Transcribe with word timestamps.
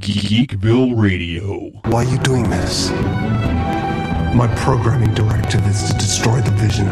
Geekville 0.00 0.98
Radio. 0.98 1.72
Why 1.84 2.06
are 2.06 2.10
you 2.10 2.16
doing 2.20 2.48
this? 2.48 2.90
My 4.34 4.50
programming 4.56 5.12
directive 5.12 5.66
is 5.66 5.88
to 5.88 5.92
destroy 5.92 6.40
the 6.40 6.50
vision. 6.52 6.86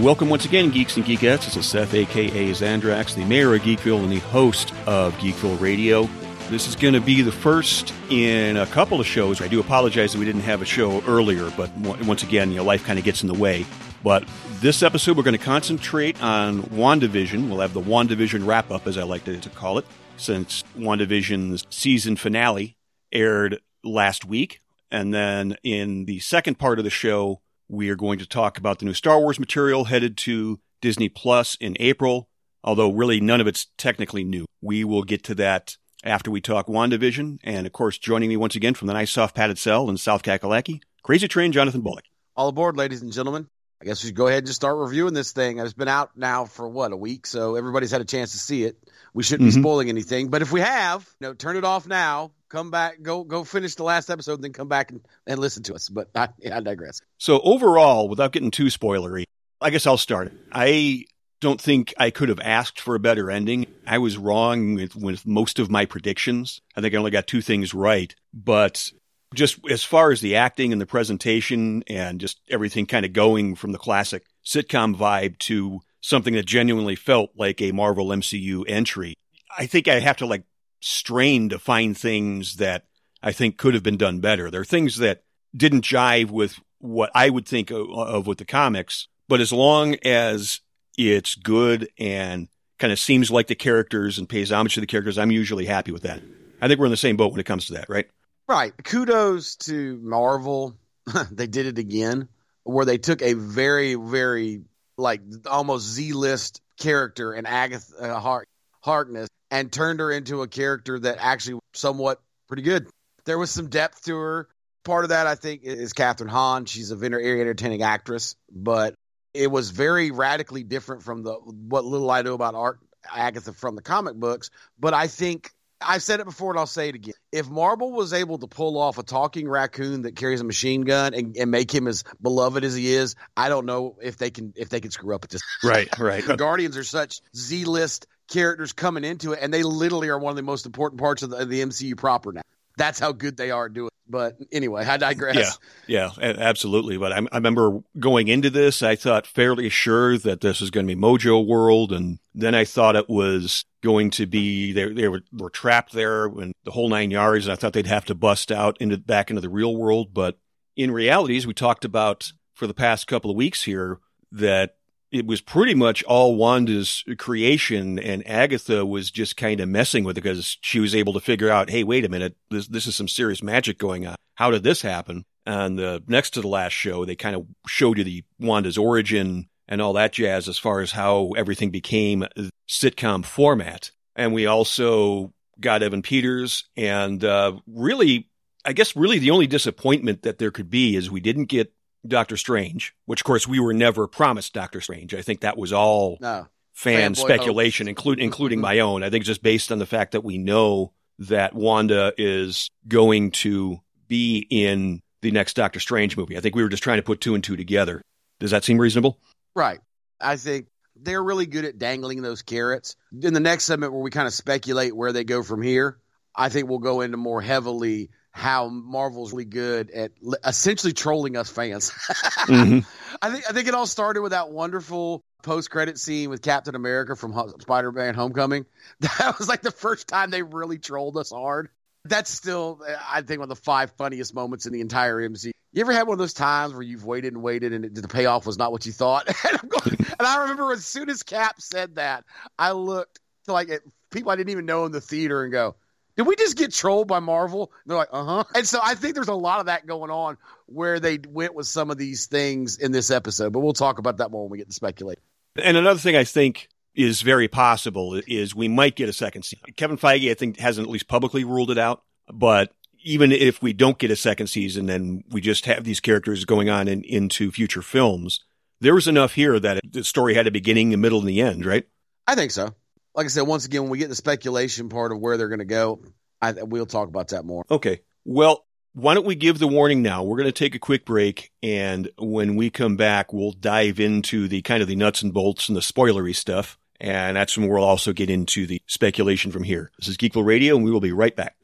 Welcome 0.00 0.28
once 0.28 0.44
again, 0.44 0.70
Geeks 0.70 0.96
and 0.96 1.04
Geekettes. 1.04 1.46
This 1.46 1.56
is 1.56 1.66
Seth, 1.66 1.92
aka 1.94 2.50
Zandrax, 2.50 3.16
the 3.16 3.24
mayor 3.24 3.56
of 3.56 3.62
Geekville 3.62 4.04
and 4.04 4.12
the 4.12 4.20
host 4.20 4.72
of 4.86 5.14
Geekville 5.14 5.60
Radio. 5.60 6.08
This 6.48 6.68
is 6.68 6.76
going 6.76 6.94
to 6.94 7.00
be 7.00 7.22
the 7.22 7.32
first 7.32 7.92
in 8.08 8.56
a 8.56 8.66
couple 8.66 9.00
of 9.00 9.06
shows. 9.06 9.40
I 9.42 9.48
do 9.48 9.58
apologize 9.58 10.12
that 10.12 10.20
we 10.20 10.24
didn't 10.24 10.42
have 10.42 10.62
a 10.62 10.64
show 10.64 11.02
earlier, 11.02 11.50
but 11.56 11.76
once 11.76 12.22
again, 12.22 12.50
you 12.50 12.58
know, 12.58 12.64
life 12.64 12.84
kind 12.84 13.00
of 13.00 13.04
gets 13.04 13.22
in 13.22 13.26
the 13.26 13.34
way. 13.34 13.66
But 14.04 14.28
this 14.60 14.84
episode, 14.84 15.16
we're 15.16 15.24
going 15.24 15.36
to 15.36 15.44
concentrate 15.44 16.22
on 16.22 16.62
WandaVision. 16.62 17.48
We'll 17.48 17.58
have 17.58 17.74
the 17.74 17.80
WandaVision 17.80 18.46
wrap 18.46 18.70
up, 18.70 18.86
as 18.86 18.96
I 18.96 19.02
like 19.02 19.24
to, 19.24 19.40
to 19.40 19.50
call 19.50 19.78
it, 19.78 19.86
since 20.18 20.62
WandaVision's 20.78 21.66
season 21.68 22.14
finale 22.14 22.76
aired 23.10 23.58
last 23.82 24.24
week. 24.24 24.60
And 24.88 25.12
then 25.12 25.56
in 25.64 26.04
the 26.04 26.20
second 26.20 26.60
part 26.60 26.78
of 26.78 26.84
the 26.84 26.90
show, 26.90 27.40
we 27.68 27.90
are 27.90 27.96
going 27.96 28.20
to 28.20 28.26
talk 28.26 28.56
about 28.56 28.78
the 28.78 28.84
new 28.84 28.94
Star 28.94 29.18
Wars 29.18 29.40
material 29.40 29.86
headed 29.86 30.16
to 30.18 30.60
Disney 30.80 31.08
Plus 31.08 31.56
in 31.56 31.76
April, 31.80 32.28
although 32.62 32.92
really 32.92 33.20
none 33.20 33.40
of 33.40 33.48
it's 33.48 33.66
technically 33.76 34.22
new. 34.22 34.46
We 34.60 34.84
will 34.84 35.02
get 35.02 35.24
to 35.24 35.34
that 35.34 35.76
after 36.06 36.30
we 36.30 36.40
talk 36.40 36.66
WandaVision. 36.66 37.38
And 37.44 37.66
of 37.66 37.72
course, 37.72 37.98
joining 37.98 38.28
me 38.28 38.36
once 38.36 38.56
again 38.56 38.74
from 38.74 38.86
the 38.88 38.94
nice 38.94 39.10
soft 39.10 39.34
padded 39.34 39.58
cell 39.58 39.88
in 39.90 39.96
South 39.98 40.22
Kakalaki, 40.22 40.80
Crazy 41.02 41.28
Train 41.28 41.52
Jonathan 41.52 41.80
Bullock. 41.82 42.04
All 42.36 42.48
aboard, 42.48 42.76
ladies 42.76 43.02
and 43.02 43.12
gentlemen. 43.12 43.48
I 43.80 43.84
guess 43.84 44.02
we 44.02 44.08
should 44.08 44.16
go 44.16 44.26
ahead 44.26 44.38
and 44.38 44.46
just 44.46 44.56
start 44.56 44.78
reviewing 44.78 45.12
this 45.12 45.32
thing. 45.32 45.58
It's 45.58 45.74
been 45.74 45.86
out 45.88 46.16
now 46.16 46.46
for 46.46 46.66
what 46.66 46.92
a 46.92 46.96
week, 46.96 47.26
so 47.26 47.56
everybody's 47.56 47.90
had 47.90 48.00
a 48.00 48.06
chance 48.06 48.32
to 48.32 48.38
see 48.38 48.64
it. 48.64 48.78
We 49.12 49.22
shouldn't 49.22 49.50
Mm-hmm. 49.50 49.58
be 49.58 49.62
spoiling 49.62 49.88
anything, 49.90 50.28
but 50.28 50.40
if 50.40 50.50
we 50.50 50.60
have, 50.62 51.06
you 51.20 51.26
know, 51.28 51.34
turn 51.34 51.56
it 51.56 51.64
off 51.64 51.86
now. 51.86 52.32
Come 52.48 52.70
back, 52.70 53.02
go 53.02 53.24
go 53.24 53.42
finish 53.42 53.74
the 53.74 53.82
last 53.82 54.08
episode, 54.08 54.34
and 54.34 54.44
then 54.44 54.52
come 54.52 54.68
back 54.68 54.92
and, 54.92 55.00
and 55.26 55.38
listen 55.40 55.64
to 55.64 55.74
us. 55.74 55.88
But 55.88 56.08
I, 56.14 56.28
I 56.50 56.60
digress. 56.60 57.00
So 57.18 57.40
overall, 57.40 58.08
without 58.08 58.30
getting 58.32 58.52
too 58.52 58.66
spoilery, 58.66 59.24
I 59.60 59.70
guess 59.70 59.84
I'll 59.86 59.98
start. 59.98 60.32
I 60.52 61.04
don't 61.40 61.60
think 61.60 61.92
I 61.98 62.10
could 62.10 62.28
have 62.28 62.40
asked 62.40 62.80
for 62.80 62.94
a 62.94 63.00
better 63.00 63.30
ending. 63.30 63.66
I 63.86 63.98
was 63.98 64.16
wrong 64.16 64.74
with, 64.74 64.96
with 64.96 65.26
most 65.26 65.58
of 65.58 65.70
my 65.70 65.84
predictions. 65.84 66.60
I 66.74 66.80
think 66.80 66.94
I 66.94 66.98
only 66.98 67.10
got 67.10 67.26
two 67.26 67.42
things 67.42 67.74
right. 67.74 68.14
But 68.32 68.90
just 69.34 69.58
as 69.68 69.84
far 69.84 70.12
as 70.12 70.20
the 70.20 70.36
acting 70.36 70.72
and 70.72 70.80
the 70.80 70.86
presentation 70.86 71.84
and 71.88 72.20
just 72.20 72.40
everything 72.48 72.86
kind 72.86 73.04
of 73.04 73.12
going 73.12 73.54
from 73.54 73.72
the 73.72 73.78
classic 73.78 74.24
sitcom 74.44 74.96
vibe 74.96 75.38
to 75.38 75.80
something 76.00 76.34
that 76.34 76.46
genuinely 76.46 76.96
felt 76.96 77.30
like 77.36 77.60
a 77.60 77.72
Marvel 77.72 78.08
MCU 78.08 78.64
entry, 78.66 79.14
I 79.56 79.66
think 79.66 79.88
I 79.88 80.00
have 80.00 80.16
to 80.18 80.26
like 80.26 80.44
strain 80.80 81.48
to 81.50 81.58
find 81.58 81.96
things 81.96 82.56
that 82.56 82.84
I 83.22 83.32
think 83.32 83.58
could 83.58 83.74
have 83.74 83.82
been 83.82 83.96
done 83.96 84.20
better. 84.20 84.50
There 84.50 84.60
are 84.60 84.64
things 84.64 84.98
that 84.98 85.24
didn't 85.54 85.84
jive 85.84 86.30
with 86.30 86.60
what 86.78 87.10
I 87.14 87.30
would 87.30 87.46
think 87.46 87.70
of, 87.70 87.90
of 87.90 88.26
with 88.26 88.38
the 88.38 88.44
comics, 88.44 89.08
but 89.28 89.40
as 89.40 89.52
long 89.52 89.96
as 90.04 90.60
it's 90.96 91.34
good 91.34 91.88
and 91.98 92.48
kind 92.78 92.92
of 92.92 92.98
seems 92.98 93.30
like 93.30 93.46
the 93.46 93.54
characters 93.54 94.18
and 94.18 94.28
pays 94.28 94.52
homage 94.52 94.74
to 94.74 94.80
the 94.80 94.86
characters, 94.86 95.18
I'm 95.18 95.30
usually 95.30 95.66
happy 95.66 95.92
with 95.92 96.02
that. 96.02 96.22
I 96.60 96.68
think 96.68 96.80
we're 96.80 96.86
in 96.86 96.90
the 96.90 96.96
same 96.96 97.16
boat 97.16 97.32
when 97.32 97.40
it 97.40 97.46
comes 97.46 97.66
to 97.66 97.74
that, 97.74 97.88
right? 97.88 98.06
Right. 98.48 98.72
Kudos 98.84 99.56
to 99.56 99.98
Marvel. 100.02 100.76
they 101.30 101.46
did 101.46 101.66
it 101.66 101.78
again, 101.78 102.28
where 102.64 102.84
they 102.84 102.98
took 102.98 103.22
a 103.22 103.34
very, 103.34 103.94
very 103.94 104.62
like 104.98 105.20
almost 105.48 105.86
Z 105.86 106.12
list 106.12 106.60
character 106.78 107.32
and 107.32 107.46
Agatha 107.46 107.94
uh, 107.98 108.20
Har- 108.20 108.46
Harkness 108.80 109.28
and 109.50 109.72
turned 109.72 110.00
her 110.00 110.10
into 110.10 110.42
a 110.42 110.48
character 110.48 110.98
that 110.98 111.18
actually 111.20 111.60
somewhat 111.74 112.20
pretty 112.48 112.62
good. 112.62 112.88
There 113.24 113.38
was 113.38 113.50
some 113.50 113.68
depth 113.68 114.04
to 114.04 114.16
her. 114.16 114.48
Part 114.84 115.04
of 115.04 115.10
that, 115.10 115.26
I 115.26 115.34
think, 115.34 115.62
is 115.64 115.92
Kathryn 115.92 116.28
Hahn. 116.28 116.64
She's 116.64 116.92
a 116.92 116.96
very 116.96 117.40
entertaining 117.40 117.82
actress, 117.82 118.36
but 118.50 118.94
it 119.36 119.50
was 119.50 119.70
very 119.70 120.10
radically 120.10 120.64
different 120.64 121.02
from 121.02 121.22
the 121.22 121.34
what 121.34 121.84
little 121.84 122.10
I 122.10 122.22
know 122.22 122.34
about 122.34 122.54
Art 122.54 122.78
Agatha 123.14 123.52
from 123.52 123.76
the 123.76 123.82
comic 123.82 124.16
books. 124.16 124.50
But 124.78 124.94
I 124.94 125.06
think 125.06 125.50
I've 125.80 126.02
said 126.02 126.20
it 126.20 126.24
before 126.24 126.50
and 126.50 126.58
I'll 126.58 126.66
say 126.66 126.88
it 126.88 126.94
again. 126.94 127.14
If 127.32 127.48
Marvel 127.48 127.92
was 127.92 128.12
able 128.12 128.38
to 128.38 128.46
pull 128.46 128.78
off 128.78 128.98
a 128.98 129.02
talking 129.02 129.48
raccoon 129.48 130.02
that 130.02 130.16
carries 130.16 130.40
a 130.40 130.44
machine 130.44 130.82
gun 130.82 131.14
and, 131.14 131.36
and 131.36 131.50
make 131.50 131.72
him 131.72 131.86
as 131.86 132.04
beloved 132.20 132.64
as 132.64 132.74
he 132.74 132.94
is, 132.94 133.14
I 133.36 133.48
don't 133.48 133.66
know 133.66 133.96
if 134.02 134.16
they 134.16 134.30
can 134.30 134.54
if 134.56 134.68
they 134.68 134.80
can 134.80 134.90
screw 134.90 135.14
up 135.14 135.24
at 135.24 135.30
this. 135.30 135.42
Right, 135.62 135.88
right. 135.98 136.24
The 136.24 136.36
Guardians 136.46 136.76
are 136.76 136.84
such 136.84 137.20
Z 137.34 137.64
list 137.64 138.06
characters 138.28 138.72
coming 138.72 139.04
into 139.04 139.32
it, 139.32 139.40
and 139.42 139.52
they 139.52 139.62
literally 139.62 140.08
are 140.08 140.18
one 140.18 140.30
of 140.30 140.36
the 140.36 140.42
most 140.42 140.66
important 140.66 141.00
parts 141.00 141.22
of 141.22 141.30
the, 141.30 141.38
of 141.38 141.48
the 141.48 141.60
MCU 141.60 141.96
proper 141.96 142.32
now. 142.32 142.42
That's 142.76 142.98
how 142.98 143.12
good 143.12 143.36
they 143.36 143.50
are 143.50 143.68
doing. 143.68 143.90
But 144.08 144.36
anyway, 144.52 144.84
I 144.84 144.98
digress. 144.98 145.58
Yeah, 145.88 146.10
yeah, 146.18 146.34
absolutely. 146.38 146.96
But 146.96 147.12
I, 147.12 147.16
I 147.32 147.36
remember 147.36 147.80
going 147.98 148.28
into 148.28 148.50
this, 148.50 148.80
I 148.80 148.94
thought 148.94 149.26
fairly 149.26 149.68
sure 149.68 150.16
that 150.18 150.40
this 150.40 150.60
was 150.60 150.70
going 150.70 150.86
to 150.86 150.94
be 150.94 151.00
Mojo 151.00 151.44
World, 151.44 151.92
and 151.92 152.20
then 152.32 152.54
I 152.54 152.64
thought 152.64 152.94
it 152.94 153.08
was 153.08 153.64
going 153.82 154.10
to 154.10 154.26
be 154.26 154.72
they 154.72 154.92
they 154.92 155.08
were, 155.08 155.22
were 155.32 155.50
trapped 155.50 155.92
there 155.92 156.26
and 156.26 156.52
the 156.64 156.70
whole 156.70 156.88
nine 156.88 157.10
yards. 157.10 157.46
And 157.46 157.52
I 157.52 157.56
thought 157.56 157.72
they'd 157.72 157.86
have 157.86 158.04
to 158.04 158.14
bust 158.14 158.52
out 158.52 158.76
into 158.80 158.96
back 158.96 159.30
into 159.30 159.40
the 159.40 159.48
real 159.48 159.76
world, 159.76 160.14
but 160.14 160.38
in 160.76 160.90
reality, 160.90 161.36
as 161.36 161.46
we 161.46 161.54
talked 161.54 161.84
about 161.84 162.32
for 162.54 162.66
the 162.66 162.74
past 162.74 163.06
couple 163.06 163.30
of 163.30 163.36
weeks 163.36 163.64
here, 163.64 163.98
that 164.30 164.76
it 165.12 165.26
was 165.26 165.40
pretty 165.40 165.74
much 165.74 166.02
all 166.04 166.36
Wanda's 166.36 167.04
creation, 167.18 167.98
and 167.98 168.26
Agatha 168.28 168.84
was 168.84 169.10
just 169.10 169.36
kind 169.36 169.60
of 169.60 169.68
messing 169.68 170.04
with 170.04 170.18
it 170.18 170.22
because 170.22 170.58
she 170.60 170.80
was 170.80 170.94
able 170.94 171.12
to 171.12 171.20
figure 171.20 171.50
out, 171.50 171.70
hey, 171.70 171.84
wait 171.84 172.04
a 172.04 172.08
minute, 172.08 172.36
this 172.50 172.66
this 172.66 172.86
is 172.86 172.96
some 172.96 173.08
serious 173.08 173.42
magic 173.42 173.78
going 173.78 174.06
on. 174.06 174.16
How 174.34 174.50
did 174.50 174.62
this 174.62 174.82
happen? 174.82 175.24
And 175.46 175.78
the 175.78 176.02
next 176.08 176.30
to 176.30 176.40
the 176.40 176.48
last 176.48 176.72
show, 176.72 177.04
they 177.04 177.14
kind 177.14 177.36
of 177.36 177.46
showed 177.66 177.98
you 177.98 178.04
the 178.04 178.24
Wanda's 178.40 178.76
origin 178.76 179.48
and 179.68 179.80
all 179.80 179.94
that 179.94 180.12
jazz 180.12 180.48
as 180.48 180.58
far 180.58 180.80
as 180.80 180.90
how 180.90 181.30
everything 181.36 181.70
became 181.70 182.24
sitcom 182.68 183.24
format. 183.24 183.90
And 184.16 184.32
we 184.32 184.46
also 184.46 185.32
got 185.60 185.82
Evan 185.82 186.02
Peters, 186.02 186.64
and 186.76 187.24
uh, 187.24 187.52
really, 187.66 188.28
I 188.64 188.72
guess, 188.72 188.96
really 188.96 189.18
the 189.18 189.30
only 189.30 189.46
disappointment 189.46 190.22
that 190.22 190.38
there 190.38 190.50
could 190.50 190.70
be 190.70 190.96
is 190.96 191.10
we 191.10 191.20
didn't 191.20 191.46
get 191.46 191.72
Doctor 192.08 192.36
Strange, 192.36 192.94
which 193.06 193.20
of 193.20 193.24
course 193.24 193.46
we 193.46 193.60
were 193.60 193.72
never 193.74 194.06
promised 194.06 194.52
Doctor 194.52 194.80
Strange. 194.80 195.14
I 195.14 195.22
think 195.22 195.40
that 195.40 195.56
was 195.58 195.72
all 195.72 196.18
No. 196.20 196.46
fan 196.72 197.14
Fanboy 197.14 197.16
speculation, 197.18 197.86
hopes. 197.86 198.16
including 198.18 198.58
Mhm. 198.58 198.62
my 198.62 198.78
own. 198.80 199.02
I 199.02 199.10
think 199.10 199.24
just 199.24 199.42
based 199.42 199.72
on 199.72 199.78
the 199.78 199.86
fact 199.86 200.12
that 200.12 200.24
we 200.24 200.38
know 200.38 200.92
that 201.18 201.54
Wanda 201.54 202.12
is 202.18 202.70
going 202.86 203.30
to 203.32 203.80
be 204.08 204.46
in 204.50 205.00
the 205.22 205.30
next 205.30 205.54
Doctor 205.54 205.80
Strange 205.80 206.16
movie. 206.16 206.36
I 206.36 206.40
think 206.40 206.54
we 206.54 206.62
were 206.62 206.68
just 206.68 206.82
trying 206.82 206.98
to 206.98 207.02
put 207.02 207.20
two 207.20 207.34
and 207.34 207.42
two 207.42 207.56
together. 207.56 208.02
Does 208.38 208.50
that 208.50 208.64
seem 208.64 208.78
reasonable? 208.78 209.18
Right. 209.54 209.80
I 210.20 210.36
think 210.36 210.66
they're 210.94 211.22
really 211.24 211.46
good 211.46 211.64
at 211.64 211.78
dangling 211.78 212.22
those 212.22 212.42
carrots. 212.42 212.96
In 213.22 213.32
the 213.34 213.40
next 213.40 213.64
segment, 213.64 213.92
where 213.92 214.02
we 214.02 214.10
kind 214.10 214.26
of 214.26 214.34
speculate 214.34 214.94
where 214.94 215.12
they 215.12 215.24
go 215.24 215.42
from 215.42 215.62
here, 215.62 215.98
I 216.34 216.50
think 216.50 216.68
we'll 216.68 216.78
go 216.78 217.00
into 217.00 217.16
more 217.16 217.40
heavily 217.40 218.10
how 218.36 218.68
Marvel's 218.68 219.32
really 219.32 219.46
good 219.46 219.90
at 219.90 220.12
essentially 220.44 220.92
trolling 220.92 221.38
us 221.38 221.48
fans. 221.48 221.90
Mhm. 222.46 222.86
I 223.22 223.32
think 223.32 223.44
I 223.48 223.52
think 223.54 223.66
it 223.66 223.74
all 223.74 223.86
started 223.86 224.20
with 224.20 224.32
that 224.32 224.50
wonderful 224.50 225.24
post 225.42 225.70
credit 225.70 225.98
scene 225.98 226.28
with 226.28 226.42
Captain 226.42 226.74
America 226.74 227.16
from 227.16 227.32
Spider 227.60 227.90
Man 227.90 228.14
Homecoming. 228.14 228.66
That 229.00 229.38
was 229.38 229.48
like 229.48 229.62
the 229.62 229.70
first 229.70 230.06
time 230.06 230.30
they 230.30 230.42
really 230.42 230.78
trolled 230.78 231.16
us 231.16 231.30
hard. 231.30 231.70
That's 232.04 232.30
still, 232.30 232.82
I 233.10 233.22
think, 233.22 233.40
one 233.40 233.50
of 233.50 233.56
the 233.56 233.62
five 233.64 233.90
funniest 233.92 234.34
moments 234.34 234.66
in 234.66 234.72
the 234.74 234.80
entire 234.82 235.16
MCU. 235.16 235.52
You 235.72 235.80
ever 235.80 235.92
had 235.92 236.06
one 236.06 236.12
of 236.14 236.18
those 236.18 236.34
times 236.34 236.74
where 236.74 236.82
you've 236.82 237.04
waited 237.06 237.32
and 237.32 237.42
waited 237.42 237.72
and 237.72 237.84
it, 237.86 237.94
the 237.94 238.06
payoff 238.06 238.46
was 238.46 238.58
not 238.58 238.70
what 238.70 238.84
you 238.84 238.92
thought? 238.92 239.26
and, 239.48 239.58
I'm 239.62 239.68
going, 239.68 239.96
and 240.18 240.26
I 240.26 240.42
remember 240.42 240.72
as 240.72 240.84
soon 240.84 241.08
as 241.08 241.22
Cap 241.22 241.60
said 241.60 241.94
that, 241.96 242.24
I 242.58 242.72
looked 242.72 243.18
to 243.46 243.52
like 243.52 243.70
at 243.70 243.80
people 244.10 244.30
I 244.30 244.36
didn't 244.36 244.50
even 244.50 244.66
know 244.66 244.84
in 244.84 244.92
the 244.92 245.00
theater 245.00 245.42
and 245.42 245.50
go, 245.52 245.74
did 246.16 246.26
we 246.26 246.36
just 246.36 246.56
get 246.56 246.72
trolled 246.72 247.08
by 247.08 247.20
Marvel? 247.20 247.70
And 247.84 247.90
they're 247.90 247.98
like, 247.98 248.08
uh 248.12 248.24
huh. 248.24 248.44
And 248.54 248.66
so 248.66 248.80
I 248.82 248.94
think 248.94 249.14
there's 249.14 249.28
a 249.28 249.34
lot 249.34 249.60
of 249.60 249.66
that 249.66 249.86
going 249.86 250.10
on 250.10 250.38
where 250.66 250.98
they 250.98 251.18
went 251.28 251.54
with 251.54 251.66
some 251.66 251.90
of 251.90 251.98
these 251.98 252.26
things 252.26 252.78
in 252.78 252.92
this 252.92 253.10
episode, 253.10 253.52
but 253.52 253.60
we'll 253.60 253.72
talk 253.72 253.98
about 253.98 254.16
that 254.18 254.30
more 254.30 254.42
when 254.42 254.50
we 254.50 254.58
get 254.58 254.68
to 254.68 254.74
speculate. 254.74 255.18
And 255.56 255.76
another 255.76 256.00
thing 256.00 256.16
I 256.16 256.24
think 256.24 256.68
is 256.94 257.20
very 257.20 257.48
possible 257.48 258.20
is 258.26 258.54
we 258.54 258.68
might 258.68 258.96
get 258.96 259.08
a 259.08 259.12
second 259.12 259.42
season. 259.42 259.72
Kevin 259.76 259.98
Feige, 259.98 260.30
I 260.30 260.34
think, 260.34 260.58
hasn't 260.58 260.86
at 260.86 260.90
least 260.90 261.08
publicly 261.08 261.44
ruled 261.44 261.70
it 261.70 261.78
out. 261.78 262.02
But 262.32 262.72
even 263.04 263.30
if 263.30 263.62
we 263.62 263.72
don't 263.72 263.98
get 263.98 264.10
a 264.10 264.16
second 264.16 264.48
season 264.48 264.88
and 264.88 265.22
we 265.30 265.40
just 265.40 265.66
have 265.66 265.84
these 265.84 266.00
characters 266.00 266.44
going 266.44 266.70
on 266.70 266.88
in, 266.88 267.02
into 267.04 267.52
future 267.52 267.82
films, 267.82 268.40
there 268.80 268.94
was 268.94 269.06
enough 269.06 269.34
here 269.34 269.60
that 269.60 269.80
the 269.88 270.02
story 270.02 270.34
had 270.34 270.46
a 270.46 270.50
beginning, 270.50 270.92
a 270.92 270.96
middle, 270.96 271.20
and 271.20 271.28
the 271.28 271.40
end, 271.40 271.64
right? 271.64 271.86
I 272.26 272.34
think 272.34 272.50
so. 272.50 272.74
Like 273.16 273.24
I 273.24 273.28
said, 273.28 273.42
once 273.42 273.64
again, 273.64 273.82
when 273.82 273.90
we 273.90 273.96
get 273.96 274.10
the 274.10 274.14
speculation 274.14 274.90
part 274.90 275.10
of 275.10 275.18
where 275.18 275.38
they're 275.38 275.48
going 275.48 275.60
to 275.60 275.64
go, 275.64 276.02
I, 276.42 276.52
we'll 276.52 276.84
talk 276.84 277.08
about 277.08 277.28
that 277.28 277.46
more. 277.46 277.64
Okay. 277.70 278.02
Well, 278.26 278.66
why 278.92 279.14
don't 279.14 279.24
we 279.24 279.34
give 279.34 279.58
the 279.58 279.66
warning 279.66 280.02
now? 280.02 280.22
We're 280.22 280.36
going 280.36 280.48
to 280.48 280.52
take 280.52 280.74
a 280.74 280.78
quick 280.78 281.06
break. 281.06 281.50
And 281.62 282.10
when 282.18 282.56
we 282.56 282.68
come 282.68 282.96
back, 282.96 283.32
we'll 283.32 283.52
dive 283.52 284.00
into 284.00 284.48
the 284.48 284.60
kind 284.60 284.82
of 284.82 284.88
the 284.88 284.96
nuts 284.96 285.22
and 285.22 285.32
bolts 285.32 285.70
and 285.70 285.74
the 285.74 285.80
spoilery 285.80 286.36
stuff. 286.36 286.78
And 287.00 287.38
that's 287.38 287.56
when 287.56 287.68
we'll 287.68 287.82
also 287.82 288.12
get 288.12 288.28
into 288.28 288.66
the 288.66 288.82
speculation 288.86 289.50
from 289.50 289.62
here. 289.62 289.90
This 289.98 290.08
is 290.08 290.18
Geekville 290.18 290.44
Radio, 290.44 290.76
and 290.76 290.84
we 290.84 290.90
will 290.90 291.00
be 291.00 291.12
right 291.12 291.34
back. 291.34 291.56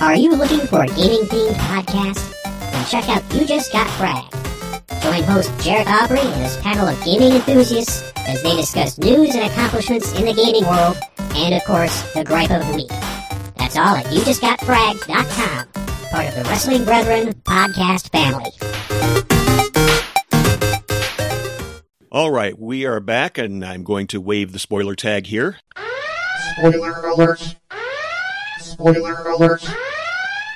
Are 0.00 0.16
you 0.16 0.34
looking 0.34 0.66
for 0.66 0.82
a 0.82 0.86
gaming 0.86 1.26
themed 1.26 1.54
podcast? 1.56 2.32
Then 2.72 2.86
check 2.86 3.08
out 3.10 3.34
You 3.34 3.46
Just 3.46 3.72
Got 3.72 3.86
Fragged. 3.88 4.49
Join 5.02 5.22
host 5.22 5.50
Jared 5.60 5.88
Aubrey 5.88 6.20
and 6.20 6.42
his 6.42 6.56
panel 6.58 6.86
of 6.86 7.02
gaming 7.04 7.32
enthusiasts 7.32 8.02
as 8.28 8.42
they 8.42 8.54
discuss 8.54 8.98
news 8.98 9.34
and 9.34 9.50
accomplishments 9.50 10.12
in 10.18 10.26
the 10.26 10.34
gaming 10.34 10.64
world, 10.64 10.96
and 11.36 11.54
of 11.54 11.64
course, 11.64 12.02
the 12.12 12.22
gripe 12.22 12.50
of 12.50 12.66
the 12.66 12.74
week. 12.74 12.88
That's 13.56 13.76
all 13.76 13.96
at 13.96 14.04
YouJustGotFragged.com, 14.06 15.68
part 16.10 16.28
of 16.28 16.34
the 16.34 16.42
Wrestling 16.44 16.84
Brethren 16.84 17.32
podcast 17.44 18.10
family. 18.10 18.50
All 22.12 22.30
right, 22.30 22.58
we 22.58 22.84
are 22.84 23.00
back, 23.00 23.38
and 23.38 23.64
I'm 23.64 23.84
going 23.84 24.06
to 24.08 24.20
wave 24.20 24.52
the 24.52 24.58
spoiler 24.58 24.94
tag 24.96 25.26
here. 25.26 25.58
Spoiler 26.56 26.92
alert! 27.06 27.56
Spoiler 28.58 29.14
alert! 29.28 29.66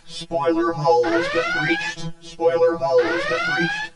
Spoiler 0.07 0.73
hole 0.73 1.05
has 1.05 1.29
been 1.29 1.65
breached! 1.65 2.11
Spoiler 2.21 2.77
hole 2.77 3.03
has 3.03 3.25
been 3.25 3.57
breached! 3.57 3.94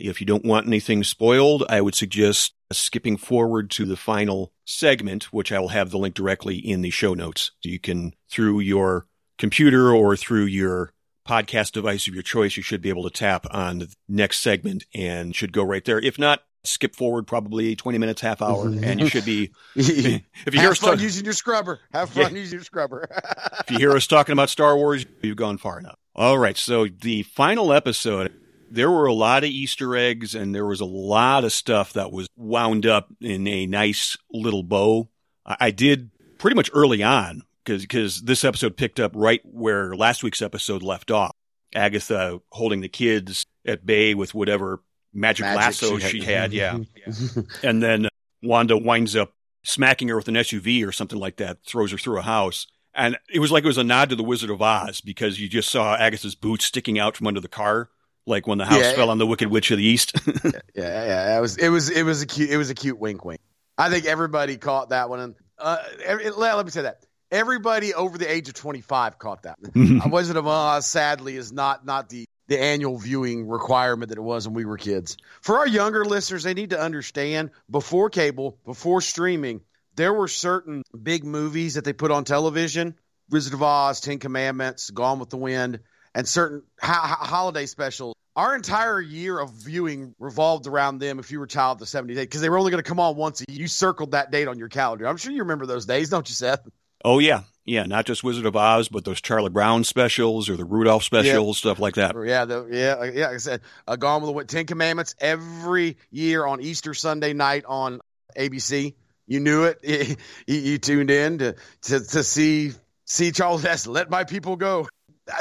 If 0.00 0.20
you 0.20 0.26
don't 0.26 0.44
want 0.44 0.66
anything 0.66 1.04
spoiled, 1.04 1.64
I 1.68 1.80
would 1.80 1.94
suggest 1.94 2.54
skipping 2.72 3.16
forward 3.16 3.70
to 3.72 3.84
the 3.84 3.96
final 3.96 4.52
segment, 4.64 5.32
which 5.32 5.52
I 5.52 5.58
will 5.58 5.68
have 5.68 5.90
the 5.90 5.98
link 5.98 6.14
directly 6.14 6.56
in 6.56 6.82
the 6.82 6.90
show 6.90 7.14
notes. 7.14 7.52
You 7.62 7.78
can, 7.78 8.14
through 8.30 8.60
your 8.60 9.06
computer 9.38 9.92
or 9.92 10.16
through 10.16 10.44
your 10.44 10.92
podcast 11.28 11.72
device 11.72 12.08
of 12.08 12.14
your 12.14 12.22
choice, 12.22 12.56
you 12.56 12.62
should 12.62 12.82
be 12.82 12.88
able 12.88 13.04
to 13.04 13.10
tap 13.10 13.46
on 13.50 13.78
the 13.78 13.94
next 14.08 14.40
segment 14.40 14.84
and 14.94 15.34
should 15.34 15.52
go 15.52 15.62
right 15.62 15.84
there. 15.84 15.98
If 15.98 16.18
not, 16.18 16.42
skip 16.64 16.94
forward 16.94 17.26
probably 17.26 17.74
20 17.74 17.98
minutes, 17.98 18.20
half 18.20 18.42
hour, 18.42 18.66
mm-hmm. 18.66 18.84
and 18.84 19.00
you 19.00 19.08
should 19.08 19.24
be. 19.24 19.50
If 20.46 20.54
you 20.54 20.60
hear 20.60 20.72
Have 20.74 20.84
us 20.84 21.02
using 21.02 21.24
your 21.24 21.34
scrubber. 21.34 21.80
Have 21.92 22.10
fun 22.10 22.34
using 22.34 22.58
your 22.58 22.64
scrubber. 22.64 23.06
if 23.60 23.70
you 23.70 23.78
hear 23.78 23.92
us 23.92 24.06
talking 24.06 24.32
about 24.32 24.48
Star 24.48 24.76
Wars, 24.76 25.04
you've 25.22 25.36
gone 25.36 25.58
far 25.58 25.78
enough. 25.78 25.96
All 26.14 26.38
right. 26.38 26.56
So 26.56 26.86
the 26.86 27.22
final 27.22 27.72
episode, 27.72 28.32
there 28.70 28.90
were 28.90 29.06
a 29.06 29.12
lot 29.12 29.44
of 29.44 29.50
Easter 29.50 29.96
eggs 29.96 30.34
and 30.34 30.54
there 30.54 30.66
was 30.66 30.80
a 30.80 30.86
lot 30.86 31.44
of 31.44 31.52
stuff 31.52 31.92
that 31.94 32.12
was 32.12 32.28
wound 32.36 32.86
up 32.86 33.08
in 33.20 33.46
a 33.46 33.66
nice 33.66 34.16
little 34.32 34.62
bow. 34.62 35.08
I, 35.44 35.56
I 35.60 35.70
did 35.70 36.10
pretty 36.38 36.54
much 36.54 36.70
early 36.72 37.02
on 37.02 37.42
because, 37.64 37.82
because 37.82 38.22
this 38.22 38.44
episode 38.44 38.76
picked 38.76 39.00
up 39.00 39.12
right 39.14 39.40
where 39.44 39.94
last 39.94 40.22
week's 40.22 40.42
episode 40.42 40.82
left 40.82 41.10
off. 41.10 41.32
Agatha 41.74 42.40
holding 42.50 42.80
the 42.80 42.88
kids 42.88 43.44
at 43.66 43.86
bay 43.86 44.14
with 44.14 44.34
whatever 44.34 44.82
magic, 45.12 45.44
Magic 45.44 45.58
lasso 45.58 45.98
she 45.98 46.20
she 46.20 46.24
had. 46.24 46.52
had. 46.52 46.52
Yeah. 46.52 46.78
and 47.62 47.82
then 47.82 48.08
Wanda 48.42 48.76
winds 48.76 49.14
up 49.16 49.34
smacking 49.62 50.08
her 50.08 50.16
with 50.16 50.28
an 50.28 50.34
SUV 50.34 50.86
or 50.86 50.92
something 50.92 51.18
like 51.18 51.36
that, 51.36 51.58
throws 51.64 51.92
her 51.92 51.98
through 51.98 52.18
a 52.18 52.22
house. 52.22 52.66
And 52.94 53.16
it 53.32 53.38
was 53.38 53.52
like 53.52 53.62
it 53.64 53.68
was 53.68 53.78
a 53.78 53.84
nod 53.84 54.08
to 54.10 54.16
the 54.16 54.24
Wizard 54.24 54.50
of 54.50 54.60
Oz 54.60 55.00
because 55.00 55.38
you 55.38 55.48
just 55.48 55.70
saw 55.70 55.94
Agatha's 55.96 56.34
boots 56.34 56.64
sticking 56.64 56.98
out 56.98 57.16
from 57.16 57.28
under 57.28 57.40
the 57.40 57.48
car, 57.48 57.88
like 58.26 58.46
when 58.46 58.58
the 58.58 58.64
house 58.66 58.80
Yeah. 58.80 58.92
fell 58.92 59.10
on 59.10 59.18
the 59.18 59.26
Wicked 59.26 59.50
Witch 59.50 59.70
of 59.70 59.78
the 59.78 59.84
East. 59.84 60.12
Yeah, 60.74 61.04
yeah, 61.06 61.36
it 61.38 61.40
was 61.40 61.56
it 61.56 61.68
was 61.68 61.90
it 61.90 62.02
was 62.04 62.22
a 62.22 62.26
cute 62.26 62.48
it 62.50 62.56
was 62.56 62.70
a 62.70 62.74
cute 62.74 62.98
wink 62.98 63.24
wink. 63.24 63.40
I 63.76 63.90
think 63.90 64.06
everybody 64.06 64.56
caught 64.56 64.90
that 64.90 65.08
one. 65.10 65.20
And 65.20 65.34
uh, 65.58 65.78
every, 66.04 66.30
let, 66.30 66.56
let 66.56 66.64
me 66.64 66.70
say 66.70 66.82
that 66.82 67.04
everybody 67.30 67.92
over 67.94 68.16
the 68.16 68.30
age 68.30 68.48
of 68.48 68.54
twenty 68.54 68.80
five 68.80 69.18
caught 69.18 69.42
that. 69.42 69.56
one. 69.60 70.00
Uh, 70.04 70.08
Wizard 70.08 70.36
of 70.36 70.46
Oz, 70.46 70.86
sadly, 70.86 71.36
is 71.36 71.52
not 71.52 71.84
not 71.84 72.08
the 72.08 72.24
the 72.46 72.60
annual 72.60 72.96
viewing 72.98 73.46
requirement 73.48 74.08
that 74.08 74.18
it 74.18 74.22
was 74.22 74.46
when 74.48 74.54
we 74.54 74.64
were 74.64 74.76
kids. 74.78 75.16
For 75.42 75.58
our 75.58 75.68
younger 75.68 76.04
listeners, 76.04 76.42
they 76.44 76.54
need 76.54 76.70
to 76.70 76.80
understand 76.80 77.50
before 77.70 78.10
cable, 78.10 78.58
before 78.64 79.00
streaming, 79.00 79.60
there 79.96 80.12
were 80.14 80.28
certain 80.28 80.82
big 81.00 81.24
movies 81.24 81.74
that 81.74 81.84
they 81.84 81.92
put 81.92 82.10
on 82.10 82.24
television: 82.24 82.94
Wizard 83.28 83.54
of 83.54 83.62
Oz, 83.62 84.00
Ten 84.00 84.18
Commandments, 84.18 84.90
Gone 84.90 85.18
with 85.18 85.30
the 85.30 85.36
Wind, 85.36 85.80
and 86.14 86.26
certain 86.26 86.62
ho- 86.80 86.92
ho- 86.92 87.24
holiday 87.26 87.66
specials. 87.66 88.14
Our 88.36 88.54
entire 88.54 89.00
year 89.00 89.38
of 89.38 89.50
viewing 89.52 90.14
revolved 90.18 90.66
around 90.66 90.98
them. 90.98 91.18
If 91.18 91.30
you 91.30 91.38
were 91.38 91.44
a 91.44 91.48
child 91.48 91.80
of 91.80 91.90
the 91.90 91.98
'70s, 91.98 92.16
because 92.16 92.40
they 92.40 92.48
were 92.48 92.58
only 92.58 92.70
going 92.70 92.82
to 92.82 92.88
come 92.88 93.00
on 93.00 93.16
once 93.16 93.40
a 93.40 93.44
year. 93.48 93.62
You 93.62 93.66
circled 93.68 94.12
that 94.12 94.30
date 94.30 94.48
on 94.48 94.58
your 94.58 94.68
calendar. 94.68 95.06
I'm 95.06 95.16
sure 95.16 95.32
you 95.32 95.42
remember 95.42 95.66
those 95.66 95.86
days, 95.86 96.10
don't 96.10 96.28
you, 96.28 96.34
Seth? 96.34 96.60
oh 97.04 97.18
yeah, 97.18 97.42
yeah, 97.64 97.84
not 97.84 98.06
just 98.06 98.24
Wizard 98.24 98.46
of 98.46 98.56
Oz, 98.56 98.88
but 98.88 99.04
those 99.04 99.20
Charlie 99.20 99.50
Brown 99.50 99.84
specials 99.84 100.48
or 100.48 100.56
the 100.56 100.64
Rudolph 100.64 101.04
specials, 101.04 101.58
stuff 101.58 101.78
like 101.78 101.94
that. 101.94 102.14
Yeah, 102.24 102.44
the, 102.44 102.68
yeah, 102.70 103.04
yeah. 103.04 103.26
Like 103.26 103.34
I 103.34 103.38
said, 103.38 103.60
uh, 103.86 103.96
Gone 103.96 104.22
with 104.22 104.28
the 104.28 104.32
Wind, 104.32 104.48
Ten 104.48 104.66
Commandments 104.66 105.14
every 105.20 105.96
year 106.10 106.44
on 106.44 106.60
Easter 106.60 106.94
Sunday 106.94 107.32
night 107.32 107.64
on 107.66 108.00
ABC. 108.36 108.94
You 109.26 109.40
knew 109.40 109.64
it. 109.64 109.78
you, 110.46 110.56
you 110.56 110.78
tuned 110.78 111.10
in 111.10 111.38
to, 111.38 111.56
to 111.82 112.00
to 112.00 112.24
see 112.24 112.72
see 113.04 113.32
Charles 113.32 113.64
S. 113.64 113.86
Let 113.86 114.10
my 114.10 114.24
people 114.24 114.56
go. 114.56 114.88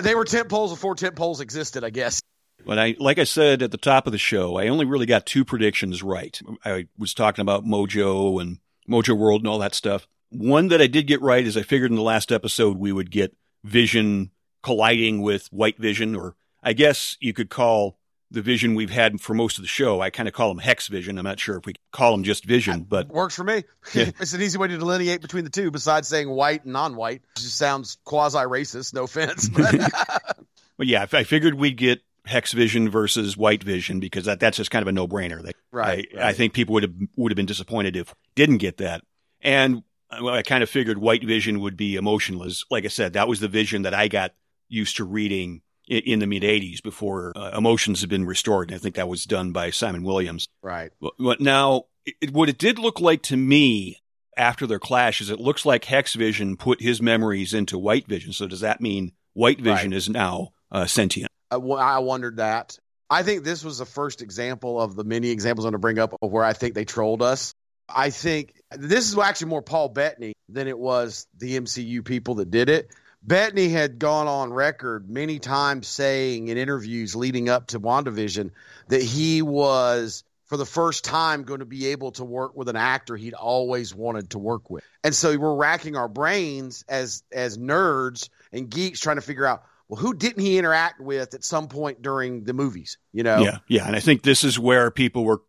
They 0.02 0.16
were 0.16 0.26
tent 0.26 0.50
poles 0.50 0.72
before 0.72 0.96
tent 0.96 1.16
poles 1.16 1.42
existed, 1.42 1.84
I 1.84 1.90
guess. 1.90 2.22
But 2.66 2.78
I, 2.78 2.96
like 3.00 3.20
I 3.20 3.24
said 3.24 3.62
at 3.62 3.72
the 3.72 3.78
top 3.78 4.06
of 4.06 4.12
the 4.12 4.18
show, 4.18 4.58
I 4.58 4.68
only 4.68 4.86
really 4.86 5.06
got 5.06 5.26
two 5.26 5.46
predictions 5.46 6.04
right. 6.04 6.40
I 6.66 6.88
was 6.98 7.14
talking 7.14 7.42
about 7.42 7.66
Mojo 7.66 8.42
and 8.42 8.60
Mojo 8.90 9.18
World 9.18 9.42
and 9.42 9.48
all 9.48 9.60
that 9.60 9.76
stuff. 9.76 10.08
One 10.30 10.68
that 10.70 10.82
I 10.82 10.88
did 10.88 11.08
get 11.08 11.22
right 11.22 11.46
is 11.46 11.58
I 11.58 11.64
figured 11.64 11.92
in 11.92 11.96
the 11.96 12.04
last 12.04 12.32
episode 12.32 12.78
we 12.78 12.92
would 12.92 13.12
get 13.12 13.36
Vision 13.64 14.32
colliding 14.62 15.22
with 15.22 15.48
White 15.48 15.78
Vision, 15.78 16.16
or 16.16 16.36
I 16.64 16.74
guess 16.74 17.18
you 17.20 17.34
could 17.34 17.50
call 17.50 17.99
the 18.32 18.42
Vision 18.42 18.76
we've 18.76 18.90
had 18.92 19.20
for 19.20 19.34
most 19.34 19.58
of 19.58 19.64
the 19.64 19.68
show. 19.68 20.02
I 20.02 20.10
kind 20.10 20.28
of 20.28 20.34
call 20.36 20.50
them 20.50 20.60
Hex 20.60 20.88
Vision. 20.88 21.18
I'm 21.18 21.24
not 21.24 21.40
sure 21.40 21.58
if 21.58 21.66
we 21.66 21.74
call 21.92 22.12
them 22.12 22.24
just 22.24 22.46
Vision, 22.46 22.84
but 22.84 23.08
Works 23.08 23.36
for 23.36 23.44
me. 23.44 23.64
Yeah. 23.94 24.12
it's 24.20 24.34
an 24.34 24.42
easy 24.42 24.58
way 24.58 24.68
to 24.68 24.78
delineate 24.78 25.22
between 25.22 25.44
the 25.46 25.50
two, 25.50 25.72
besides 25.72 26.08
saying 26.08 26.30
white 26.30 26.64
and 26.64 26.74
non-white. 26.74 27.22
It 27.36 27.40
just 27.42 27.58
sounds 27.58 27.98
quasi-racist. 28.04 28.94
No 28.94 29.04
offense, 29.04 29.50
but 29.50 29.74
but 30.78 30.88
yeah, 30.88 31.06
I 31.12 31.24
figured 31.24 31.56
we'd 31.56 31.78
get 31.78 32.02
Hex 32.26 32.52
Vision 32.54 32.90
versus 32.90 33.36
White 33.36 33.64
Vision 33.64 34.00
because 34.00 34.26
that, 34.26 34.40
that's 34.40 34.58
just 34.58 34.70
kind 34.70 34.84
of 34.84 34.88
a 34.88 34.92
no 34.92 35.08
brainer. 35.08 35.42
They, 35.42 35.54
Right, 35.72 36.08
I, 36.14 36.18
right. 36.18 36.26
I 36.28 36.34
think 36.34 36.54
people 36.54 36.74
would 36.74 36.84
have 36.84 36.94
would 37.16 37.32
have 37.32 37.36
been 37.36 37.46
disappointed 37.48 37.96
if 37.96 38.14
didn't 38.36 38.58
get 38.58 38.78
that. 38.78 39.02
And 39.42 39.84
well, 40.22 40.34
I 40.34 40.42
kind 40.44 40.62
of 40.64 40.70
figured 40.70 40.98
White 40.98 41.24
Vision 41.24 41.60
would 41.62 41.78
be 41.78 41.96
emotionless. 41.96 42.66
Like 42.70 42.86
I 42.86 42.90
said, 42.90 43.14
that 43.14 43.28
was 43.28 43.40
the 43.40 43.48
vision 43.48 43.84
that 43.84 43.94
I 43.94 44.08
got 44.08 44.34
used 44.68 44.98
to 44.98 45.04
reading 45.04 45.62
in, 45.90 46.20
the 46.20 46.28
mid 46.28 46.44
'80s 46.44 46.82
before 46.84 47.34
uh, 47.36 47.52
emotions 47.58 48.02
had 48.02 48.10
been 48.10 48.26
restored. 48.26 48.70
And 48.70 48.76
I 48.76 48.80
think 48.80 48.96
that 48.96 49.08
was 49.08 49.26
done 49.26 49.52
by 49.52 49.70
Simon 49.72 50.04
Williams. 50.04 50.48
right. 50.62 50.92
But- 51.02 51.14
But 51.20 51.42
now, 51.42 51.86
it, 52.06 52.32
what 52.32 52.50
it 52.50 52.58
did 52.58 52.80
look 52.80 53.00
like 53.02 53.22
to 53.24 53.38
me 53.38 53.98
after 54.38 54.66
their 54.66 54.80
clash 54.80 55.20
is 55.22 55.30
it 55.30 55.40
looks 55.40 55.66
like 55.66 55.84
Hex 55.86 56.14
Vision 56.16 56.56
put 56.58 56.82
his 56.82 57.02
memories 57.02 57.54
into 57.54 57.78
White 57.78 58.08
Vision. 58.08 58.32
So 58.34 58.48
does 58.48 58.62
that 58.62 58.80
mean 58.80 59.12
White 59.34 59.60
Vision 59.60 59.92
Right. 59.92 59.98
is 59.98 60.08
now 60.10 60.50
uh, 60.72 60.86
sentient? 60.86 61.30
I, 61.52 61.56
w- 61.56 61.76
I 61.76 61.98
wondered 62.00 62.38
that. 62.38 62.78
I 63.10 63.24
think 63.24 63.44
this 63.44 63.64
was 63.64 63.80
the 63.80 63.86
first 63.86 64.22
example 64.22 64.80
of 64.80 64.96
the 64.96 65.04
many 65.04 65.30
examples 65.32 65.66
I'm 65.66 65.72
going 65.72 65.74
to 65.74 65.80
bring 65.80 66.00
up 66.00 66.16
of 66.22 66.32
where 66.32 66.44
I 66.44 66.54
think 66.54 66.76
they 66.76 66.86
trolled 66.86 67.22
us. 67.24 67.54
I 67.90 68.12
think 68.12 68.54
this 68.72 69.10
is 69.12 69.18
actually 69.18 69.48
more 69.50 69.64
Paul 69.64 69.90
Bettany 69.90 70.34
than 70.48 70.68
it 70.68 70.78
was 70.78 71.26
the 71.38 71.60
MCU 71.60 72.06
people 72.06 72.36
that 72.36 72.52
did 72.52 72.70
it. 72.70 72.92
Bettany 73.22 73.70
had 73.70 74.00
gone 74.00 74.28
on 74.28 74.54
record 74.54 75.10
many 75.10 75.40
times 75.40 75.88
saying 75.88 76.48
in 76.48 76.58
interviews 76.58 77.16
leading 77.16 77.50
up 77.50 77.68
to 77.68 77.80
WandaVision 77.80 78.52
that 78.88 79.02
he 79.02 79.42
was, 79.42 80.24
for 80.46 80.58
the 80.58 80.66
first 80.66 81.04
time, 81.04 81.44
going 81.44 81.60
to 81.60 81.66
be 81.66 81.88
able 81.88 82.12
to 82.14 82.24
work 82.24 82.56
with 82.56 82.70
an 82.70 82.76
actor 82.76 83.16
he'd 83.16 83.34
always 83.34 83.94
wanted 83.94 84.32
to 84.32 84.40
work 84.40 84.70
with. 84.70 84.84
And 85.04 85.14
so 85.14 85.38
we're 85.38 85.56
racking 85.56 85.96
our 85.96 86.08
brains 86.08 86.86
as 86.88 87.24
as 87.32 87.58
nerds 87.58 88.30
and 88.52 88.70
geeks 88.70 89.00
trying 89.00 89.18
to 89.18 89.22
figure 89.22 89.46
out 89.46 89.64
well, 89.90 90.00
who 90.00 90.14
didn't 90.14 90.44
he 90.44 90.60
interact 90.60 91.02
with 91.02 91.34
at 91.34 91.44
some 91.44 91.68
point 91.68 92.02
during 92.02 92.44
the 92.44 92.54
movies? 92.54 93.00
You 93.12 93.24
know, 93.24 93.40
Yeah, 93.40 93.58
yeah, 93.68 93.88
and 93.88 93.96
I 93.96 94.00
think 94.00 94.22
this 94.22 94.44
is 94.44 94.60
where 94.60 94.92
people 94.92 95.26
were 95.26 95.42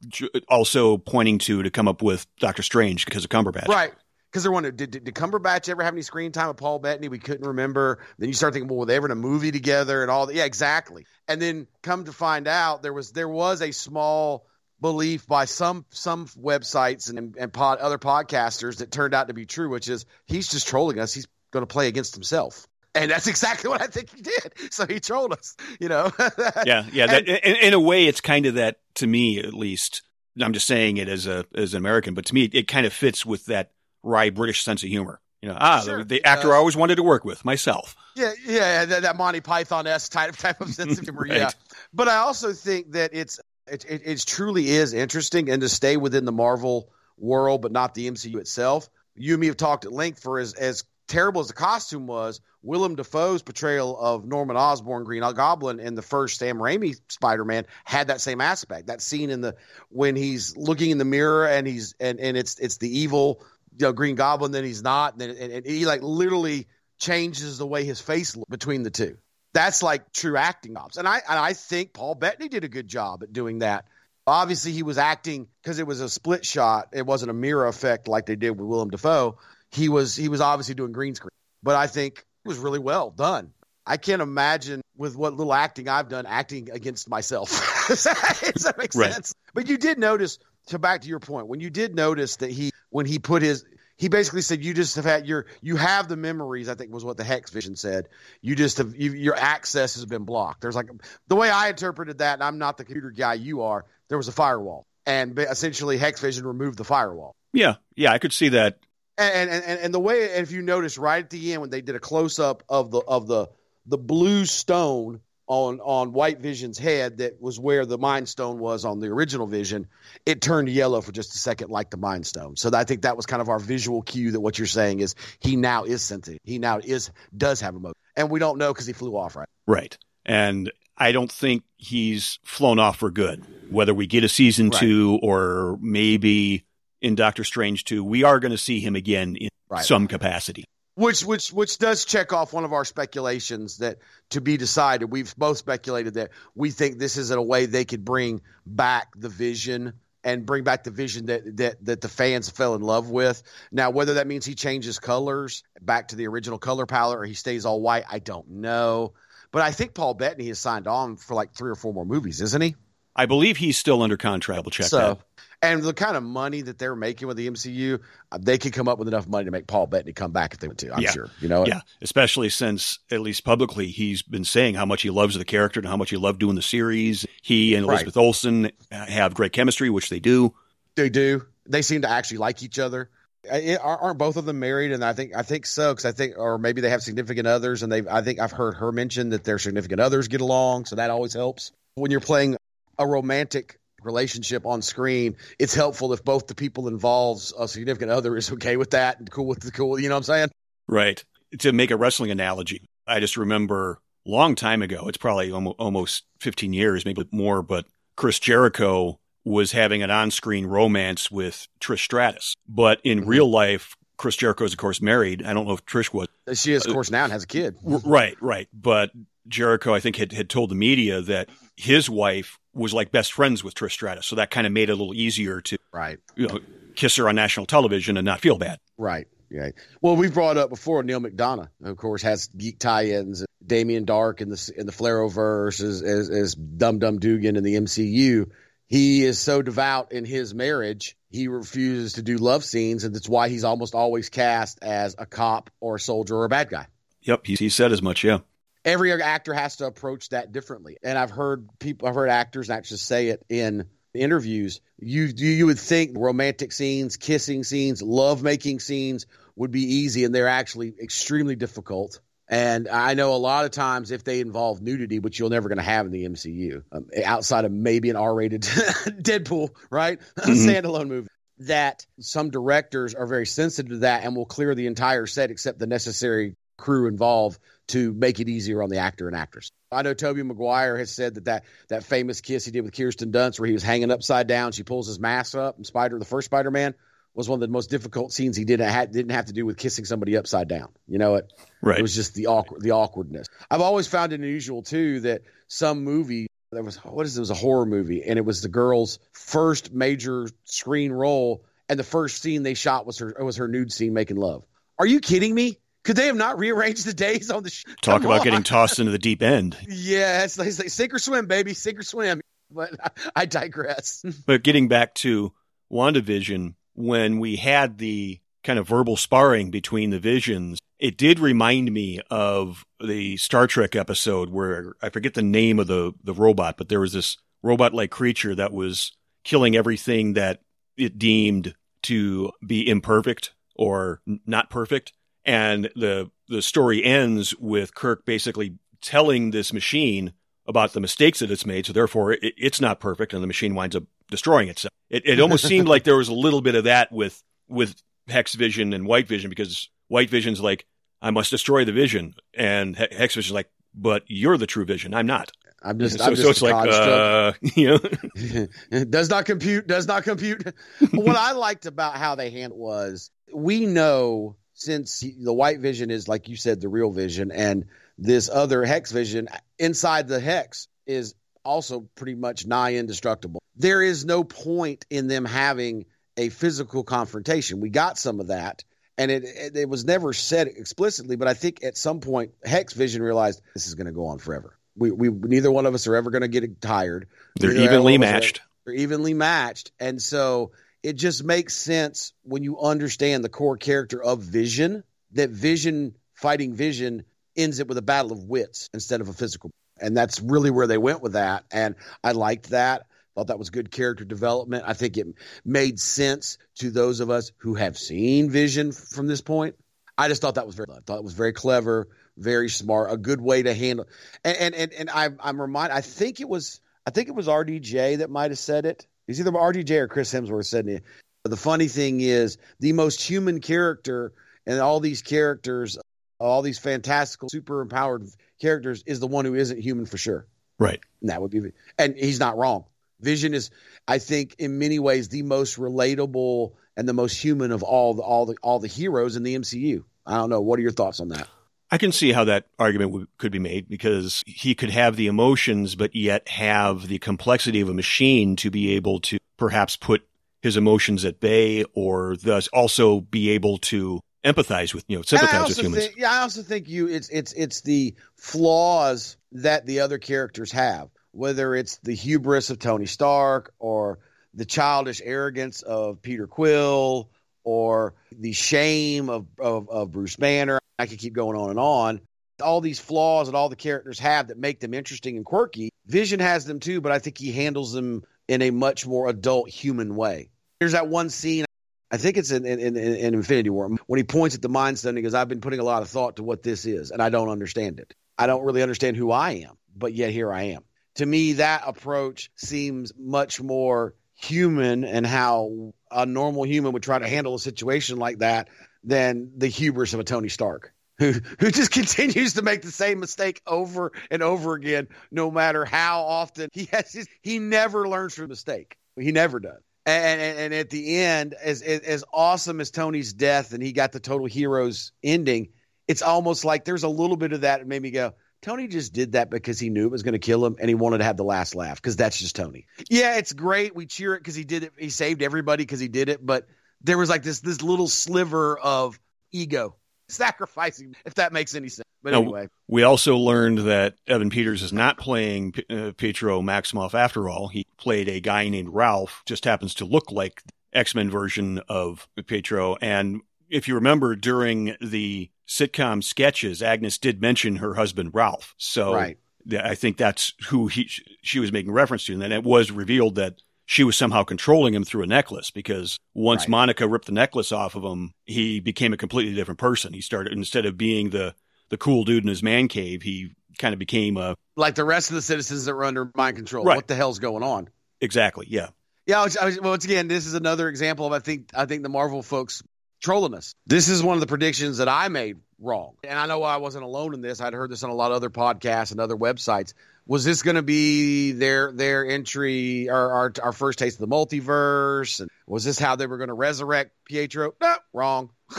also 0.48 0.96
pointing 0.96 1.38
to 1.40 1.62
to 1.62 1.70
come 1.70 1.86
up 1.86 2.02
with 2.02 2.26
Doctor 2.38 2.62
Strange 2.62 3.04
because 3.04 3.22
of 3.22 3.30
Cumberbatch. 3.30 3.68
right? 3.68 3.92
Because 4.30 4.44
they're 4.44 4.52
wondering, 4.52 4.76
did, 4.76 4.92
did, 4.92 5.04
did 5.04 5.14
Cumberbatch 5.14 5.68
ever 5.68 5.82
have 5.82 5.92
any 5.92 6.02
screen 6.02 6.30
time 6.30 6.48
with 6.48 6.56
Paul 6.56 6.78
Bettany? 6.78 7.08
We 7.08 7.18
couldn't 7.18 7.48
remember. 7.48 7.98
Then 8.16 8.28
you 8.28 8.34
start 8.34 8.52
thinking, 8.52 8.68
well, 8.68 8.78
were 8.78 8.86
they 8.86 8.94
ever 8.94 9.06
in 9.06 9.10
a 9.10 9.16
movie 9.16 9.50
together 9.50 10.02
and 10.02 10.10
all 10.10 10.26
that? 10.26 10.36
Yeah, 10.36 10.44
exactly. 10.44 11.04
And 11.26 11.42
then 11.42 11.66
come 11.82 12.04
to 12.04 12.12
find 12.12 12.46
out, 12.46 12.82
there 12.82 12.92
was 12.92 13.10
there 13.10 13.28
was 13.28 13.60
a 13.60 13.72
small 13.72 14.46
belief 14.80 15.26
by 15.26 15.46
some 15.46 15.84
some 15.90 16.26
websites 16.26 17.10
and 17.10 17.36
and 17.36 17.52
pod, 17.52 17.78
other 17.78 17.98
podcasters 17.98 18.78
that 18.78 18.92
turned 18.92 19.14
out 19.14 19.28
to 19.28 19.34
be 19.34 19.46
true, 19.46 19.68
which 19.68 19.88
is 19.88 20.06
he's 20.26 20.48
just 20.48 20.68
trolling 20.68 21.00
us. 21.00 21.12
He's 21.12 21.26
going 21.50 21.62
to 21.62 21.72
play 21.72 21.88
against 21.88 22.14
himself. 22.14 22.68
And 22.94 23.10
that's 23.10 23.26
exactly 23.26 23.70
what 23.70 23.80
I 23.82 23.86
think 23.86 24.14
he 24.14 24.22
did. 24.22 24.52
So 24.70 24.86
he 24.86 25.00
trolled 25.00 25.32
us, 25.32 25.56
you 25.80 25.88
know. 25.88 26.10
Yeah, 26.64 26.86
yeah. 26.92 27.06
That, 27.06 27.28
in, 27.28 27.56
in 27.56 27.74
a 27.74 27.80
way, 27.80 28.06
it's 28.06 28.20
kind 28.20 28.46
of 28.46 28.54
that 28.54 28.78
to 28.96 29.06
me, 29.06 29.40
at 29.40 29.54
least. 29.54 30.02
I'm 30.40 30.52
just 30.52 30.66
saying 30.66 30.96
it 30.96 31.08
as 31.08 31.26
a 31.26 31.44
as 31.54 31.74
an 31.74 31.78
American, 31.78 32.14
but 32.14 32.26
to 32.26 32.34
me, 32.34 32.44
it 32.44 32.68
kind 32.68 32.86
of 32.86 32.92
fits 32.92 33.26
with 33.26 33.46
that 33.46 33.72
wry 34.02 34.30
British 34.30 34.62
sense 34.64 34.82
of 34.82 34.88
humor. 34.88 35.20
You 35.42 35.48
know, 35.48 35.56
ah, 35.58 35.80
Sure. 35.84 35.98
the, 35.98 36.04
the 36.04 36.24
actor 36.24 36.52
Uh, 36.52 36.56
I 36.56 36.58
always 36.58 36.76
wanted 36.76 36.96
to 36.96 37.02
work 37.02 37.24
with, 37.24 37.44
myself. 37.46 37.96
Yeah, 38.14 38.32
yeah, 38.46 38.84
that, 38.84 39.02
that 39.02 39.16
Monty 39.16 39.40
Python 39.40 39.86
s 39.86 40.08
type 40.08 40.36
type 40.36 40.60
of 40.60 40.68
sense 40.74 40.98
of 40.98 41.04
humor. 41.04 41.26
Yeah, 41.26 41.50
but 41.94 42.08
I 42.08 42.16
also 42.16 42.52
think 42.52 42.92
that 42.92 43.10
it's 43.14 43.40
it, 43.66 43.84
it, 43.88 44.02
it 44.04 44.18
truly 44.26 44.68
is 44.68 44.92
interesting, 44.92 45.48
and 45.48 45.62
to 45.62 45.68
stay 45.68 45.96
within 45.96 46.24
the 46.26 46.32
Marvel 46.32 46.90
world, 47.16 47.62
but 47.62 47.72
not 47.72 47.94
the 47.94 48.10
MCU 48.10 48.36
itself. 48.36 48.88
You 49.16 49.34
and 49.34 49.40
me 49.40 49.46
have 49.46 49.56
talked 49.56 49.84
at 49.86 49.92
length 49.92 50.20
for 50.22 50.38
as 50.38 50.52
as 50.54 50.84
terrible 51.08 51.40
as 51.40 51.48
the 51.48 51.54
costume 51.54 52.06
was. 52.06 52.40
Willem 52.62 52.94
Dafoe's 52.94 53.40
portrayal 53.42 53.98
of 53.98 54.26
Norman 54.26 54.54
Osborn, 54.58 55.04
Green 55.04 55.22
Goblin, 55.22 55.80
in 55.80 55.94
the 55.94 56.02
first 56.02 56.38
Sam 56.38 56.58
Raimi 56.58 56.94
Spider-Man 57.08 57.64
had 57.84 58.08
that 58.08 58.20
same 58.20 58.42
aspect. 58.42 58.88
That 58.88 59.00
scene 59.00 59.30
in 59.30 59.40
the 59.40 59.56
when 59.88 60.14
he's 60.14 60.54
looking 60.58 60.90
in 60.90 60.98
the 60.98 61.06
mirror 61.06 61.46
and 61.48 61.66
he's 61.66 61.94
and 61.98 62.20
and 62.20 62.36
it's 62.36 62.58
it's 62.58 62.76
the 62.76 62.98
evil 62.98 63.42
you 63.78 63.86
know 63.86 63.92
Green 63.92 64.16
Goblin, 64.16 64.52
then 64.52 64.64
he's 64.64 64.82
not, 64.82 65.14
and, 65.20 65.30
and, 65.32 65.52
and 65.52 65.66
he 65.66 65.86
like 65.86 66.02
literally 66.02 66.66
changes 66.98 67.58
the 67.58 67.66
way 67.66 67.84
his 67.84 68.00
face 68.00 68.36
looks 68.36 68.48
between 68.50 68.82
the 68.82 68.90
two. 68.90 69.16
That's 69.52 69.82
like 69.82 70.12
true 70.12 70.36
acting 70.36 70.76
ops, 70.76 70.96
and 70.96 71.08
I 71.08 71.16
and 71.28 71.38
I 71.38 71.54
think 71.54 71.92
Paul 71.92 72.14
Bettany 72.14 72.48
did 72.48 72.64
a 72.64 72.68
good 72.68 72.86
job 72.88 73.22
at 73.22 73.32
doing 73.32 73.60
that. 73.60 73.86
Obviously, 74.26 74.70
he 74.72 74.82
was 74.84 74.96
acting 74.98 75.48
because 75.62 75.78
it 75.80 75.86
was 75.86 76.00
a 76.00 76.08
split 76.08 76.44
shot. 76.46 76.90
It 76.92 77.04
wasn't 77.04 77.30
a 77.30 77.34
mirror 77.34 77.66
effect 77.66 78.06
like 78.06 78.26
they 78.26 78.36
did 78.36 78.50
with 78.50 78.68
Willem 78.68 78.90
Dafoe. 78.90 79.38
He 79.72 79.88
was 79.88 80.14
he 80.14 80.28
was 80.28 80.40
obviously 80.40 80.74
doing 80.74 80.92
green 80.92 81.14
screen, 81.14 81.30
but 81.62 81.74
I 81.74 81.86
think 81.88 82.18
it 82.44 82.48
was 82.48 82.58
really 82.58 82.78
well 82.78 83.10
done. 83.10 83.52
I 83.86 83.96
can't 83.96 84.22
imagine 84.22 84.82
with 84.96 85.16
what 85.16 85.34
little 85.34 85.54
acting 85.54 85.88
I've 85.88 86.08
done 86.08 86.26
acting 86.26 86.70
against 86.70 87.08
myself. 87.08 87.50
Does 87.88 88.04
that 88.04 88.74
make 88.78 88.94
Right. 88.94 89.12
sense? 89.12 89.34
But 89.54 89.68
you 89.68 89.78
did 89.78 89.98
notice. 89.98 90.38
So 90.66 90.78
back 90.78 91.00
to 91.00 91.08
your 91.08 91.18
point, 91.18 91.48
when 91.48 91.58
you 91.58 91.70
did 91.70 91.96
notice 91.96 92.36
that 92.36 92.50
he 92.50 92.69
when 92.90 93.06
he 93.06 93.18
put 93.18 93.42
his 93.42 93.64
he 94.00 94.08
basically 94.08 94.40
said 94.40 94.64
you 94.64 94.72
just 94.72 94.96
have 94.96 95.04
had 95.04 95.26
your 95.26 95.44
you 95.60 95.76
have 95.76 96.08
the 96.08 96.16
memories. 96.16 96.70
I 96.70 96.74
think 96.74 96.90
was 96.90 97.04
what 97.04 97.18
the 97.18 97.24
Hex 97.24 97.50
Vision 97.50 97.76
said. 97.76 98.08
You 98.40 98.56
just 98.56 98.78
have 98.78 98.96
you, 98.96 99.12
your 99.12 99.36
access 99.36 99.94
has 99.94 100.06
been 100.06 100.24
blocked. 100.24 100.62
There's 100.62 100.74
like 100.74 100.88
the 101.28 101.36
way 101.36 101.50
I 101.50 101.68
interpreted 101.68 102.18
that, 102.18 102.34
and 102.34 102.42
I'm 102.42 102.56
not 102.56 102.78
the 102.78 102.84
computer 102.84 103.10
guy 103.10 103.34
you 103.34 103.62
are. 103.62 103.84
There 104.08 104.16
was 104.16 104.28
a 104.28 104.32
firewall, 104.32 104.86
and 105.04 105.38
essentially 105.38 105.98
Hex 105.98 106.20
Vision 106.20 106.46
removed 106.46 106.78
the 106.78 106.84
firewall. 106.84 107.36
Yeah, 107.52 107.74
yeah, 107.94 108.10
I 108.12 108.18
could 108.18 108.32
see 108.32 108.48
that. 108.50 108.78
And 109.18 109.50
and 109.50 109.64
and, 109.64 109.80
and 109.80 109.94
the 109.94 110.00
way, 110.00 110.22
if 110.22 110.50
you 110.50 110.62
notice, 110.62 110.96
right 110.96 111.22
at 111.22 111.28
the 111.28 111.52
end 111.52 111.60
when 111.60 111.68
they 111.68 111.82
did 111.82 111.94
a 111.94 112.00
close 112.00 112.38
up 112.38 112.62
of 112.70 112.90
the 112.90 113.00
of 113.00 113.26
the 113.26 113.48
the 113.84 113.98
blue 113.98 114.46
stone 114.46 115.20
on 115.50 115.80
on 115.80 116.12
White 116.12 116.38
Vision's 116.38 116.78
head, 116.78 117.18
that 117.18 117.42
was 117.42 117.58
where 117.58 117.84
the 117.84 117.98
Mind 117.98 118.28
Stone 118.28 118.60
was 118.60 118.84
on 118.84 119.00
the 119.00 119.08
original 119.08 119.48
Vision. 119.48 119.88
It 120.24 120.40
turned 120.40 120.68
yellow 120.68 121.00
for 121.00 121.10
just 121.10 121.34
a 121.34 121.38
second, 121.38 121.70
like 121.70 121.90
the 121.90 121.96
Mind 121.96 122.24
Stone. 122.24 122.54
So 122.54 122.70
I 122.72 122.84
think 122.84 123.02
that 123.02 123.16
was 123.16 123.26
kind 123.26 123.42
of 123.42 123.48
our 123.48 123.58
visual 123.58 124.00
cue 124.00 124.30
that 124.30 124.38
what 124.40 124.58
you're 124.58 124.68
saying 124.68 125.00
is 125.00 125.16
he 125.40 125.56
now 125.56 125.82
is 125.82 126.02
sentient. 126.02 126.40
He 126.44 126.60
now 126.60 126.78
is 126.78 127.10
does 127.36 127.60
have 127.62 127.74
emotion, 127.74 127.96
and 128.14 128.30
we 128.30 128.38
don't 128.38 128.58
know 128.58 128.72
because 128.72 128.86
he 128.86 128.92
flew 128.92 129.16
off 129.16 129.34
right. 129.34 129.48
Right. 129.66 129.98
And 130.24 130.70
I 130.96 131.10
don't 131.10 131.32
think 131.32 131.64
he's 131.78 132.38
flown 132.44 132.78
off 132.78 132.98
for 132.98 133.10
good. 133.10 133.44
Whether 133.70 133.92
we 133.92 134.06
get 134.06 134.22
a 134.22 134.28
season 134.28 134.68
Right. 134.70 134.78
two 134.78 135.18
or 135.20 135.78
maybe 135.80 136.64
in 137.02 137.16
Doctor 137.16 137.42
Strange 137.42 137.84
2, 137.86 138.04
we 138.04 138.22
are 138.22 138.38
going 138.38 138.52
to 138.52 138.58
see 138.58 138.78
him 138.78 138.94
again 138.94 139.34
in 139.34 139.48
Right. 139.68 139.84
some 139.84 140.06
capacity. 140.06 140.64
Which 141.00 141.24
which 141.24 141.50
which 141.50 141.78
does 141.78 142.04
check 142.04 142.34
off 142.34 142.52
one 142.52 142.64
of 142.64 142.74
our 142.74 142.84
speculations 142.84 143.78
that 143.78 144.00
to 144.30 144.42
be 144.42 144.58
decided. 144.58 145.06
We've 145.06 145.34
both 145.34 145.56
speculated 145.56 146.14
that 146.14 146.28
we 146.54 146.70
think 146.70 146.98
this 146.98 147.16
is 147.16 147.30
a 147.30 147.40
way 147.40 147.64
they 147.64 147.86
could 147.86 148.04
bring 148.04 148.42
back 148.66 149.08
the 149.16 149.30
vision 149.30 149.94
and 150.22 150.44
bring 150.44 150.62
back 150.62 150.84
the 150.84 150.90
vision 150.90 151.24
that 151.26 151.56
that 151.56 151.82
that 151.86 152.00
the 152.02 152.08
fans 152.10 152.50
fell 152.50 152.74
in 152.74 152.82
love 152.82 153.08
with. 153.08 153.42
Now, 153.72 153.88
whether 153.88 154.14
that 154.14 154.26
means 154.26 154.44
he 154.44 154.54
changes 154.54 154.98
colors 154.98 155.64
back 155.80 156.08
to 156.08 156.16
the 156.16 156.26
original 156.26 156.58
color 156.58 156.84
palette 156.84 157.18
or 157.18 157.24
he 157.24 157.32
stays 157.32 157.64
all 157.64 157.80
white, 157.80 158.04
I 158.10 158.18
don't 158.18 158.50
know. 158.50 159.14
But 159.52 159.62
I 159.62 159.70
think 159.70 159.94
Paul 159.94 160.12
Bettany 160.12 160.48
has 160.48 160.58
signed 160.58 160.86
on 160.86 161.16
for 161.16 161.32
like 161.32 161.54
three 161.54 161.70
or 161.70 161.76
four 161.76 161.94
more 161.94 162.04
movies, 162.04 162.42
isn't 162.42 162.60
he? 162.60 162.76
I 163.16 163.26
believe 163.26 163.56
he's 163.56 163.76
still 163.78 164.02
under 164.02 164.16
contract. 164.16 164.64
We'll 164.64 164.70
check 164.70 164.86
so, 164.86 164.98
that. 164.98 165.18
and 165.62 165.82
the 165.82 165.92
kind 165.92 166.16
of 166.16 166.22
money 166.22 166.62
that 166.62 166.78
they're 166.78 166.94
making 166.96 167.26
with 167.28 167.36
the 167.36 167.48
MCU, 167.50 167.98
uh, 168.32 168.38
they 168.40 168.56
could 168.56 168.72
come 168.72 168.88
up 168.88 168.98
with 168.98 169.08
enough 169.08 169.26
money 169.26 169.44
to 169.46 169.50
make 169.50 169.66
Paul 169.66 169.86
Bettany 169.86 170.12
come 170.12 170.30
back 170.32 170.54
if 170.54 170.60
they 170.60 170.68
want 170.68 170.78
to. 170.78 170.94
I'm 170.94 171.02
Yeah. 171.02 171.10
sure. 171.10 171.28
You 171.40 171.48
know, 171.48 171.66
Yeah, 171.66 171.80
especially 172.00 172.48
since 172.50 172.98
at 173.10 173.20
least 173.20 173.44
publicly 173.44 173.88
he's 173.88 174.22
been 174.22 174.44
saying 174.44 174.74
how 174.76 174.86
much 174.86 175.02
he 175.02 175.10
loves 175.10 175.36
the 175.36 175.44
character 175.44 175.80
and 175.80 175.88
how 175.88 175.96
much 175.96 176.10
he 176.10 176.16
loved 176.16 176.38
doing 176.38 176.54
the 176.54 176.62
series. 176.62 177.26
He 177.42 177.74
and 177.74 177.84
Right. 177.86 177.94
Elizabeth 177.94 178.16
Olsen 178.16 178.70
have 178.90 179.34
great 179.34 179.52
chemistry, 179.52 179.90
which 179.90 180.08
they 180.08 180.20
do. 180.20 180.54
They 180.96 181.08
do. 181.10 181.44
They 181.68 181.82
seem 181.82 182.02
to 182.02 182.10
actually 182.10 182.38
like 182.38 182.62
each 182.62 182.78
other. 182.78 183.10
I- 183.50 183.76
Aren't 183.76 184.18
both 184.18 184.36
of 184.36 184.44
them 184.44 184.58
married? 184.60 184.92
And 184.92 185.02
I 185.04 185.14
think 185.14 185.34
I 185.34 185.42
think 185.42 185.64
so 185.66 185.92
because 185.92 186.04
I 186.04 186.12
think, 186.12 186.34
or 186.36 186.58
maybe 186.58 186.80
they 186.82 186.90
have 186.90 187.02
significant 187.02 187.46
others, 187.46 187.82
and 187.82 187.90
they. 187.90 188.02
I 188.06 188.20
think 188.20 188.38
I've 188.38 188.52
heard 188.52 188.74
her 188.74 188.92
mention 188.92 189.30
that 189.30 189.44
their 189.44 189.58
significant 189.58 189.98
others 190.00 190.28
get 190.28 190.42
along, 190.42 190.84
so 190.84 190.96
that 190.96 191.08
always 191.10 191.32
helps 191.32 191.72
when 191.94 192.10
you're 192.10 192.20
playing 192.20 192.56
a 193.00 193.06
romantic 193.06 193.78
relationship 194.02 194.64
on 194.64 194.82
screen. 194.82 195.36
It's 195.58 195.74
helpful 195.74 196.12
if 196.12 196.24
both 196.24 196.46
the 196.46 196.54
people 196.54 196.86
involved, 196.86 197.52
a 197.58 197.66
significant 197.66 198.10
other, 198.12 198.36
is 198.36 198.52
okay 198.52 198.76
with 198.76 198.90
that 198.90 199.18
and 199.18 199.28
cool 199.30 199.46
with 199.46 199.60
the 199.60 199.72
cool. 199.72 199.98
You 199.98 200.08
know 200.08 200.14
what 200.14 200.18
I'm 200.18 200.24
saying? 200.24 200.48
Right. 200.86 201.24
To 201.58 201.72
make 201.72 201.90
a 201.90 201.96
wrestling 201.96 202.30
analogy, 202.30 202.82
I 203.06 203.18
just 203.20 203.36
remember 203.36 203.98
long 204.24 204.54
time 204.54 204.82
ago, 204.82 205.08
it's 205.08 205.18
probably 205.18 205.50
almost, 205.50 205.76
almost 205.78 206.24
15 206.40 206.72
years, 206.72 207.04
maybe 207.04 207.26
more, 207.32 207.62
but 207.62 207.86
Chris 208.16 208.38
Jericho 208.38 209.18
was 209.44 209.72
having 209.72 210.02
an 210.02 210.10
on 210.10 210.30
screen 210.30 210.66
romance 210.66 211.30
with 211.30 211.66
Trish 211.80 212.04
Stratus. 212.04 212.54
But 212.68 213.00
in 213.02 213.24
Mhm. 213.24 213.26
real 213.26 213.50
life, 213.50 213.96
Chris 214.18 214.36
Jericho 214.36 214.64
is, 214.64 214.72
of 214.72 214.78
course, 214.78 215.00
married. 215.00 215.42
I 215.42 215.54
don't 215.54 215.66
know 215.66 215.72
if 215.72 215.84
Trish 215.86 216.12
was. 216.12 216.28
She 216.58 216.74
is, 216.74 216.84
of 216.86 216.92
course, 216.92 217.10
now 217.10 217.24
and 217.24 217.32
has 217.32 217.44
a 217.44 217.46
kid. 217.46 217.76
Right, 217.82 218.36
right. 218.42 218.68
But 218.72 219.10
Jericho, 219.48 219.94
I 219.94 220.00
think, 220.00 220.16
had, 220.16 220.32
had 220.32 220.50
told 220.50 220.70
the 220.70 220.74
media 220.74 221.22
that 221.22 221.48
his 221.80 222.08
wife 222.10 222.58
was 222.74 222.94
like 222.94 223.10
best 223.10 223.32
friends 223.32 223.64
with 223.64 223.74
Trish 223.74 223.92
Stratus. 223.92 224.26
So 224.26 224.36
that 224.36 224.50
kind 224.50 224.66
of 224.66 224.72
made 224.72 224.88
it 224.90 224.92
a 224.92 224.96
little 224.96 225.14
easier 225.14 225.60
to 225.62 225.78
Right. 225.92 226.18
you 226.36 226.46
know, 226.46 226.60
kiss 226.94 227.16
her 227.16 227.28
on 227.28 227.34
national 227.34 227.66
television 227.66 228.16
and 228.16 228.24
not 228.24 228.40
feel 228.40 228.58
bad. 228.58 228.78
Right. 228.96 229.26
Right. 229.52 229.74
Well, 230.00 230.14
we've 230.14 230.32
brought 230.32 230.56
up 230.56 230.70
before 230.70 231.02
Neal 231.02 231.20
McDonough, 231.20 231.70
of 231.82 231.96
course, 231.96 232.22
has 232.22 232.46
geek 232.56 232.78
tie-ins. 232.78 233.44
Damien 233.66 234.06
Darhk 234.06 234.40
in 234.40 234.48
the 234.48 234.72
in 234.76 234.86
the 234.86 234.92
Arrowverse 234.92 235.82
as 235.82 236.02
as, 236.02 236.30
as 236.30 236.54
Dum 236.54 236.98
Dum 237.00 237.18
Dugan 237.18 237.56
in 237.56 237.64
the 237.64 237.74
MCU. 237.74 238.50
He 238.86 239.24
is 239.24 239.38
so 239.38 239.60
devout 239.62 240.12
in 240.12 240.24
his 240.24 240.54
marriage, 240.54 241.16
he 241.30 241.46
refuses 241.48 242.14
to 242.14 242.22
do 242.22 242.36
love 242.38 242.64
scenes, 242.64 243.04
and 243.04 243.14
that's 243.14 243.28
why 243.28 243.48
he's 243.48 243.62
almost 243.64 243.94
always 243.94 244.28
cast 244.28 244.78
as 244.82 245.14
a 245.18 245.26
cop 245.26 245.70
or 245.80 245.96
a 245.96 246.00
soldier 246.00 246.36
or 246.36 246.44
a 246.44 246.48
bad 246.48 246.70
guy. 246.70 246.86
Yep, 247.22 247.46
he, 247.46 247.54
he 247.54 247.68
said 247.68 247.92
as 247.92 248.02
much. 248.02 248.24
Yeah. 248.24 248.38
Every 248.84 249.12
actor 249.12 249.52
has 249.52 249.76
to 249.76 249.86
approach 249.86 250.30
that 250.30 250.52
differently, 250.52 250.96
and 251.02 251.18
I've 251.18 251.30
heard 251.30 251.68
people, 251.78 252.08
I've 252.08 252.14
heard 252.14 252.30
actors 252.30 252.70
actors 252.70 253.02
say 253.02 253.28
it 253.28 253.44
in 253.48 253.86
interviews. 254.14 254.80
You 254.98 255.24
you 255.24 255.50
you 255.50 255.66
would 255.66 255.78
think 255.78 256.16
romantic 256.16 256.72
scenes, 256.72 257.16
kissing 257.16 257.62
scenes, 257.62 258.02
love 258.02 258.42
making 258.42 258.80
scenes 258.80 259.26
would 259.56 259.70
be 259.70 259.82
easy, 259.82 260.24
and 260.24 260.34
they're 260.34 260.48
actually 260.48 260.94
extremely 261.00 261.56
difficult. 261.56 262.20
And 262.48 262.88
I 262.88 263.14
know 263.14 263.34
a 263.34 263.36
lot 263.36 263.64
of 263.64 263.70
times 263.70 264.10
if 264.10 264.24
they 264.24 264.40
involve 264.40 264.82
nudity, 264.82 265.20
which 265.20 265.38
you're 265.38 265.50
never 265.50 265.68
going 265.68 265.78
to 265.78 265.84
have 265.84 266.06
in 266.06 266.12
the 266.12 266.24
MCU, 266.24 266.82
um, 266.90 267.06
outside 267.24 267.64
of 267.64 267.70
maybe 267.70 268.10
an 268.10 268.16
R-rated 268.16 268.62
Deadpool, 268.62 269.68
right, 269.90 270.18
Mhm. 270.38 270.66
standalone 270.66 271.06
movie, 271.06 271.28
that 271.58 272.04
some 272.18 272.50
directors 272.50 273.14
are 273.14 273.26
very 273.26 273.46
sensitive 273.46 273.90
to 273.90 273.98
that 273.98 274.24
and 274.24 274.34
will 274.34 274.46
clear 274.46 274.74
the 274.74 274.86
entire 274.88 275.26
set 275.26 275.50
except 275.52 275.78
the 275.78 275.86
necessary 275.86 276.56
crew 276.76 277.06
involved 277.06 277.60
to 277.90 278.12
make 278.12 278.40
it 278.40 278.48
easier 278.48 278.82
on 278.82 278.88
the 278.88 278.98
actor 278.98 279.28
and 279.28 279.36
actress. 279.36 279.70
I 279.92 280.02
know 280.02 280.14
Tobey 280.14 280.42
Maguire 280.42 280.96
has 280.96 281.10
said 281.10 281.34
that, 281.34 281.44
that 281.46 281.64
that 281.88 282.04
famous 282.04 282.40
kiss 282.40 282.64
he 282.64 282.70
did 282.70 282.82
with 282.82 282.94
Kirsten 282.94 283.32
Dunst, 283.32 283.58
where 283.58 283.66
he 283.66 283.72
was 283.72 283.82
hanging 283.82 284.10
upside 284.10 284.46
down, 284.46 284.72
she 284.72 284.82
pulls 284.82 285.06
his 285.06 285.18
mask 285.18 285.56
up, 285.56 285.76
and 285.76 285.86
Spider, 285.86 286.18
the 286.18 286.24
first 286.24 286.46
Spider-Man, 286.46 286.94
was 287.34 287.48
one 287.48 287.56
of 287.56 287.60
the 287.60 287.72
most 287.72 287.90
difficult 287.90 288.32
scenes 288.32 288.56
he 288.56 288.64
didn't 288.64 289.12
didn't 289.12 289.32
have 289.32 289.46
to 289.46 289.52
do 289.52 289.64
with 289.64 289.76
kissing 289.76 290.04
somebody 290.04 290.36
upside 290.36 290.68
down. 290.68 290.88
You 291.08 291.18
know 291.18 291.36
it. 291.36 291.52
Right. 291.80 291.98
It 291.98 292.02
was 292.02 292.14
just 292.14 292.34
the 292.34 292.46
awkward 292.46 292.82
the 292.82 292.92
awkwardness. 292.92 293.46
I've 293.70 293.80
always 293.80 294.06
found 294.06 294.32
it 294.32 294.40
unusual 294.40 294.82
too 294.82 295.20
that 295.20 295.42
some 295.68 296.04
movie 296.04 296.48
there 296.72 296.82
was 296.82 296.96
what 296.98 297.26
is 297.26 297.36
it, 297.36 297.40
it 297.40 297.42
was 297.42 297.50
a 297.50 297.54
horror 297.54 297.86
movie 297.86 298.22
and 298.22 298.38
it 298.38 298.44
was 298.44 298.62
the 298.62 298.68
girl's 298.68 299.18
first 299.32 299.92
major 299.92 300.48
screen 300.64 301.12
role 301.12 301.64
and 301.88 301.98
the 301.98 302.04
first 302.04 302.42
scene 302.42 302.62
they 302.62 302.74
shot 302.74 303.06
was 303.06 303.18
her 303.18 303.34
was 303.40 303.56
her 303.56 303.68
nude 303.68 303.92
scene 303.92 304.12
making 304.12 304.36
love. 304.36 304.64
Are 304.98 305.06
you 305.06 305.20
kidding 305.20 305.54
me? 305.54 305.78
Could 306.04 306.16
they 306.16 306.26
have 306.26 306.36
not 306.36 306.58
rearranged 306.58 307.04
the 307.06 307.12
days 307.12 307.50
on 307.50 307.62
the 307.62 307.70
sh- 307.70 307.84
Talk 308.00 308.22
Come 308.22 308.26
about 308.30 308.40
on. 308.40 308.44
getting 308.44 308.62
tossed 308.62 308.98
into 308.98 309.12
the 309.12 309.18
deep 309.18 309.42
end. 309.42 309.76
Yeah, 309.86 310.44
it's 310.44 310.58
like, 310.58 310.68
it's 310.68 310.78
like 310.78 310.88
sink 310.90 311.12
or 311.12 311.18
swim, 311.18 311.46
baby, 311.46 311.74
sink 311.74 311.98
or 311.98 312.02
swim. 312.02 312.40
But 312.70 312.94
I, 313.02 313.10
I 313.36 313.46
digress. 313.46 314.24
But 314.46 314.62
getting 314.62 314.88
back 314.88 315.14
to 315.16 315.52
WandaVision, 315.92 316.74
when 316.94 317.38
we 317.38 317.56
had 317.56 317.98
the 317.98 318.40
kind 318.64 318.78
of 318.78 318.88
verbal 318.88 319.16
sparring 319.16 319.70
between 319.70 320.10
the 320.10 320.18
visions, 320.20 320.78
it 320.98 321.16
did 321.16 321.38
remind 321.38 321.90
me 321.92 322.20
of 322.30 322.84
the 323.04 323.36
Star 323.36 323.66
Trek 323.66 323.96
episode 323.96 324.50
where 324.50 324.94
I 325.02 325.08
forget 325.08 325.34
the 325.34 325.42
name 325.42 325.78
of 325.78 325.86
the, 325.86 326.12
the 326.22 326.34
robot, 326.34 326.76
but 326.76 326.88
there 326.88 327.00
was 327.00 327.12
this 327.12 327.36
robot 327.62 327.92
like 327.94 328.10
creature 328.10 328.54
that 328.54 328.72
was 328.72 329.12
killing 329.44 329.76
everything 329.76 330.34
that 330.34 330.60
it 330.96 331.18
deemed 331.18 331.74
to 332.02 332.52
be 332.66 332.88
imperfect 332.88 333.52
or 333.74 334.20
not 334.46 334.70
perfect. 334.70 335.12
And 335.44 335.90
the 335.96 336.30
the 336.48 336.62
story 336.62 337.04
ends 337.04 337.56
with 337.56 337.94
Kirk 337.94 338.24
basically 338.24 338.76
telling 339.00 339.50
this 339.50 339.72
machine 339.72 340.32
about 340.66 340.92
the 340.92 341.00
mistakes 341.00 341.38
that 341.40 341.50
it's 341.50 341.66
made. 341.66 341.86
So 341.86 341.92
therefore, 341.92 342.32
it, 342.32 342.54
it's 342.56 342.80
not 342.80 343.00
perfect, 343.00 343.32
and 343.32 343.42
the 343.42 343.46
machine 343.46 343.74
winds 343.74 343.96
up 343.96 344.04
destroying 344.30 344.68
itself. 344.68 344.92
It, 345.08 345.26
it 345.26 345.40
almost 345.40 345.66
seemed 345.66 345.88
like 345.88 346.04
there 346.04 346.16
was 346.16 346.28
a 346.28 346.34
little 346.34 346.60
bit 346.60 346.74
of 346.74 346.84
that 346.84 347.10
with 347.10 347.42
with 347.68 347.96
Hex 348.28 348.54
Vision 348.54 348.92
and 348.92 349.06
White 349.06 349.28
Vision 349.28 349.50
because 349.50 349.88
White 350.08 350.30
Vision's 350.30 350.60
like, 350.60 350.86
I 351.22 351.30
must 351.30 351.50
destroy 351.50 351.84
the 351.84 351.92
Vision, 351.92 352.34
and 352.54 352.96
Hex 352.96 353.34
Vision's 353.34 353.54
like, 353.54 353.70
but 353.94 354.22
you're 354.26 354.56
the 354.56 354.66
true 354.66 354.84
Vision. 354.84 355.14
I'm 355.14 355.26
not. 355.26 355.50
I'm 355.82 355.98
just, 355.98 356.18
so, 356.18 356.24
I'm 356.24 356.34
just 356.34 356.42
so 356.42 356.50
it's 356.50 356.60
a 356.60 356.64
like, 356.64 356.90
construct. 356.90 357.64
uh, 357.64 357.68
you 357.80 358.66
know, 358.90 359.04
does 359.10 359.30
not 359.30 359.46
compute. 359.46 359.86
Does 359.86 360.06
not 360.06 360.24
compute. 360.24 360.62
what 361.12 361.36
I 361.36 361.52
liked 361.52 361.86
about 361.86 362.16
how 362.16 362.34
they 362.34 362.50
handled 362.50 362.80
was 362.80 363.30
we 363.52 363.86
know 363.86 364.56
since 364.80 365.20
the 365.20 365.52
white 365.52 365.80
vision 365.80 366.10
is 366.10 366.26
like 366.26 366.48
you 366.48 366.56
said 366.56 366.80
the 366.80 366.88
real 366.88 367.10
vision, 367.10 367.52
and 367.52 367.86
this 368.18 368.48
other 368.48 368.84
hex 368.84 369.12
vision 369.12 369.48
inside 369.78 370.26
the 370.28 370.40
hex 370.40 370.88
is 371.06 371.34
also 371.64 372.00
pretty 372.14 372.34
much 372.34 372.66
nigh 372.66 372.94
indestructible. 372.94 373.62
There 373.76 374.02
is 374.02 374.24
no 374.24 374.44
point 374.44 375.04
in 375.10 375.28
them 375.28 375.44
having 375.44 376.06
a 376.36 376.48
physical 376.48 377.04
confrontation. 377.04 377.80
We 377.80 377.90
got 377.90 378.18
some 378.18 378.40
of 378.40 378.48
that. 378.48 378.84
And 379.18 379.30
it, 379.30 379.44
it, 379.44 379.76
it 379.76 379.88
was 379.88 380.06
never 380.06 380.32
said 380.32 380.68
explicitly, 380.68 381.36
but 381.36 381.46
I 381.46 381.52
think 381.52 381.84
at 381.84 381.98
some 381.98 382.20
point 382.20 382.52
Hex 382.64 382.94
Vision 382.94 383.22
realized 383.22 383.60
this 383.74 383.86
is 383.86 383.94
going 383.94 384.06
to 384.06 384.12
go 384.12 384.26
on 384.28 384.38
forever. 384.38 384.78
We, 384.96 385.10
we 385.10 385.28
neither 385.28 385.70
one 385.70 385.84
of 385.84 385.92
us 385.94 386.06
are 386.06 386.16
ever 386.16 386.30
going 386.30 386.40
to 386.42 386.48
get 386.48 386.80
tired. 386.80 387.28
they're 387.58 387.70
Neither 387.74 387.84
evenly 387.84 388.16
one 388.16 388.22
of 388.26 388.30
are- 388.30 388.32
matched. 388.32 388.60
they're 388.86 388.94
evenly 388.94 389.34
matched. 389.34 389.92
And 390.00 390.22
so 390.22 390.72
it 391.02 391.14
just 391.14 391.44
makes 391.44 391.74
sense 391.74 392.32
when 392.42 392.62
you 392.62 392.78
understand 392.78 393.44
the 393.44 393.48
core 393.48 393.76
character 393.76 394.22
of 394.22 394.40
Vision 394.40 395.04
that 395.32 395.50
Vision 395.50 396.16
fighting 396.34 396.74
Vision 396.74 397.24
ends 397.56 397.78
it 397.78 397.88
with 397.88 397.98
a 397.98 398.02
battle 398.02 398.32
of 398.32 398.44
wits 398.44 398.88
instead 398.92 399.20
of 399.20 399.28
a 399.28 399.32
physical. 399.32 399.70
And 400.00 400.16
that's 400.16 400.40
really 400.40 400.70
where 400.70 400.86
they 400.86 400.98
went 400.98 401.22
with 401.22 401.32
that. 401.32 401.64
And 401.70 401.94
I 402.24 402.32
liked 402.32 402.70
that. 402.70 403.06
Thought 403.36 403.48
that 403.48 403.58
was 403.58 403.70
good 403.70 403.90
character 403.90 404.24
development. 404.24 404.84
I 404.86 404.94
think 404.94 405.16
it 405.16 405.26
made 405.64 406.00
sense 406.00 406.58
to 406.76 406.90
those 406.90 407.20
of 407.20 407.30
us 407.30 407.52
who 407.58 407.74
have 407.74 407.96
seen 407.96 408.50
Vision 408.50 408.92
from 408.92 409.28
this 409.28 409.40
point. 409.40 409.76
I 410.18 410.28
just 410.28 410.42
thought 410.42 410.56
that 410.56 410.66
was 410.66 410.74
very, 410.74 410.88
I 410.90 411.00
thought 411.06 411.18
it 411.18 411.24
was 411.24 411.32
very 411.32 411.52
clever, 411.52 412.08
very 412.36 412.68
smart, 412.68 413.12
a 413.12 413.16
good 413.16 413.40
way 413.40 413.62
to 413.62 413.72
handle. 413.72 414.06
And 414.44 414.56
and 414.56 414.74
and, 414.74 414.92
and 414.92 415.10
I, 415.10 415.30
I'm 415.40 415.60
reminded. 415.60 415.94
I 415.94 416.00
think 416.00 416.40
it 416.40 416.48
was 416.48 416.80
I 417.06 417.10
think 417.10 417.28
it 417.28 417.34
was 417.34 417.46
RDJ 417.46 418.18
that 418.18 418.30
might 418.30 418.50
have 418.50 418.58
said 418.58 418.84
it. 418.84 419.06
It's 419.30 419.38
either 419.38 419.52
RDJ 419.52 419.90
or 419.92 420.08
Chris 420.08 420.34
Hemsworth 420.34 420.66
said 420.66 420.88
it. 420.88 421.04
But 421.44 421.50
the 421.50 421.56
funny 421.56 421.88
thing 421.88 422.20
is, 422.20 422.58
the 422.80 422.92
most 422.92 423.22
human 423.22 423.60
character 423.60 424.32
and 424.66 424.80
all 424.80 425.00
these 425.00 425.22
characters, 425.22 425.96
all 426.38 426.62
these 426.62 426.78
fantastical, 426.78 427.48
super 427.48 427.80
empowered 427.80 428.28
characters, 428.60 429.02
is 429.06 429.20
the 429.20 429.26
one 429.26 429.44
who 429.44 429.54
isn't 429.54 429.80
human 429.80 430.04
for 430.04 430.18
sure. 430.18 430.46
Right. 430.78 431.00
And 431.20 431.30
that 431.30 431.40
would 431.40 431.50
be, 431.50 431.72
and 431.98 432.16
he's 432.16 432.40
not 432.40 432.58
wrong. 432.58 432.84
Vision 433.20 433.54
is, 433.54 433.70
I 434.08 434.18
think, 434.18 434.56
in 434.58 434.78
many 434.78 434.98
ways, 434.98 435.28
the 435.28 435.42
most 435.42 435.78
relatable 435.78 436.72
and 436.96 437.08
the 437.08 437.12
most 437.12 437.36
human 437.36 437.70
of 437.70 437.82
all 437.82 438.14
the 438.14 438.22
all 438.22 438.46
the 438.46 438.56
all 438.62 438.78
the 438.80 438.88
heroes 438.88 439.36
in 439.36 439.42
the 439.42 439.54
MCU. 439.54 440.02
I 440.26 440.36
don't 440.36 440.50
know. 440.50 440.60
What 440.60 440.78
are 440.78 440.82
your 440.82 440.90
thoughts 440.90 441.20
on 441.20 441.28
that? 441.28 441.48
I 441.90 441.98
can 441.98 442.12
see 442.12 442.32
how 442.32 442.44
that 442.44 442.66
argument 442.78 443.10
would, 443.12 443.26
could 443.38 443.52
be 443.52 443.58
made 443.58 443.88
because 443.88 444.42
he 444.46 444.74
could 444.74 444.90
have 444.90 445.16
the 445.16 445.26
emotions, 445.26 445.96
but 445.96 446.14
yet 446.14 446.48
have 446.48 447.08
the 447.08 447.18
complexity 447.18 447.80
of 447.80 447.88
a 447.88 447.94
machine 447.94 448.56
to 448.56 448.70
be 448.70 448.94
able 448.94 449.20
to 449.20 449.38
perhaps 449.56 449.96
put 449.96 450.26
his 450.62 450.76
emotions 450.76 451.24
at 451.24 451.40
bay, 451.40 451.84
or 451.94 452.36
thus 452.36 452.68
also 452.68 453.20
be 453.20 453.50
able 453.50 453.78
to 453.78 454.20
empathize 454.44 454.94
with, 454.94 455.04
you 455.08 455.16
know, 455.16 455.22
sympathize 455.22 455.68
with 455.68 455.78
humans. 455.78 456.06
think, 456.06 456.18
yeah, 456.18 456.32
I 456.32 456.38
also 456.42 456.62
think 456.62 456.88
you 456.88 457.08
it's 457.08 457.28
it's 457.28 457.52
it's 457.54 457.80
the 457.80 458.14
flaws 458.36 459.36
that 459.52 459.86
the 459.86 460.00
other 460.00 460.18
characters 460.18 460.70
have, 460.72 461.08
whether 461.32 461.74
it's 461.74 461.98
the 461.98 462.14
hubris 462.14 462.70
of 462.70 462.78
Tony 462.78 463.06
Stark 463.06 463.72
or 463.78 464.18
the 464.54 464.64
childish 464.64 465.20
arrogance 465.24 465.82
of 465.82 466.22
Peter 466.22 466.46
Quill 466.46 467.30
or 467.62 468.14
the 468.32 468.52
shame 468.52 469.28
of, 469.28 469.46
of, 469.58 469.88
of 469.88 470.10
Bruce 470.10 470.36
Banner. 470.36 470.79
I 471.00 471.06
could 471.06 471.18
keep 471.18 471.32
going 471.32 471.58
on 471.58 471.70
and 471.70 471.78
on. 471.78 472.20
All 472.62 472.80
these 472.80 473.00
flaws 473.00 473.46
that 473.46 473.56
all 473.56 473.70
the 473.70 473.76
characters 473.76 474.18
have 474.18 474.48
that 474.48 474.58
make 474.58 474.80
them 474.80 474.92
interesting 474.92 475.36
and 475.36 475.46
quirky. 475.46 475.90
Vision 476.06 476.40
has 476.40 476.66
them 476.66 476.78
too, 476.78 477.00
but 477.00 477.10
I 477.10 477.18
think 477.18 477.38
he 477.38 477.52
handles 477.52 477.92
them 477.92 478.22
in 478.48 478.62
a 478.62 478.70
much 478.70 479.06
more 479.06 479.28
adult 479.28 479.70
human 479.70 480.14
way. 480.14 480.50
There's 480.78 480.92
that 480.92 481.08
one 481.08 481.30
scene 481.30 481.64
I 482.10 482.16
think 482.16 482.36
it's 482.36 482.50
in, 482.50 482.66
in, 482.66 482.80
in, 482.80 482.96
in 482.96 483.34
Infinity 483.34 483.70
War 483.70 483.88
when 484.06 484.18
he 484.18 484.24
points 484.24 484.56
at 484.56 484.62
the 484.62 484.68
Mind 484.68 484.98
Stone. 484.98 485.16
He 485.16 485.22
goes, 485.22 485.34
"I've 485.34 485.48
been 485.48 485.60
putting 485.60 485.78
a 485.78 485.84
lot 485.84 486.02
of 486.02 486.08
thought 486.08 486.36
to 486.36 486.42
what 486.42 486.62
this 486.62 486.84
is, 486.84 487.12
and 487.12 487.22
I 487.22 487.30
don't 487.30 487.48
understand 487.48 488.00
it. 488.00 488.14
I 488.36 488.46
don't 488.46 488.64
really 488.64 488.82
understand 488.82 489.16
who 489.16 489.30
I 489.30 489.52
am, 489.52 489.76
but 489.96 490.12
yet 490.12 490.30
here 490.30 490.52
I 490.52 490.62
am." 490.64 490.82
To 491.16 491.26
me, 491.26 491.54
that 491.54 491.84
approach 491.86 492.50
seems 492.56 493.12
much 493.16 493.60
more 493.60 494.14
human 494.34 495.04
and 495.04 495.26
how 495.26 495.92
a 496.10 496.26
normal 496.26 496.64
human 496.64 496.92
would 496.92 497.02
try 497.02 497.18
to 497.18 497.28
handle 497.28 497.54
a 497.54 497.60
situation 497.60 498.18
like 498.18 498.38
that 498.38 498.68
than 499.04 499.52
the 499.56 499.68
hubris 499.68 500.14
of 500.14 500.20
a 500.20 500.24
Tony 500.24 500.48
Stark. 500.48 500.92
Who, 501.18 501.32
who 501.58 501.70
just 501.70 501.90
continues 501.92 502.54
to 502.54 502.62
make 502.62 502.82
the 502.82 502.90
same 502.90 503.20
mistake 503.20 503.60
over 503.66 504.12
and 504.30 504.42
over 504.42 504.74
again, 504.74 505.08
no 505.30 505.50
matter 505.50 505.84
how 505.84 506.22
often 506.22 506.70
he 506.72 506.88
has. 506.92 507.12
His, 507.12 507.28
he 507.42 507.58
never 507.58 508.08
learns 508.08 508.34
from 508.34 508.48
mistake. 508.48 508.96
He 509.18 509.32
never 509.32 509.60
does. 509.60 509.82
And, 510.06 510.40
and, 510.40 510.58
and 510.58 510.74
at 510.74 510.88
the 510.88 511.18
end, 511.18 511.54
as, 511.54 511.82
as 511.82 512.24
awesome 512.32 512.80
as 512.80 512.90
Tony's 512.90 513.34
death, 513.34 513.74
and 513.74 513.82
he 513.82 513.92
got 513.92 514.12
the 514.12 514.20
total 514.20 514.46
heroes 514.46 515.12
ending, 515.22 515.68
it's 516.08 516.22
almost 516.22 516.64
like 516.64 516.84
there's 516.84 517.02
a 517.02 517.08
little 517.08 517.36
bit 517.36 517.52
of 517.52 517.60
that 517.62 517.80
that 517.80 517.86
made 517.86 518.00
me 518.00 518.10
go, 518.10 518.32
Tony 518.62 518.88
just 518.88 519.12
did 519.12 519.32
that 519.32 519.50
because 519.50 519.78
he 519.78 519.88
knew 519.88 520.06
it 520.06 520.10
was 520.10 520.22
going 520.22 520.32
to 520.32 520.38
kill 520.38 520.64
him, 520.64 520.76
and 520.78 520.88
he 520.88 520.94
wanted 520.94 521.18
to 521.18 521.24
have 521.24 521.36
the 521.36 521.44
last 521.44 521.74
laugh 521.74 521.96
because 521.96 522.16
that's 522.16 522.38
just 522.38 522.56
Tony. 522.56 522.86
Yeah, 523.08 523.38
it's 523.38 523.52
great. 523.52 523.94
We 523.94 524.06
cheer 524.06 524.34
it 524.34 524.40
because 524.40 524.54
he 524.54 524.64
did 524.64 524.84
it. 524.84 524.92
He 524.98 525.10
saved 525.10 525.42
everybody 525.42 525.82
because 525.82 526.00
he 526.00 526.08
did 526.08 526.28
it. 526.28 526.44
But 526.44 526.66
there 527.02 527.18
was 527.18 527.28
like 527.28 527.42
this 527.42 527.60
this 527.60 527.82
little 527.82 528.08
sliver 528.08 528.78
of 528.78 529.18
ego 529.52 529.96
sacrificing, 530.28 531.14
if 531.24 531.34
that 531.34 531.52
makes 531.52 531.74
any 531.74 531.88
sense. 531.88 532.06
But 532.22 532.32
No, 532.32 532.42
anyway, 532.42 532.68
We 532.86 533.02
also 533.02 533.36
learned 533.36 533.78
that 533.78 534.16
Evan 534.26 534.50
Peters 534.50 534.82
is 534.82 534.92
not 534.92 535.16
playing 535.16 535.74
uh, 535.88 536.12
Pietro 536.16 536.60
Maximoff 536.60 537.14
after 537.14 537.48
all. 537.48 537.68
He 537.68 537.86
played 537.96 538.28
a 538.28 538.40
guy 538.40 538.68
named 538.68 538.90
Ralph, 538.90 539.42
just 539.46 539.64
happens 539.64 539.94
to 539.94 540.04
look 540.04 540.30
like 540.30 540.62
X 540.92 541.14
Men 541.14 541.30
version 541.30 541.80
of 541.88 542.28
Pietro. 542.46 542.96
And 543.00 543.40
if 543.70 543.88
you 543.88 543.94
remember 543.94 544.36
during 544.36 544.96
the 545.00 545.50
sitcom 545.66 546.22
sketches, 546.22 546.82
Agnes 546.82 547.16
did 547.16 547.40
mention 547.40 547.76
her 547.76 547.94
husband 547.94 548.30
Ralph. 548.34 548.74
So 548.76 549.14
Right. 549.14 549.38
I 549.78 549.94
think 549.94 550.16
that's 550.16 550.54
who 550.68 550.88
he 550.88 551.08
she 551.42 551.58
was 551.58 551.72
making 551.72 551.92
reference 551.92 552.24
to. 552.26 552.32
And 552.32 552.42
then 552.42 552.52
it 552.52 552.64
was 552.64 552.90
revealed 552.90 553.36
that 553.36 553.62
she 553.92 554.04
was 554.04 554.16
somehow 554.16 554.44
controlling 554.44 554.94
him 554.94 555.02
through 555.02 555.24
a 555.24 555.26
necklace 555.26 555.72
because 555.72 556.16
once 556.32 556.62
Right. 556.62 556.68
Monica 556.68 557.08
ripped 557.08 557.26
the 557.26 557.32
necklace 557.32 557.72
off 557.72 557.96
of 557.96 558.04
him, 558.04 558.32
he 558.44 558.78
became 558.78 559.12
a 559.12 559.16
completely 559.16 559.52
different 559.52 559.80
person. 559.80 560.12
He 560.12 560.20
started 560.20 560.52
instead 560.52 560.86
of 560.86 560.96
being 560.96 561.30
the 561.30 561.56
the 561.88 561.96
cool 561.96 562.22
dude 562.24 562.44
in 562.44 562.48
his 562.48 562.62
man 562.62 562.86
cave, 562.86 563.20
he 563.22 563.50
kind 563.80 563.92
of 563.92 563.98
became 563.98 564.36
a 564.36 564.54
like 564.76 564.94
the 564.94 565.02
rest 565.04 565.30
of 565.30 565.34
the 565.34 565.42
citizens 565.42 565.86
that 565.86 565.94
were 565.96 566.04
under 566.04 566.30
mind 566.36 566.54
control, 566.56 566.84
Right. 566.84 566.94
what 566.94 567.08
the 567.08 567.16
hell's 567.16 567.40
going 567.40 567.64
on? 567.64 567.88
exactly, 568.20 568.66
yeah. 568.70 568.90
Yeah, 569.26 569.40
I 569.40 569.44
was, 569.44 569.56
I 569.56 569.64
was, 569.64 569.80
once 569.80 570.04
again, 570.04 570.28
this 570.28 570.46
is 570.46 570.54
another 570.54 570.88
example 570.88 571.26
of 571.26 571.32
I 571.32 571.40
think 571.40 571.70
I 571.74 571.86
think 571.86 572.04
the 572.04 572.08
Marvel 572.08 572.44
folks 572.44 572.84
trolling 573.20 573.54
us. 573.54 573.74
This 573.88 574.08
is 574.08 574.22
one 574.22 574.34
of 574.36 574.40
the 574.40 574.46
predictions 574.46 574.98
that 574.98 575.08
I 575.08 575.26
made 575.26 575.56
wrong, 575.80 576.14
and 576.22 576.38
I 576.38 576.46
know 576.46 576.62
I 576.62 576.76
wasn't 576.76 577.02
alone 577.04 577.34
in 577.34 577.40
this. 577.40 577.60
I'd 577.60 577.74
heard 577.74 577.90
this 577.90 578.04
on 578.04 578.10
a 578.10 578.14
lot 578.14 578.30
of 578.30 578.36
other 578.36 578.50
podcasts 578.50 579.10
and 579.10 579.18
other 579.20 579.36
websites. 579.36 579.94
Was 580.30 580.44
this 580.44 580.62
going 580.62 580.76
to 580.76 580.82
be 580.82 581.50
their 581.50 581.90
their 581.90 582.24
entry, 582.24 583.10
or 583.10 583.32
our 583.32 583.52
our 583.64 583.72
first 583.72 583.98
taste 583.98 584.20
of 584.20 584.28
the 584.28 584.32
multiverse? 584.32 585.40
And 585.40 585.50
was 585.66 585.82
this 585.82 585.98
how 585.98 586.14
they 586.14 586.28
were 586.28 586.36
going 586.36 586.50
to 586.50 586.54
resurrect 586.54 587.10
Pietro? 587.24 587.74
No, 587.80 587.96
wrong. 588.12 588.50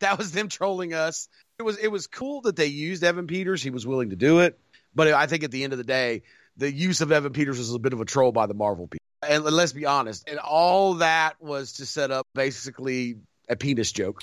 that 0.00 0.16
was 0.16 0.32
them 0.32 0.48
trolling 0.48 0.94
us. 0.94 1.28
It 1.58 1.62
was 1.64 1.76
it 1.76 1.88
was 1.88 2.06
cool 2.06 2.40
that 2.42 2.56
they 2.56 2.68
used 2.68 3.04
Evan 3.04 3.26
Peters. 3.26 3.62
He 3.62 3.68
was 3.68 3.86
willing 3.86 4.08
to 4.10 4.16
do 4.16 4.38
it, 4.38 4.58
but 4.94 5.08
I 5.08 5.26
think 5.26 5.44
at 5.44 5.50
the 5.50 5.62
end 5.62 5.74
of 5.74 5.76
the 5.76 5.84
day, 5.84 6.22
the 6.56 6.72
use 6.72 7.02
of 7.02 7.12
Evan 7.12 7.34
Peters 7.34 7.58
was 7.58 7.74
a 7.74 7.78
bit 7.78 7.92
of 7.92 8.00
a 8.00 8.06
troll 8.06 8.32
by 8.32 8.46
the 8.46 8.54
Marvel 8.54 8.86
people. 8.86 9.04
And 9.28 9.44
let's 9.44 9.74
be 9.74 9.84
honest, 9.84 10.26
and 10.26 10.38
all 10.38 10.94
that 10.94 11.34
was 11.38 11.74
to 11.74 11.84
set 11.84 12.10
up 12.10 12.26
basically 12.34 13.16
a 13.46 13.56
penis 13.56 13.92
joke. 13.92 14.22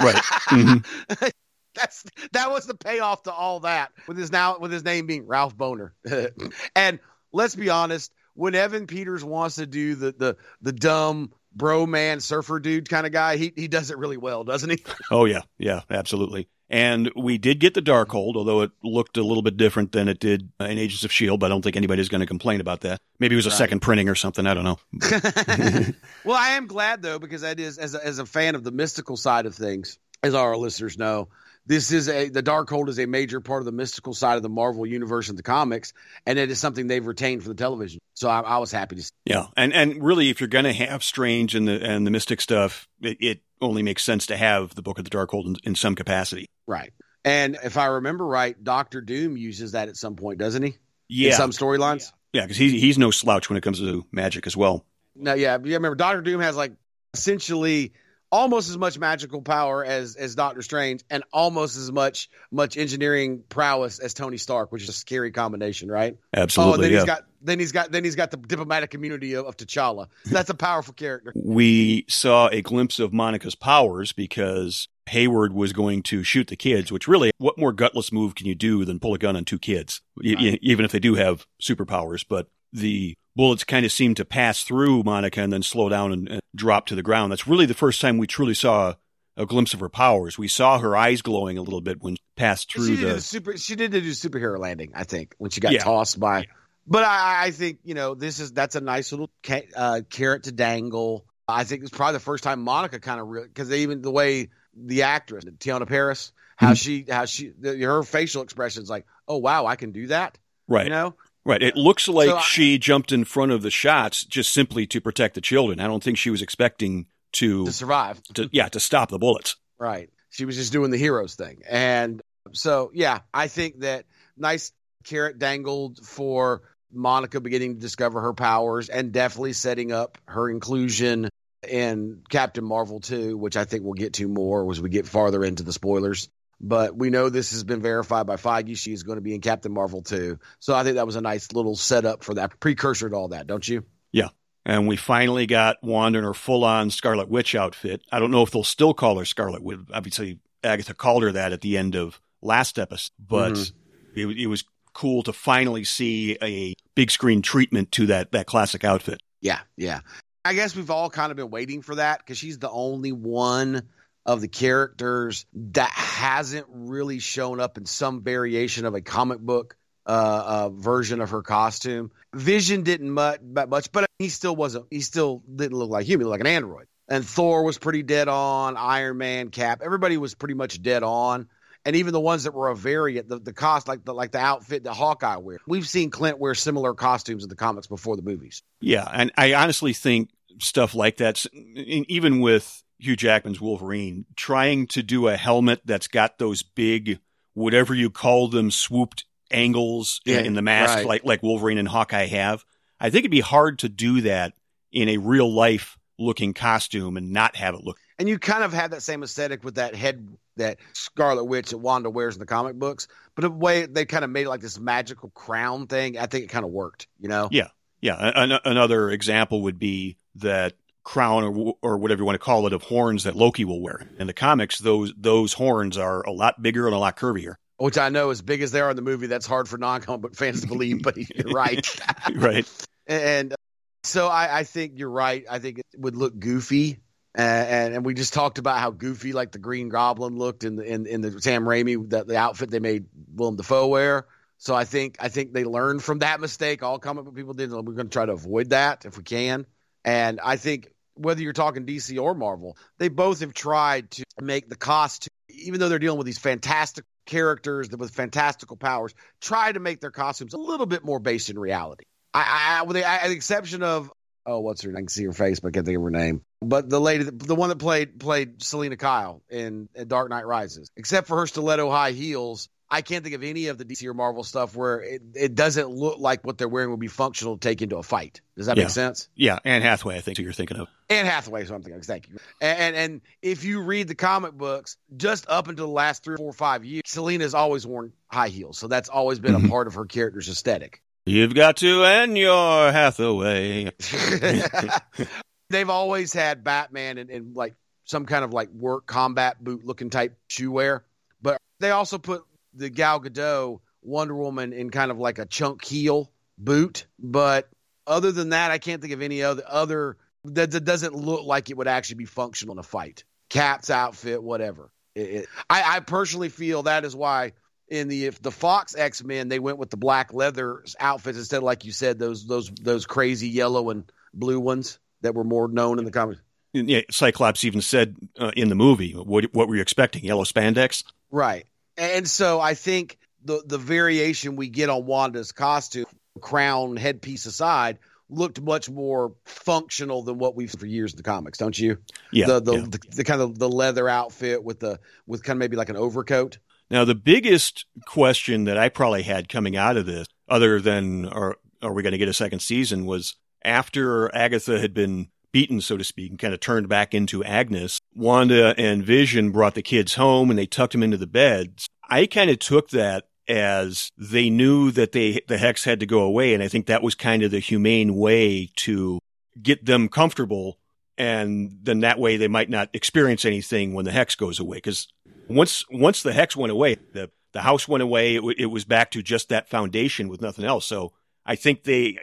Right. 0.00 0.14
Mhm. 0.46 1.30
That's 1.76 2.04
that 2.32 2.50
was 2.50 2.66
the 2.66 2.74
payoff 2.74 3.24
to 3.24 3.32
all 3.32 3.60
that 3.60 3.92
with 4.08 4.16
his 4.16 4.32
now 4.32 4.58
with 4.58 4.72
his 4.72 4.84
name 4.84 5.06
being 5.06 5.26
Ralph 5.26 5.56
Bohner. 5.56 5.90
and 6.76 6.98
let's 7.32 7.54
be 7.54 7.70
honest, 7.70 8.12
when 8.34 8.54
Evan 8.54 8.86
Peters 8.86 9.22
wants 9.22 9.56
to 9.56 9.66
do 9.66 9.94
the 9.94 10.12
the 10.12 10.36
the 10.62 10.72
dumb 10.72 11.32
bro 11.54 11.86
man 11.86 12.20
surfer 12.20 12.58
dude 12.60 12.88
kind 12.88 13.06
of 13.06 13.12
guy, 13.12 13.36
he 13.36 13.52
he 13.54 13.68
does 13.68 13.90
it 13.90 13.98
really 13.98 14.16
well, 14.16 14.44
doesn't 14.44 14.70
he? 14.70 14.82
Oh 15.10 15.24
yeah, 15.26 15.42
yeah, 15.58 15.82
absolutely. 15.90 16.48
And 16.68 17.12
we 17.14 17.38
did 17.38 17.60
get 17.60 17.74
the 17.74 17.80
Darkhold, 17.80 18.34
although 18.34 18.62
it 18.62 18.72
looked 18.82 19.16
a 19.18 19.22
little 19.22 19.42
bit 19.44 19.56
different 19.56 19.92
than 19.92 20.08
it 20.08 20.18
did 20.18 20.50
in 20.58 20.78
Agents 20.78 21.04
of 21.04 21.12
Shield. 21.12 21.38
But 21.38 21.46
I 21.46 21.48
don't 21.50 21.62
think 21.62 21.76
anybody's 21.76 22.08
going 22.08 22.22
to 22.22 22.26
complain 22.26 22.60
about 22.60 22.80
that. 22.80 22.98
Maybe 23.20 23.34
it 23.34 23.36
was 23.36 23.46
a 23.46 23.50
Right. 23.50 23.58
second 23.58 23.80
printing 23.82 24.08
or 24.08 24.16
something. 24.16 24.44
I 24.48 24.54
don't 24.54 24.64
know. 24.64 24.78
well, 26.24 26.36
I 26.36 26.50
am 26.56 26.66
glad 26.66 27.02
though 27.02 27.18
because 27.20 27.42
that 27.42 27.60
is 27.60 27.78
as 27.78 27.94
a, 27.94 28.04
as 28.04 28.18
a 28.18 28.26
fan 28.26 28.54
of 28.56 28.64
the 28.64 28.72
mystical 28.72 29.16
side 29.16 29.46
of 29.46 29.54
things. 29.54 29.98
as 30.24 30.34
our 30.34 30.56
listeners 30.56 30.98
know, 30.98 31.28
this 31.66 31.92
is 31.92 32.08
a 32.08 32.28
the 32.28 32.42
Darkhold 32.42 32.88
is 32.88 32.98
a 32.98 33.06
major 33.06 33.40
part 33.40 33.60
of 33.60 33.66
the 33.66 33.72
mystical 33.72 34.14
side 34.14 34.36
of 34.36 34.42
the 34.42 34.48
Marvel 34.48 34.86
universe 34.86 35.28
and 35.28 35.38
the 35.38 35.42
comics, 35.42 35.92
and 36.24 36.38
it 36.38 36.50
is 36.50 36.58
something 36.58 36.86
they've 36.86 37.06
retained 37.06 37.42
for 37.42 37.48
the 37.48 37.54
television. 37.54 38.00
So 38.14 38.28
I, 38.28 38.40
I 38.40 38.58
was 38.58 38.72
happy 38.72 38.96
to 38.96 39.02
see. 39.02 39.10
Yeah, 39.24 39.46
and 39.56 39.72
and 39.72 40.02
really, 40.02 40.30
if 40.30 40.40
you're 40.40 40.48
going 40.48 40.64
to 40.64 40.72
have 40.72 41.02
Strange 41.02 41.54
and 41.54 41.66
the 41.66 41.82
and 41.82 42.06
the 42.06 42.10
mystic 42.10 42.40
stuff, 42.40 42.88
it, 43.00 43.18
it, 43.20 43.40
only 43.60 43.82
makes 43.82 44.04
sense 44.04 44.26
to 44.26 44.36
have 44.36 44.74
the 44.74 44.82
Book 44.82 44.98
of 44.98 45.04
the 45.04 45.10
Darkhold 45.10 45.46
in, 45.46 45.56
in 45.64 45.74
some 45.74 45.94
capacity. 45.94 46.46
Right. 46.66 46.92
And 47.24 47.56
if 47.64 47.78
I 47.78 47.86
remember 47.86 48.26
right, 48.26 48.62
Doctor 48.62 49.00
Doom 49.00 49.38
uses 49.38 49.72
that 49.72 49.88
at 49.88 49.96
some 49.96 50.14
point, 50.14 50.38
doesn't 50.38 50.62
he? 50.62 50.76
Yeah, 51.08 51.30
In 51.30 51.36
some 51.36 51.50
storylines. 51.52 52.12
yeah, 52.34 52.42
because 52.42 52.58
he's 52.58 52.72
he's 52.72 52.98
no 52.98 53.10
slouch 53.10 53.48
when 53.48 53.56
it 53.56 53.62
comes 53.62 53.78
to 53.80 54.04
magic 54.12 54.46
as 54.46 54.56
well. 54.56 54.84
No, 55.14 55.32
yeah, 55.32 55.56
yeah. 55.64 55.76
Remember, 55.76 55.94
Doctor 55.94 56.20
Doom 56.20 56.40
has 56.40 56.54
like 56.54 56.72
essentially 57.14 57.94
almost 58.36 58.68
as 58.68 58.76
much 58.76 58.98
magical 58.98 59.40
power 59.40 59.84
as 59.84 60.14
as 60.16 60.34
Doctor 60.34 60.60
Strange, 60.60 61.02
and 61.10 61.24
almost 61.32 61.76
as 61.76 61.90
much 61.90 62.28
much 62.50 62.76
engineering 62.76 63.42
prowess 63.48 63.98
as 63.98 64.12
Tony 64.12 64.36
Stark, 64.36 64.72
which 64.72 64.82
is 64.82 64.90
a 64.90 64.92
scary 64.92 65.32
combination, 65.32 65.90
right? 65.90 66.16
Absolutely, 66.36 66.74
oh, 66.74 66.82
then 66.82 66.90
yeah. 66.92 66.98
he's 66.98 67.06
got 67.06 67.24
then 67.40 67.58
he's 67.58 67.72
got 67.72 67.90
then 67.90 68.04
he's 68.04 68.14
got 68.14 68.30
the 68.30 68.36
diplomatic 68.36 68.94
immunity 68.94 69.34
of, 69.34 69.46
of 69.46 69.56
T'Challa. 69.56 70.08
That's 70.26 70.50
a 70.50 70.54
powerful 70.54 70.92
character. 70.92 71.32
we 71.34 72.04
saw 72.08 72.48
a 72.48 72.60
glimpse 72.60 72.98
of 72.98 73.12
Monica's 73.12 73.54
powers 73.54 74.12
because 74.12 74.88
Hayward 75.06 75.54
was 75.54 75.72
going 75.72 76.02
to 76.04 76.22
shoot 76.22 76.48
the 76.48 76.56
kids, 76.56 76.92
which 76.92 77.08
really, 77.08 77.30
what 77.38 77.56
more 77.58 77.72
gutless 77.72 78.12
move 78.12 78.34
can 78.34 78.46
you 78.46 78.54
do 78.54 78.84
than 78.84 79.00
pull 79.00 79.14
a 79.14 79.18
gun 79.18 79.36
on 79.36 79.44
two 79.44 79.58
kids, 79.58 80.02
e- 80.22 80.36
e- 80.38 80.58
even 80.60 80.84
if 80.84 80.92
they 80.92 80.98
do 80.98 81.14
have 81.14 81.46
superpowers? 81.62 82.24
But 82.28 82.48
the 82.72 83.16
bullets 83.36 83.62
kind 83.64 83.84
of 83.86 83.92
seemed 83.92 84.16
to 84.16 84.24
pass 84.24 84.62
through 84.64 85.02
Monica 85.04 85.40
and 85.42 85.52
then 85.52 85.62
slow 85.62 85.88
down 85.88 86.12
and, 86.12 86.28
and 86.28 86.40
drop 86.54 86.86
to 86.86 86.94
the 86.94 87.02
ground. 87.02 87.30
That's 87.30 87.46
really 87.46 87.66
the 87.66 87.74
first 87.74 88.00
time 88.00 88.18
we 88.18 88.26
truly 88.26 88.54
saw 88.54 88.94
a 89.36 89.44
glimpse 89.46 89.74
of 89.74 89.80
her 89.80 89.88
powers. 89.90 90.38
We 90.38 90.48
saw 90.48 90.78
her 90.78 90.96
eyes 90.96 91.20
glowing 91.22 91.58
a 91.58 91.62
little 91.62 91.82
bit 91.82 92.02
when 92.02 92.14
she 92.16 92.22
passed 92.36 92.72
She 92.72 92.78
through 92.78 92.96
did, 92.96 93.16
the. 93.16 93.20
super, 93.20 93.56
she 93.58 93.76
did 93.76 93.90
do 93.92 94.00
superhero 94.12 94.58
landing, 94.58 94.92
I 94.94 95.04
think, 95.04 95.34
when 95.38 95.50
she 95.50 95.60
got 95.60 95.72
Yeah. 95.72 95.84
tossed 95.84 96.18
by. 96.18 96.46
But 96.86 97.04
I, 97.04 97.46
I 97.46 97.50
think 97.50 97.80
you 97.84 97.94
know 97.94 98.14
this 98.14 98.38
is 98.40 98.52
that's 98.52 98.76
a 98.76 98.80
nice 98.80 99.10
little 99.12 99.28
ca- 99.42 99.66
uh, 99.76 100.00
carrot 100.08 100.44
to 100.44 100.52
dangle. 100.52 101.26
I 101.48 101.64
think 101.64 101.82
it's 101.82 101.90
probably 101.90 102.14
the 102.14 102.20
first 102.20 102.44
time 102.44 102.62
Monica 102.62 102.98
kind 103.00 103.20
of 103.20 103.30
because 103.44 103.72
even 103.72 104.02
the 104.02 104.10
way 104.10 104.50
the 104.74 105.02
actress 105.02 105.44
Teyonah 105.44 105.88
Parris, 105.88 106.32
how 106.56 106.72
Mhm. 106.72 106.76
she 106.82 107.04
how 107.10 107.24
she 107.24 107.52
the, 107.58 107.76
her 107.82 108.02
facial 108.04 108.42
expressions 108.42 108.88
like, 108.88 109.04
oh 109.26 109.38
wow, 109.38 109.66
I 109.66 109.74
can 109.76 109.90
do 109.90 110.06
that. 110.08 110.38
Right. 110.68 110.84
You 110.84 110.90
know, 110.90 111.14
Right. 111.46 111.62
It 111.62 111.76
looks 111.76 112.08
like 112.08 112.28
So 112.28 112.36
I- 112.38 112.40
she 112.40 112.76
jumped 112.76 113.12
in 113.12 113.24
front 113.24 113.52
of 113.52 113.62
the 113.62 113.70
shots 113.70 114.24
just 114.24 114.52
simply 114.52 114.86
to 114.88 115.00
protect 115.00 115.36
the 115.36 115.40
children. 115.40 115.78
I 115.78 115.86
don't 115.86 116.02
think 116.02 116.18
she 116.18 116.30
was 116.30 116.42
expecting 116.42 117.06
to, 117.34 117.66
to 117.66 117.72
survive. 117.72 118.20
to 118.34 118.48
yeah, 118.52 118.68
to 118.68 118.80
stop 118.80 119.10
the 119.10 119.18
bullets. 119.18 119.54
Right. 119.78 120.10
She 120.30 120.44
was 120.44 120.56
just 120.56 120.72
doing 120.72 120.90
the 120.90 120.98
heroes 120.98 121.36
thing. 121.36 121.62
And 121.68 122.20
so, 122.52 122.90
yeah, 122.92 123.20
I 123.32 123.46
think 123.46 123.80
that 123.80 124.06
nice 124.36 124.72
carrot 125.04 125.38
dangled 125.38 126.04
for 126.04 126.62
Monica 126.92 127.40
beginning 127.40 127.74
to 127.74 127.80
discover 127.80 128.22
her 128.22 128.34
powers 128.34 128.88
and 128.88 129.12
definitely 129.12 129.52
setting 129.52 129.92
up 129.92 130.18
her 130.26 130.50
inclusion 130.50 131.28
in 131.68 132.22
Captain 132.28 132.64
Marvel 132.64 133.00
2, 133.00 133.36
which 133.36 133.56
I 133.56 133.64
think 133.64 133.84
we'll 133.84 133.94
get 133.94 134.14
to 134.14 134.28
more 134.28 134.68
as 134.70 134.80
we 134.80 134.88
get 134.88 135.06
farther 135.06 135.44
into 135.44 135.62
the 135.62 135.72
spoilers. 135.72 136.28
But 136.60 136.96
we 136.96 137.10
know 137.10 137.28
this 137.28 137.50
has 137.52 137.64
been 137.64 137.82
verified 137.82 138.26
by 138.26 138.36
Feige. 138.36 138.76
She 138.78 138.92
is 138.92 139.02
going 139.02 139.16
to 139.16 139.22
be 139.22 139.34
in 139.34 139.40
Captain 139.40 139.72
Marvel 139.72 140.02
too. 140.02 140.38
So 140.58 140.74
I 140.74 140.84
think 140.84 140.96
that 140.96 141.06
was 141.06 141.16
a 141.16 141.20
nice 141.20 141.52
little 141.52 141.76
setup 141.76 142.24
for 142.24 142.34
that 142.34 142.58
precursor 142.60 143.10
to 143.10 143.14
all 143.16 143.28
that, 143.28 143.46
don't 143.46 143.66
you? 143.66 143.84
Yeah. 144.12 144.28
And 144.64 144.88
we 144.88 144.96
finally 144.96 145.46
got 145.46 145.76
Wanda 145.82 146.18
in 146.18 146.24
her 146.24 146.34
full 146.34 146.64
on 146.64 146.90
Scarlet 146.90 147.28
Witch 147.28 147.54
outfit. 147.54 148.02
I 148.10 148.18
don't 148.18 148.30
know 148.30 148.42
if 148.42 148.50
they'll 148.50 148.64
still 148.64 148.94
call 148.94 149.18
her 149.18 149.24
Scarlet 149.24 149.62
Witch. 149.62 149.78
Obviously, 149.92 150.40
Agatha 150.64 150.94
called 150.94 151.22
her 151.22 151.32
that 151.32 151.52
at 151.52 151.60
the 151.60 151.76
end 151.76 151.94
of 151.94 152.20
last 152.42 152.78
episode, 152.78 153.12
but 153.18 153.52
Mhm. 153.52 153.72
it, 154.16 154.26
it 154.38 154.46
was 154.46 154.64
cool 154.94 155.22
to 155.24 155.32
finally 155.32 155.84
see 155.84 156.38
a 156.42 156.74
big 156.94 157.10
screen 157.10 157.42
treatment 157.42 157.92
to 157.92 158.06
that, 158.06 158.32
that 158.32 158.46
classic 158.46 158.82
outfit. 158.82 159.20
Yeah, 159.42 159.60
yeah. 159.76 160.00
I 160.44 160.54
guess 160.54 160.74
we've 160.74 160.90
all 160.90 161.10
kind 161.10 161.30
of 161.30 161.36
been 161.36 161.50
waiting 161.50 161.82
for 161.82 161.96
that 161.96 162.20
because 162.20 162.38
she's 162.38 162.58
the 162.58 162.70
only 162.70 163.12
one 163.12 163.82
of 164.26 164.40
the 164.40 164.48
characters 164.48 165.46
that 165.54 165.90
hasn't 165.90 166.66
really 166.68 167.20
shown 167.20 167.60
up 167.60 167.78
in 167.78 167.86
some 167.86 168.22
variation 168.22 168.84
of 168.84 168.94
a 168.94 169.00
comic 169.00 169.38
book 169.38 169.76
uh, 170.04 170.42
uh, 170.46 170.68
version 170.70 171.20
of 171.20 171.30
her 171.30 171.42
costume. 171.42 172.10
Vision 172.34 172.82
didn't 172.82 173.10
much, 173.10 173.40
much, 173.40 173.92
but 173.92 174.10
he 174.18 174.28
still 174.28 174.54
wasn't. 174.54 174.86
He 174.90 175.00
still 175.00 175.42
didn't 175.54 175.78
look 175.78 175.90
like 175.90 176.06
human, 176.06 176.26
like 176.26 176.40
an 176.40 176.48
android. 176.48 176.86
And 177.08 177.24
Thor 177.24 177.62
was 177.62 177.78
pretty 177.78 178.02
dead 178.02 178.26
on. 178.26 178.76
Iron 178.76 179.16
Man, 179.16 179.50
Cap, 179.50 179.80
everybody 179.82 180.16
was 180.16 180.34
pretty 180.34 180.54
much 180.54 180.82
dead 180.82 181.04
on. 181.04 181.48
And 181.84 181.94
even 181.94 182.12
the 182.12 182.20
ones 182.20 182.44
that 182.44 182.52
were 182.52 182.68
a 182.68 182.74
variant, 182.74 183.28
the, 183.28 183.38
the 183.38 183.52
cost, 183.52 183.86
like 183.86 184.04
the 184.04 184.12
like 184.12 184.32
the 184.32 184.40
outfit 184.40 184.82
that 184.84 184.92
Hawkeye 184.92 185.36
wear. 185.36 185.58
We've 185.68 185.86
seen 185.86 186.10
Clint 186.10 186.40
wear 186.40 186.56
similar 186.56 186.94
costumes 186.94 187.44
in 187.44 187.48
the 187.48 187.54
comics 187.54 187.86
before 187.86 188.16
the 188.16 188.22
movies. 188.22 188.64
Yeah. 188.80 189.08
And 189.08 189.30
I 189.36 189.54
honestly 189.54 189.92
think 189.92 190.30
stuff 190.58 190.96
like 190.96 191.18
that, 191.18 191.46
even 191.54 192.40
with 192.40 192.82
Hugh 192.98 193.16
Jackman's 193.16 193.60
Wolverine, 193.60 194.24
trying 194.36 194.86
to 194.88 195.02
do 195.02 195.28
a 195.28 195.36
helmet 195.36 195.82
that's 195.84 196.08
got 196.08 196.38
those 196.38 196.62
big, 196.62 197.18
whatever 197.54 197.94
you 197.94 198.10
call 198.10 198.48
them, 198.48 198.70
swooped 198.70 199.24
angles 199.50 200.20
in- 200.24 200.34
Yeah, 200.34 200.40
in 200.40 200.54
the 200.54 200.62
mask, 200.62 200.96
right. 200.96 201.06
like, 201.06 201.24
like 201.24 201.42
Wolverine 201.42 201.78
and 201.78 201.88
Hawkeye 201.88 202.26
have. 202.26 202.64
I 202.98 203.10
think 203.10 203.20
it'd 203.20 203.30
be 203.30 203.40
hard 203.40 203.78
to 203.80 203.88
do 203.88 204.22
that 204.22 204.54
in 204.92 205.08
a 205.08 205.18
real 205.18 205.52
life 205.52 205.98
looking 206.18 206.54
costume 206.54 207.16
and 207.16 207.30
not 207.32 207.56
have 207.56 207.74
it 207.74 207.84
look. 207.84 207.98
And 208.18 208.28
you 208.28 208.38
kind 208.38 208.64
of 208.64 208.72
have 208.72 208.92
that 208.92 209.02
same 209.02 209.22
aesthetic 209.22 209.62
with 209.62 209.74
that 209.74 209.94
head 209.94 210.26
that 210.56 210.78
Scarlet 210.94 211.44
Witch 211.44 211.68
that 211.70 211.76
Wanda 211.78 212.08
wears 212.08 212.34
in 212.34 212.40
the 212.40 212.46
comic 212.46 212.76
books, 212.76 213.08
but 213.34 213.42
the 213.42 213.50
way 213.50 213.84
they 213.84 214.06
kind 214.06 214.24
of 214.24 214.30
made 214.30 214.46
it 214.46 214.48
like 214.48 214.62
this 214.62 214.78
magical 214.78 215.28
crown 215.28 215.86
thing, 215.86 216.16
I 216.16 216.24
think 216.24 216.44
it 216.44 216.48
kind 216.48 216.64
of 216.64 216.70
worked. 216.70 217.08
You 217.20 217.28
know? 217.28 217.48
Yeah. 217.52 217.68
Yeah. 218.00 218.16
an- 218.34 218.58
another 218.64 219.10
example 219.10 219.62
would 219.64 219.78
be 219.78 220.16
that 220.36 220.72
crown 221.06 221.44
or, 221.44 221.76
or 221.82 221.98
whatever 221.98 222.22
you 222.22 222.26
want 222.26 222.34
to 222.34 222.44
call 222.44 222.66
it 222.66 222.72
of 222.72 222.82
horns 222.82 223.24
that 223.24 223.36
Loki 223.36 223.64
will 223.64 223.80
wear. 223.80 224.10
In 224.18 224.26
the 224.26 224.32
comics, 224.32 224.80
those, 224.80 225.14
those 225.16 225.52
horns 225.52 225.96
are 225.96 226.22
a 226.22 226.32
lot 226.32 226.60
bigger 226.60 226.86
and 226.86 226.94
a 226.94 226.98
lot 226.98 227.16
curvier. 227.16 227.54
Which 227.78 227.96
I 227.96 228.08
know, 228.08 228.30
as 228.30 228.42
big 228.42 228.60
as 228.60 228.72
they 228.72 228.80
are 228.80 228.90
in 228.90 228.96
the 228.96 229.02
movie, 229.02 229.28
that's 229.28 229.46
hard 229.46 229.68
for 229.68 229.78
non-comic 229.78 230.20
book 230.20 230.34
fans 230.34 230.62
to 230.62 230.66
believe, 230.66 231.02
but 231.02 231.16
you're 231.34 231.52
right. 231.52 231.86
right. 232.34 232.86
and 233.06 233.52
uh, 233.52 233.56
so 234.02 234.26
I, 234.26 234.58
I 234.58 234.64
think 234.64 234.94
you're 234.96 235.10
right. 235.10 235.44
I 235.48 235.60
think 235.60 235.78
it 235.78 235.86
would 235.96 236.16
look 236.16 236.36
goofy. 236.38 237.00
Uh, 237.38 237.42
and 237.42 237.94
and 237.94 238.04
we 238.06 238.14
just 238.14 238.32
talked 238.32 238.56
about 238.56 238.78
how 238.78 238.90
goofy 238.90 239.34
like 239.34 239.52
the 239.52 239.58
Green 239.58 239.90
Goblin 239.90 240.38
looked 240.38 240.64
in 240.64 240.76
the 240.76 240.84
in, 240.84 241.06
in 241.06 241.20
the 241.20 241.38
Sam 241.42 241.64
Raimi 241.64 242.08
the, 242.08 242.24
the 242.24 242.36
outfit 242.36 242.70
they 242.70 242.78
made 242.78 243.04
Willem 243.34 243.56
Dafoe 243.56 243.88
wear. 243.88 244.26
So 244.56 244.74
I 244.74 244.84
think 244.84 245.18
I 245.20 245.28
think 245.28 245.52
they 245.52 245.64
learned 245.64 246.02
from 246.02 246.20
that 246.20 246.40
mistake. 246.40 246.82
All 246.82 246.98
comic 246.98 247.26
book 247.26 247.34
people 247.34 247.52
did. 247.52 247.70
We're 247.70 247.82
going 247.82 248.06
to 248.06 248.12
try 248.12 248.24
to 248.24 248.32
avoid 248.32 248.70
that 248.70 249.04
if 249.04 249.18
we 249.18 249.22
can. 249.22 249.66
And 250.02 250.40
I 250.42 250.56
think 250.56 250.88
whether 251.16 251.42
you're 251.42 251.52
talking 251.52 251.86
DC 251.86 252.20
or 252.20 252.34
Marvel, 252.34 252.76
they 252.98 253.08
both 253.08 253.40
have 253.40 253.54
tried 253.54 254.10
to 254.12 254.24
make 254.40 254.68
the 254.68 254.76
costume, 254.76 255.32
even 255.48 255.80
though 255.80 255.88
they're 255.88 255.98
dealing 255.98 256.18
with 256.18 256.26
these 256.26 256.38
fantastic 256.38 257.04
characters 257.26 257.90
with 257.90 258.12
fantastical 258.12 258.76
powers, 258.76 259.14
try 259.40 259.72
to 259.72 259.80
make 259.80 260.00
their 260.00 260.10
costumes 260.10 260.54
a 260.54 260.58
little 260.58 260.86
bit 260.86 261.04
more 261.04 261.18
based 261.18 261.50
in 261.50 261.58
reality. 261.58 262.04
I, 262.32 262.78
I 262.80 262.82
with 262.84 262.96
the, 262.96 263.08
I, 263.08 263.28
the 263.28 263.34
exception 263.34 263.82
of 263.82 264.10
oh, 264.46 264.60
what's 264.60 264.82
her? 264.82 264.92
I 264.92 265.00
can 265.00 265.08
see 265.08 265.24
her 265.24 265.32
face, 265.32 265.60
but 265.60 265.68
I 265.68 265.70
can't 265.72 265.84
think 265.84 265.96
of 265.96 266.04
her 266.04 266.10
name. 266.10 266.42
But 266.62 266.88
the 266.88 267.00
lady, 267.00 267.24
the 267.24 267.54
one 267.54 267.68
that 267.68 267.78
played 267.78 268.18
played 268.20 268.62
Selina 268.62 268.96
Kyle 268.96 269.42
in, 269.50 269.88
in 269.94 270.08
Dark 270.08 270.30
Knight 270.30 270.46
Rises, 270.46 270.90
except 270.96 271.26
for 271.26 271.38
her 271.38 271.46
stiletto 271.46 271.90
high 271.90 272.12
heels, 272.12 272.68
I 272.88 273.02
can't 273.02 273.24
think 273.24 273.34
of 273.34 273.42
any 273.42 273.66
of 273.66 273.78
the 273.78 273.84
DC 273.84 274.04
or 274.06 274.14
Marvel 274.14 274.44
stuff 274.44 274.76
where 274.76 275.00
it, 275.00 275.20
it 275.34 275.54
doesn't 275.56 275.88
look 275.88 276.18
like 276.20 276.44
what 276.46 276.56
they're 276.56 276.68
wearing 276.68 276.90
would 276.90 277.00
be 277.00 277.08
functional 277.08 277.56
to 277.56 277.60
take 277.68 277.82
into 277.82 277.96
a 277.96 278.02
fight. 278.02 278.40
Does 278.56 278.66
that 278.66 278.76
Yeah. 278.76 278.84
make 278.84 278.90
sense? 278.90 279.28
Yeah. 279.34 279.58
Anne 279.64 279.82
Hathaway, 279.82 280.16
I 280.16 280.20
think, 280.20 280.38
who 280.38 280.44
you're 280.44 280.52
thinking 280.52 280.76
of. 280.76 280.86
Anne 281.10 281.26
Hathaway 281.26 281.62
is 281.62 281.70
what 281.70 281.76
I'm 281.76 281.82
thinking. 281.82 281.98
of. 281.98 282.06
Thank 282.06 282.28
you. 282.28 282.36
And, 282.60 282.78
and 282.78 282.96
and 282.96 283.20
if 283.42 283.64
you 283.64 283.82
read 283.82 284.06
the 284.08 284.14
comic 284.14 284.52
books, 284.52 284.96
just 285.16 285.48
up 285.48 285.66
until 285.68 285.86
the 285.88 285.92
last 285.92 286.22
three, 286.22 286.36
four, 286.36 286.52
five 286.52 286.84
years, 286.84 287.02
Selina's 287.06 287.54
always 287.54 287.84
worn 287.86 288.12
high 288.28 288.48
heels, 288.48 288.78
so 288.78 288.86
that's 288.88 289.08
always 289.08 289.38
been 289.40 289.54
a 289.56 289.60
Mhm. 289.60 289.68
part 289.68 289.86
of 289.88 289.94
her 289.94 290.04
character's 290.04 290.48
aesthetic. 290.48 291.02
You've 291.28 291.54
got 291.54 291.78
to 291.78 292.04
end 292.04 292.38
your 292.38 292.92
Hathaway. 292.92 293.90
They've 295.70 295.90
always 295.90 296.32
had 296.32 296.62
Batman 296.62 297.18
in, 297.18 297.30
in 297.30 297.52
like 297.54 297.74
some 298.04 298.26
kind 298.26 298.44
of 298.44 298.52
like 298.52 298.68
work 298.70 299.06
combat 299.06 299.62
boot 299.62 299.84
looking 299.84 300.10
type 300.10 300.38
shoe 300.48 300.70
wear, 300.70 301.04
but 301.42 301.58
they 301.80 301.90
also 301.90 302.18
put 302.18 302.44
the 302.76 302.90
Gal 302.90 303.20
Gadot 303.20 303.80
Wonder 304.02 304.34
Woman 304.34 304.72
in 304.72 304.90
kind 304.90 305.10
of 305.10 305.18
like 305.18 305.38
a 305.38 305.46
chunk 305.46 305.84
heel 305.84 306.30
boot. 306.58 307.06
But 307.18 307.68
other 308.06 308.32
than 308.32 308.50
that, 308.50 308.70
I 308.70 308.78
can't 308.78 309.00
think 309.00 309.12
of 309.12 309.22
any 309.22 309.42
other 309.42 309.62
other 309.66 310.16
that, 310.44 310.70
that 310.70 310.84
doesn't 310.84 311.14
look 311.14 311.44
like 311.44 311.70
it 311.70 311.76
would 311.76 311.88
actually 311.88 312.16
be 312.16 312.24
functional 312.24 312.74
in 312.74 312.78
a 312.78 312.84
fight. 312.84 313.24
Cap's 313.48 313.90
outfit, 313.90 314.42
whatever. 314.42 314.90
It, 315.14 315.20
it, 315.20 315.48
I, 315.68 315.96
I 315.96 316.00
personally 316.00 316.48
feel 316.48 316.84
that 316.84 317.04
is 317.04 317.16
why 317.16 317.52
in 317.88 318.08
the 318.08 318.26
if 318.26 318.40
the 318.42 318.50
Fox 318.50 318.96
X 318.96 319.22
Men 319.24 319.48
they 319.48 319.58
went 319.58 319.78
with 319.78 319.90
the 319.90 319.96
black 319.96 320.32
leather 320.32 320.84
outfits 320.98 321.38
instead 321.38 321.58
of 321.58 321.62
like 321.62 321.84
you 321.84 321.92
said 321.92 322.18
those 322.18 322.46
those 322.46 322.70
those 322.70 323.06
crazy 323.06 323.48
yellow 323.48 323.90
and 323.90 324.10
blue 324.34 324.60
ones 324.60 324.98
that 325.22 325.34
were 325.34 325.44
more 325.44 325.68
known 325.68 325.98
in 325.98 326.04
the 326.04 326.10
comics. 326.10 326.40
yeah, 326.72 327.00
Cyclops 327.10 327.64
even 327.64 327.80
said 327.80 328.16
uh, 328.38 328.52
in 328.56 328.68
the 328.68 328.74
movie, 328.74 329.12
what, 329.12 329.52
what 329.54 329.68
were 329.68 329.76
you 329.76 329.82
expecting? 329.82 330.24
Yellow 330.24 330.44
spandex? 330.44 331.04
Right. 331.30 331.66
And 331.96 332.28
so 332.28 332.60
I 332.60 332.74
think 332.74 333.18
the 333.44 333.62
the 333.64 333.78
variation 333.78 334.56
we 334.56 334.68
get 334.68 334.90
on 334.90 335.06
Wanda's 335.06 335.52
costume, 335.52 336.06
crown, 336.40 336.96
headpiece 336.96 337.46
aside, 337.46 337.98
looked 338.28 338.60
much 338.60 338.90
more 338.90 339.34
functional 339.44 340.22
than 340.22 340.38
what 340.38 340.56
we've 340.56 340.70
for 340.70 340.86
years 340.86 341.12
in 341.12 341.16
the 341.16 341.22
comics, 341.22 341.58
don't 341.58 341.78
you? 341.78 341.98
Yeah. 342.32 342.46
The 342.46 342.60
the, 342.60 342.72
yeah. 342.72 342.82
the 342.82 342.98
the 343.16 343.24
kind 343.24 343.40
of 343.40 343.58
the 343.58 343.68
leather 343.68 344.08
outfit 344.08 344.62
with 344.62 344.80
the 344.80 345.00
with 345.26 345.42
kind 345.42 345.56
of 345.56 345.60
maybe 345.60 345.76
like 345.76 345.88
an 345.88 345.96
overcoat. 345.96 346.58
Now, 346.90 347.04
the 347.04 347.14
biggest 347.14 347.84
question 348.06 348.64
that 348.64 348.78
I 348.78 348.88
probably 348.88 349.22
had 349.22 349.48
coming 349.48 349.76
out 349.76 349.96
of 349.96 350.06
this, 350.06 350.28
other 350.48 350.80
than 350.80 351.26
are, 351.26 351.56
are 351.82 351.92
we 351.92 352.02
going 352.02 352.12
to 352.12 352.18
get 352.18 352.28
a 352.28 352.34
second 352.34 352.60
season, 352.60 353.06
was 353.06 353.34
after 353.64 354.32
Agatha 354.34 354.78
had 354.78 354.94
been 354.94 355.28
beaten, 355.56 355.80
so 355.80 355.96
to 355.96 356.04
speak, 356.04 356.28
and 356.28 356.38
kind 356.38 356.52
of 356.52 356.60
turned 356.60 356.86
back 356.86 357.14
into 357.14 357.42
Agnes, 357.42 357.98
Wanda 358.14 358.74
and 358.76 359.02
Vision 359.02 359.52
brought 359.52 359.74
the 359.74 359.80
kids 359.80 360.16
home 360.16 360.50
and 360.50 360.58
they 360.58 360.66
tucked 360.66 360.92
them 360.92 361.02
into 361.02 361.16
the 361.16 361.26
beds. 361.26 361.88
I 362.10 362.26
kind 362.26 362.50
of 362.50 362.58
took 362.58 362.90
that 362.90 363.28
as 363.48 364.10
they 364.18 364.50
knew 364.50 364.90
that 364.90 365.12
they 365.12 365.40
the 365.48 365.56
hex 365.56 365.84
had 365.84 365.98
to 366.00 366.04
go 366.04 366.20
away, 366.20 366.52
and 366.52 366.62
I 366.62 366.68
think 366.68 366.84
that 366.86 367.02
was 367.02 367.14
kind 367.14 367.42
of 367.42 367.50
the 367.50 367.58
humane 367.58 368.16
way 368.16 368.68
to 368.76 369.18
get 369.62 369.86
them 369.86 370.10
comfortable, 370.10 370.78
and 371.16 371.78
then 371.82 372.00
that 372.00 372.18
way 372.18 372.36
they 372.36 372.48
might 372.48 372.68
not 372.68 372.90
experience 372.92 373.46
anything 373.46 373.94
when 373.94 374.04
the 374.04 374.12
hex 374.12 374.34
goes 374.34 374.60
away. 374.60 374.76
Because 374.76 375.08
once 375.48 375.86
once 375.90 376.22
the 376.22 376.34
hex 376.34 376.54
went 376.54 376.70
away, 376.70 376.98
the 377.14 377.30
the 377.54 377.62
house 377.62 377.88
went 377.88 378.02
away. 378.02 378.34
It, 378.34 378.40
w- 378.40 378.56
it 378.58 378.66
was 378.66 378.84
back 378.84 379.10
to 379.12 379.22
just 379.22 379.48
that 379.48 379.70
foundation 379.70 380.28
with 380.28 380.42
nothing 380.42 380.66
else. 380.66 380.84
So 380.84 381.14
I 381.46 381.54
think 381.56 381.84
they 381.84 382.18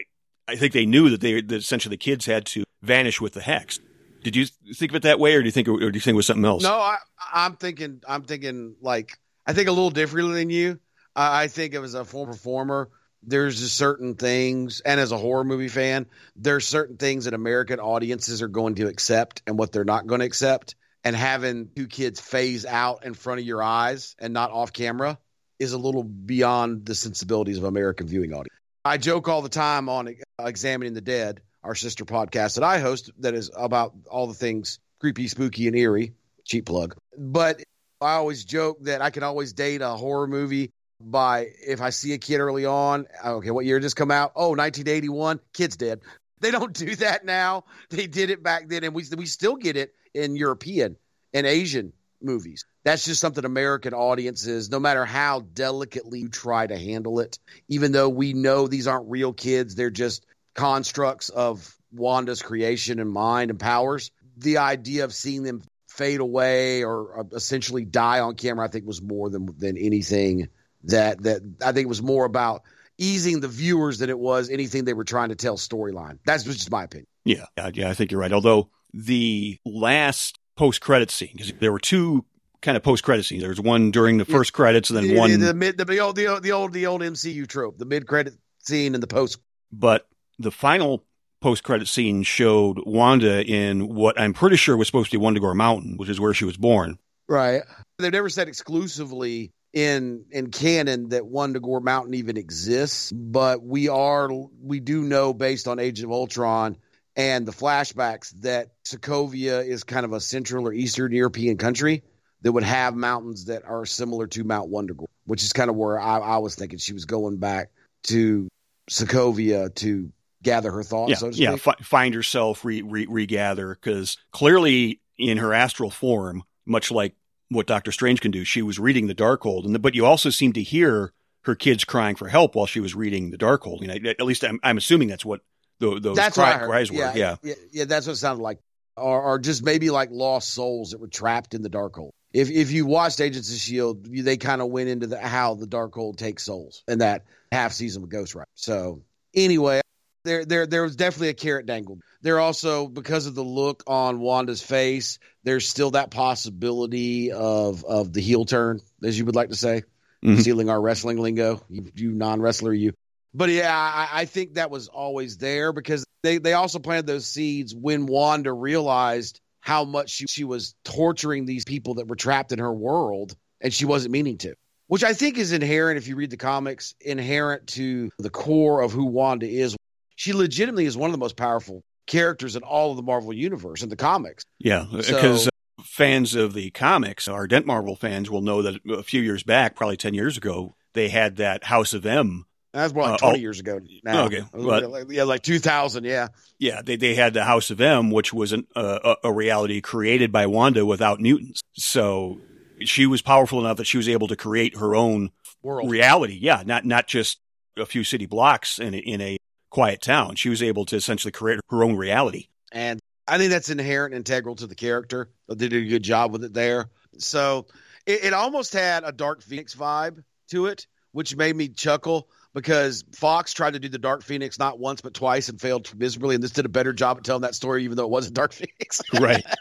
I 0.47 0.56
think 0.56 0.73
they 0.73 0.86
knew 0.86 1.10
that 1.10 1.21
they 1.21 1.41
that 1.41 1.56
essentially 1.56 1.93
the 1.93 1.97
kids 1.97 2.25
had 2.25 2.45
to 2.47 2.63
vanish 2.82 3.21
with 3.21 3.34
the 3.34 3.41
hex. 3.41 3.79
Did 4.23 4.36
you 4.36 4.45
think 4.45 4.91
of 4.91 4.95
it 4.95 5.01
that 5.03 5.19
way, 5.19 5.36
or 5.36 5.41
do 5.41 5.45
you 5.45 5.51
think, 5.51 5.67
or 5.67 5.77
do 5.77 5.86
you 5.86 6.01
think 6.01 6.13
it 6.13 6.15
was 6.15 6.27
something 6.27 6.45
else? 6.45 6.63
No, 6.63 6.75
I, 6.75 6.97
I'm 7.34 7.56
thinking. 7.56 8.01
I'm 8.08 8.23
thinking 8.23 8.75
like 8.82 9.17
I 9.45 9.53
think 9.53 9.67
a 9.67 9.71
little 9.71 9.89
differently 9.89 10.36
than 10.36 10.49
you. 10.49 10.79
I, 11.15 11.43
I 11.43 11.47
think 11.47 11.75
as 11.75 11.93
a 11.93 12.06
former 12.06 12.34
performer, 12.34 12.89
there's 13.21 13.60
just 13.60 13.75
certain 13.75 14.15
things, 14.15 14.82
and 14.82 14.99
as 14.99 15.12
a 15.12 15.17
horror 15.17 15.43
movie 15.43 15.67
fan, 15.67 16.06
there's 16.36 16.67
certain 16.67 16.97
things 16.97 17.25
that 17.25 17.34
American 17.34 17.79
audiences 17.79 18.41
are 18.41 18.47
going 18.47 18.75
to 18.75 18.88
accept 18.88 19.41
and 19.47 19.58
what 19.58 19.71
they're 19.71 19.84
not 19.86 20.08
going 20.08 20.19
to 20.19 20.25
accept. 20.25 20.75
And 21.06 21.17
having 21.17 21.69
two 21.75 21.88
kids 21.88 22.21
phase 22.21 22.65
out 22.65 23.03
in 23.03 23.13
front 23.13 23.41
of 23.41 23.45
your 23.45 23.62
eyes 23.62 24.15
and 24.19 24.34
not 24.34 24.51
off 24.51 24.71
camera 24.71 25.19
is 25.60 25.73
a 25.73 25.77
little 25.77 26.03
beyond 26.03 26.86
the 26.86 26.95
sensibilities 26.95 27.58
of 27.58 27.65
American 27.65 28.08
viewing 28.08 28.32
audience. 28.32 28.56
I 28.85 28.97
joke 28.97 29.29
all 29.29 29.41
the 29.41 29.49
time 29.49 29.87
on 29.87 30.13
Examining 30.37 30.93
the 30.93 30.99
Dead, 30.99 31.41
our 31.63 31.73
sister 31.73 32.03
podcast 32.03 32.55
that 32.55 32.65
I 32.65 32.79
host, 32.79 33.11
that 33.19 33.33
is 33.33 33.49
about 33.55 33.93
all 34.09 34.27
the 34.27 34.33
things 34.33 34.79
creepy, 34.99 35.29
spooky, 35.29 35.67
and 35.67 35.75
eerie. 35.75 36.13
Cheap 36.43 36.65
plug. 36.65 36.97
But 37.17 37.63
I 38.01 38.15
always 38.15 38.43
joke 38.43 38.79
that 38.81 39.01
I 39.01 39.09
can 39.09 39.23
always 39.23 39.53
date 39.53 39.81
a 39.81 39.91
horror 39.91 40.27
movie 40.27 40.71
by 40.99 41.47
if 41.65 41.79
I 41.79 41.91
see 41.91 42.11
a 42.11 42.17
kid 42.17 42.39
early 42.39 42.65
on. 42.65 43.07
Okay, 43.25 43.51
what 43.51 43.63
year 43.63 43.79
did 43.79 43.85
this 43.85 43.93
come 43.93 44.11
out? 44.11 44.33
Oh, 44.35 44.49
1981. 44.49 45.39
Kid's 45.53 45.77
dead. 45.77 46.01
They 46.41 46.51
don't 46.51 46.73
do 46.73 46.93
that 46.97 47.23
now. 47.23 47.63
They 47.89 48.07
did 48.07 48.31
it 48.31 48.43
back 48.43 48.67
then, 48.67 48.83
and 48.83 48.93
we 48.93 49.05
we 49.15 49.25
still 49.25 49.55
get 49.55 49.77
it 49.77 49.93
in 50.13 50.35
European 50.35 50.97
and 51.33 51.47
Asian 51.47 51.93
movies. 52.23 52.65
That's 52.83 53.05
just 53.05 53.21
something 53.21 53.45
American 53.45 53.93
audiences, 53.93 54.69
no 54.69 54.79
matter 54.79 55.05
how 55.05 55.41
delicately 55.41 56.19
you 56.19 56.29
try 56.29 56.67
to 56.67 56.77
handle 56.77 57.19
it, 57.19 57.39
even 57.67 57.91
though 57.91 58.09
we 58.09 58.33
know 58.33 58.67
these 58.67 58.88
aren't 58.88 59.09
real 59.09 59.33
kids, 59.33 59.75
they're 59.75 59.89
just 59.89 60.25
constructs 60.53 61.29
of 61.29 61.75
Wanda's 61.91 62.41
creation 62.41 62.99
and 62.99 63.12
mind 63.12 63.51
and 63.51 63.59
powers. 63.59 64.12
The 64.38 64.57
idea 64.57 65.05
of 65.05 65.13
seeing 65.13 65.43
them 65.43 65.63
fade 65.88 66.19
away 66.19 66.83
or 66.83 67.19
uh, 67.19 67.23
essentially 67.33 67.86
die 67.86 68.19
on 68.19 68.36
camera, 68.36 68.65
I 68.65 68.69
think, 68.69 68.86
was 68.86 69.01
more 69.01 69.29
than 69.29 69.53
than 69.57 69.77
anything 69.77 70.49
that 70.86 71.21
that 71.23 71.41
I 71.63 71.71
think 71.71 71.88
was 71.88 72.01
more 72.01 72.25
about 72.25 72.63
easing 72.97 73.39
the 73.39 73.47
viewers 73.47 73.99
than 73.99 74.09
it 74.09 74.17
was 74.19 74.49
anything 74.49 74.86
they 74.86 74.93
were 74.93 75.03
trying 75.03 75.29
to 75.29 75.36
tell 75.36 75.57
storyline. 75.57 76.19
That's 76.25 76.43
just 76.43 76.71
my 76.71 76.83
opinion. 76.83 77.07
Yeah, 77.25 77.45
yeah, 77.57 77.69
yeah, 77.73 77.89
I 77.89 77.93
think 77.93 78.12
you're 78.12 78.19
right. 78.19 78.33
Although 78.33 78.69
the 78.93 79.57
last 79.65 80.39
post 80.55 80.81
credit 80.81 81.11
scene, 81.11 81.31
because 81.33 81.53
there 81.59 81.71
were 81.71 81.79
two 81.79 82.25
kind 82.61 82.77
of 82.77 82.83
post 82.83 83.03
credit 83.03 83.23
scenes. 83.23 83.41
There 83.41 83.49
was 83.49 83.61
one 83.61 83.91
during 83.91 84.17
the 84.17 84.25
first 84.25 84.53
credits, 84.53 84.89
and 84.89 84.97
then 84.97 85.07
the, 85.07 85.17
one. 85.17 85.39
the, 85.39 85.53
mid 85.53 85.77
the, 85.77 85.85
the 85.85 85.99
old 85.99 86.15
the, 86.15 86.27
old- 86.27 86.43
the 86.43 86.51
old 86.51 86.73
the 86.73 86.85
old 86.87 87.01
MCU 87.01 87.47
trope, 87.47 87.77
the 87.77 87.85
mid 87.85 88.07
credit 88.07 88.33
scene 88.59 88.93
and 88.93 89.03
the 89.03 89.07
post. 89.07 89.39
but 89.71 90.07
the 90.39 90.51
final 90.51 91.03
post 91.41 91.63
credit 91.63 91.87
scene 91.87 92.23
showed 92.23 92.79
Wanda 92.85 93.43
in 93.45 93.93
what 93.93 94.19
I'm 94.19 94.33
pretty 94.33 94.55
sure 94.55 94.77
was 94.77 94.87
supposed 94.87 95.11
to 95.11 95.19
be 95.19 95.23
Wundagore 95.23 95.55
Mountain, 95.55 95.97
which 95.97 96.09
is 96.09 96.19
where 96.19 96.33
she 96.33 96.45
was 96.45 96.57
born. 96.57 96.97
Right. 97.27 97.61
They've 97.99 98.11
never 98.11 98.29
said 98.29 98.47
exclusively 98.47 99.51
in 99.73 100.25
in 100.31 100.51
canon 100.51 101.09
that 101.09 101.23
Wundagore 101.23 101.81
Mountain 101.81 102.13
even 102.13 102.37
exists, 102.37 103.11
but 103.11 103.63
we 103.63 103.89
are 103.89 104.29
we 104.61 104.79
do 104.79 105.03
know 105.03 105.33
based 105.33 105.67
on 105.67 105.79
Age 105.79 106.01
of 106.01 106.11
Ultron 106.11 106.77
and 107.15 107.45
the 107.45 107.52
flashbacks 107.52 108.32
that 108.41 108.69
Sokovia 108.84 109.65
is 109.65 109.84
kind 109.84 110.06
of 110.06 110.13
a 110.13 110.19
central 110.19 110.67
or 110.67 110.73
eastern 110.73 111.12
European 111.12 111.58
country 111.58 112.04
that 112.41 112.52
would 112.52 112.63
have 112.63 112.95
mountains 112.95 113.45
that 113.45 113.63
are 113.65 113.86
similar 113.86 114.28
to 114.28 114.43
Mount 114.43 114.71
Wundagore, 114.71 115.08
which 115.26 115.43
is 115.43 115.54
kind 115.54 115.69
of 115.69 115.76
where 115.76 115.99
I, 115.99 116.19
I 116.19 116.38
was 116.38 116.56
thinking 116.56 116.80
she 116.80 116.93
was 116.93 117.06
going 117.06 117.38
back 117.38 117.69
to 118.04 118.47
Sokovia 118.89 119.73
to 119.76 120.12
gather 120.41 120.71
her 120.71 120.84
thoughts. 120.84 121.12
yeah, 121.12 121.15
so 121.15 121.32
to 121.32 121.38
yeah, 121.38 121.56
fi- 121.56 121.76
find 121.82 122.13
herself, 122.13 122.65
re- 122.65 122.82
re- 122.82 123.08
regather, 123.10 123.73
because 123.73 124.17
clearly 124.32 124.99
in 125.17 125.38
her 125.38 125.54
astral 125.54 125.89
form, 125.89 126.43
much 126.65 126.91
like 126.91 127.15
what 127.49 127.67
Doctor 127.67 127.91
Strange 127.91 128.19
can 128.19 128.32
do, 128.32 128.43
she 128.43 128.62
was 128.62 128.80
reading 128.80 129.08
the 129.08 129.15
Darkhold, 129.15 129.65
and 129.65 129.73
the, 129.73 129.80
but 129.80 129.95
you 129.95 130.06
also 130.06 130.30
seem 130.30 130.52
to 130.54 130.63
hear 130.63 131.13
her 131.43 131.56
kids 131.56 131.84
crying 131.86 132.15
for 132.15 132.28
help 132.28 132.56
while 132.56 132.65
she 132.65 132.80
was 132.80 132.95
reading 132.95 133.32
the 133.32 133.38
Darkhold. 133.38 133.82
You 133.82 133.88
know, 133.88 134.10
at 134.10 134.21
least 134.21 134.43
I'm, 134.43 134.60
I'm 134.63 134.78
assuming 134.78 135.08
that's 135.08 135.26
what 135.26 135.41
the, 135.79 135.99
those 135.99 136.15
That's 136.15 136.36
cry, 136.36 136.45
what 136.49 136.55
I 136.55 136.59
heard. 136.59 136.69
cries 136.69 136.91
were. 136.91 136.97
Yeah, 136.97 137.13
Yeah, 137.15 137.36
yeah, 137.43 137.53
yeah, 137.71 137.86
That's 137.86 138.07
what 138.07 138.13
it 138.13 138.17
sounded 138.17 138.41
like, 138.43 138.59
or, 138.95 139.21
or 139.21 139.39
just 139.39 139.63
maybe 139.63 139.89
like 139.89 140.09
lost 140.12 140.53
souls 140.53 140.91
that 140.91 140.99
were 140.99 141.07
trapped 141.07 141.53
in 141.53 141.62
the 141.62 141.69
Darkhold. 141.69 142.12
If 142.31 142.49
if 142.49 142.71
you 142.71 142.86
watched 142.88 143.21
Agents 143.21 143.51
of 143.53 143.59
Shield, 143.59 144.07
you, 144.07 144.23
they 144.23 144.38
kind 144.38 144.62
of 144.62 144.69
went 144.69 144.89
into 144.89 145.05
the 145.07 145.19
how 145.19 145.53
the 145.53 145.67
Darkhold 145.67 146.17
takes 146.17 146.43
souls 146.43 146.83
and 146.88 147.01
that 147.01 147.25
half 147.51 147.73
season 147.73 148.01
with 148.01 148.09
Ghost 148.12 148.33
Rider. 148.33 148.47
So 148.55 149.03
anyway, 149.36 149.81
there 150.23 150.43
there 150.43 150.65
there 150.65 150.81
was 150.83 150.95
definitely 150.95 151.29
a 151.29 151.33
carrot 151.36 151.67
dangled. 151.67 152.01
There 152.23 152.39
also 152.39 152.88
because 152.88 153.27
of 153.27 153.36
the 153.36 153.43
look 153.43 153.83
on 153.86 154.19
Wanda's 154.19 154.63
face, 154.63 155.19
there's 155.43 155.67
still 155.67 155.91
that 155.91 156.09
possibility 156.09 157.31
of 157.31 157.83
of 157.86 158.13
the 158.13 158.21
heel 158.21 158.45
turn, 158.45 158.79
as 159.03 159.17
you 159.17 159.25
would 159.25 159.36
like 159.36 159.49
to 159.49 159.55
say, 159.55 159.83
Mhm. 160.23 160.39
stealing 160.41 160.69
our 160.69 160.81
wrestling 160.81 161.17
lingo. 161.19 161.62
You, 161.69 161.91
you 161.95 162.12
non 162.13 162.41
wrestler, 162.41 162.73
you. 162.73 162.93
But 163.33 163.49
yeah, 163.49 163.75
I, 163.75 164.21
I 164.21 164.25
think 164.25 164.55
that 164.55 164.69
was 164.69 164.87
always 164.87 165.37
there 165.37 165.73
because 165.73 166.05
they, 166.21 166.37
they 166.37 166.53
also 166.53 166.79
planted 166.79 167.07
those 167.07 167.25
seeds 167.25 167.75
when 167.75 168.05
Wanda 168.05 168.53
realized 168.53 169.39
how 169.61 169.85
much 169.85 170.09
she, 170.09 170.25
she 170.27 170.43
was 170.43 170.75
torturing 170.85 171.45
these 171.45 171.65
people 171.65 171.95
that 171.95 172.07
were 172.07 172.15
trapped 172.15 172.51
in 172.51 172.59
her 172.59 172.73
world 172.73 173.35
and 173.61 173.73
she 173.73 173.85
wasn't 173.85 174.11
meaning 174.11 174.37
to. 174.39 174.53
Which 174.87 175.03
I 175.03 175.13
think 175.13 175.37
is 175.37 175.53
inherent, 175.53 175.97
if 175.97 176.07
you 176.07 176.15
read 176.15 176.29
the 176.29 176.37
comics, 176.37 176.93
inherent 177.01 177.67
to 177.67 178.11
the 178.19 178.29
core 178.29 178.81
of 178.81 178.91
who 178.91 179.05
Wanda 179.05 179.47
is. 179.47 179.75
She 180.15 180.33
legitimately 180.33 180.85
is 180.85 180.95
one 180.95 181.09
of 181.09 181.13
the 181.13 181.17
most 181.17 181.37
powerful 181.37 181.81
characters 182.05 182.55
in 182.55 182.63
all 182.63 182.91
of 182.91 182.97
the 182.97 183.03
Marvel 183.03 183.33
universe 183.33 183.81
in 183.81 183.89
the 183.89 183.95
comics. 183.95 184.43
yeah, 184.59 184.85
So- 184.89 184.97
because 184.97 185.47
uh, 185.47 185.49
fans 185.83 186.35
of 186.35 186.53
the 186.53 186.69
comics, 186.71 187.27
our 187.27 187.47
Dent 187.47 187.65
Marvel 187.65 187.95
fans, 187.95 188.29
will 188.29 188.41
know 188.41 188.61
that 188.61 188.79
a 188.89 189.01
few 189.03 189.21
years 189.21 189.41
back, 189.43 189.75
probably 189.75 189.97
ten 189.97 190.13
years 190.13 190.37
ago, 190.37 190.75
they 190.93 191.09
had 191.09 191.37
that 191.37 191.63
House 191.63 191.93
of 191.93 192.05
M. 192.05 192.45
That's 192.73 192.93
more 192.93 193.03
like 193.03 193.13
Uh, 193.15 193.17
20 193.17 193.38
oh. 193.38 193.41
years 193.41 193.59
ago 193.59 193.79
now. 194.03 194.25
Okay, 194.25 194.41
but- 194.51 194.89
Like- 194.89 195.05
yeah, 195.09 195.23
like 195.23 195.43
2000, 195.43 196.03
yeah. 196.05 196.29
Yeah, 196.57 196.81
they, 196.81 196.95
they 196.95 197.13
had 197.15 197.33
the 197.33 197.43
House 197.43 197.69
of 197.69 197.79
M, 197.79 198.09
which 198.09 198.33
was 198.33 198.51
an, 198.51 198.65
uh, 198.75 199.15
a 199.23 199.27
a 199.27 199.31
reality 199.33 199.79
created 199.81 200.31
by 200.31 200.47
Wanda 200.47 200.86
without 200.86 201.19
mutants. 201.21 201.62
So 201.73 202.41
she 202.79 203.05
was 203.05 203.21
powerful 203.21 203.59
enough 203.59 203.77
that 203.77 203.86
she 203.88 203.97
was 203.97 204.09
able 204.09 204.27
to 204.29 204.36
create 204.36 204.77
her 204.77 204.95
own 204.95 205.31
World. 205.62 205.89
reality. 205.89 206.38
Yeah, 206.41 206.63
not 206.65 206.83
not 206.86 207.07
just 207.07 207.39
a 207.77 207.86
few 207.86 208.03
city 208.03 208.25
blocks 208.25 208.79
in 208.79 208.93
a, 208.93 208.97
in 208.97 209.21
a 209.21 209.38
quiet 209.69 210.01
town. 210.01 210.36
She 210.36 210.49
was 210.49 210.62
able 210.63 210.86
to 210.86 210.95
essentially 210.95 211.31
create 211.31 211.59
her 211.69 211.83
own 211.83 211.95
reality. 211.95 212.47
And 212.71 212.99
I 213.27 213.38
think 213.38 213.51
that's 213.51 213.69
inherent, 213.69 214.13
integral 214.13 214.55
to 214.57 214.67
the 214.67 214.75
character. 214.75 215.29
They 215.47 215.55
did 215.69 215.73
a 215.73 215.86
good 215.86 216.03
job 216.03 216.31
with 216.31 216.43
it 216.43 216.53
there. 216.53 216.89
So 217.17 217.67
it, 218.05 218.25
it 218.25 218.33
almost 218.33 218.73
had 218.73 219.03
a 219.03 219.12
Dark 219.12 219.41
Phoenix 219.41 219.73
vibe 219.75 220.23
to 220.51 220.65
it, 220.67 220.88
which 221.12 221.36
made 221.36 221.55
me 221.55 221.69
chuckle 221.69 222.27
because 222.53 223.03
Fox 223.13 223.53
tried 223.53 223.73
to 223.73 223.79
do 223.79 223.89
the 223.89 223.97
Dark 223.97 224.23
Phoenix 224.23 224.59
not 224.59 224.79
once 224.79 225.01
but 225.01 225.13
twice 225.13 225.49
and 225.49 225.59
failed 225.59 225.91
miserably. 225.95 226.35
And 226.35 226.43
this 226.43 226.51
did 226.51 226.65
a 226.65 226.69
better 226.69 226.93
job 226.93 227.17
at 227.17 227.23
telling 227.23 227.41
that 227.41 227.55
story, 227.55 227.83
even 227.85 227.97
though 227.97 228.05
it 228.05 228.11
wasn't 228.11 228.35
Dark 228.35 228.53
Phoenix. 228.53 229.01
Right. 229.19 229.45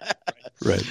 Right. 0.64 0.85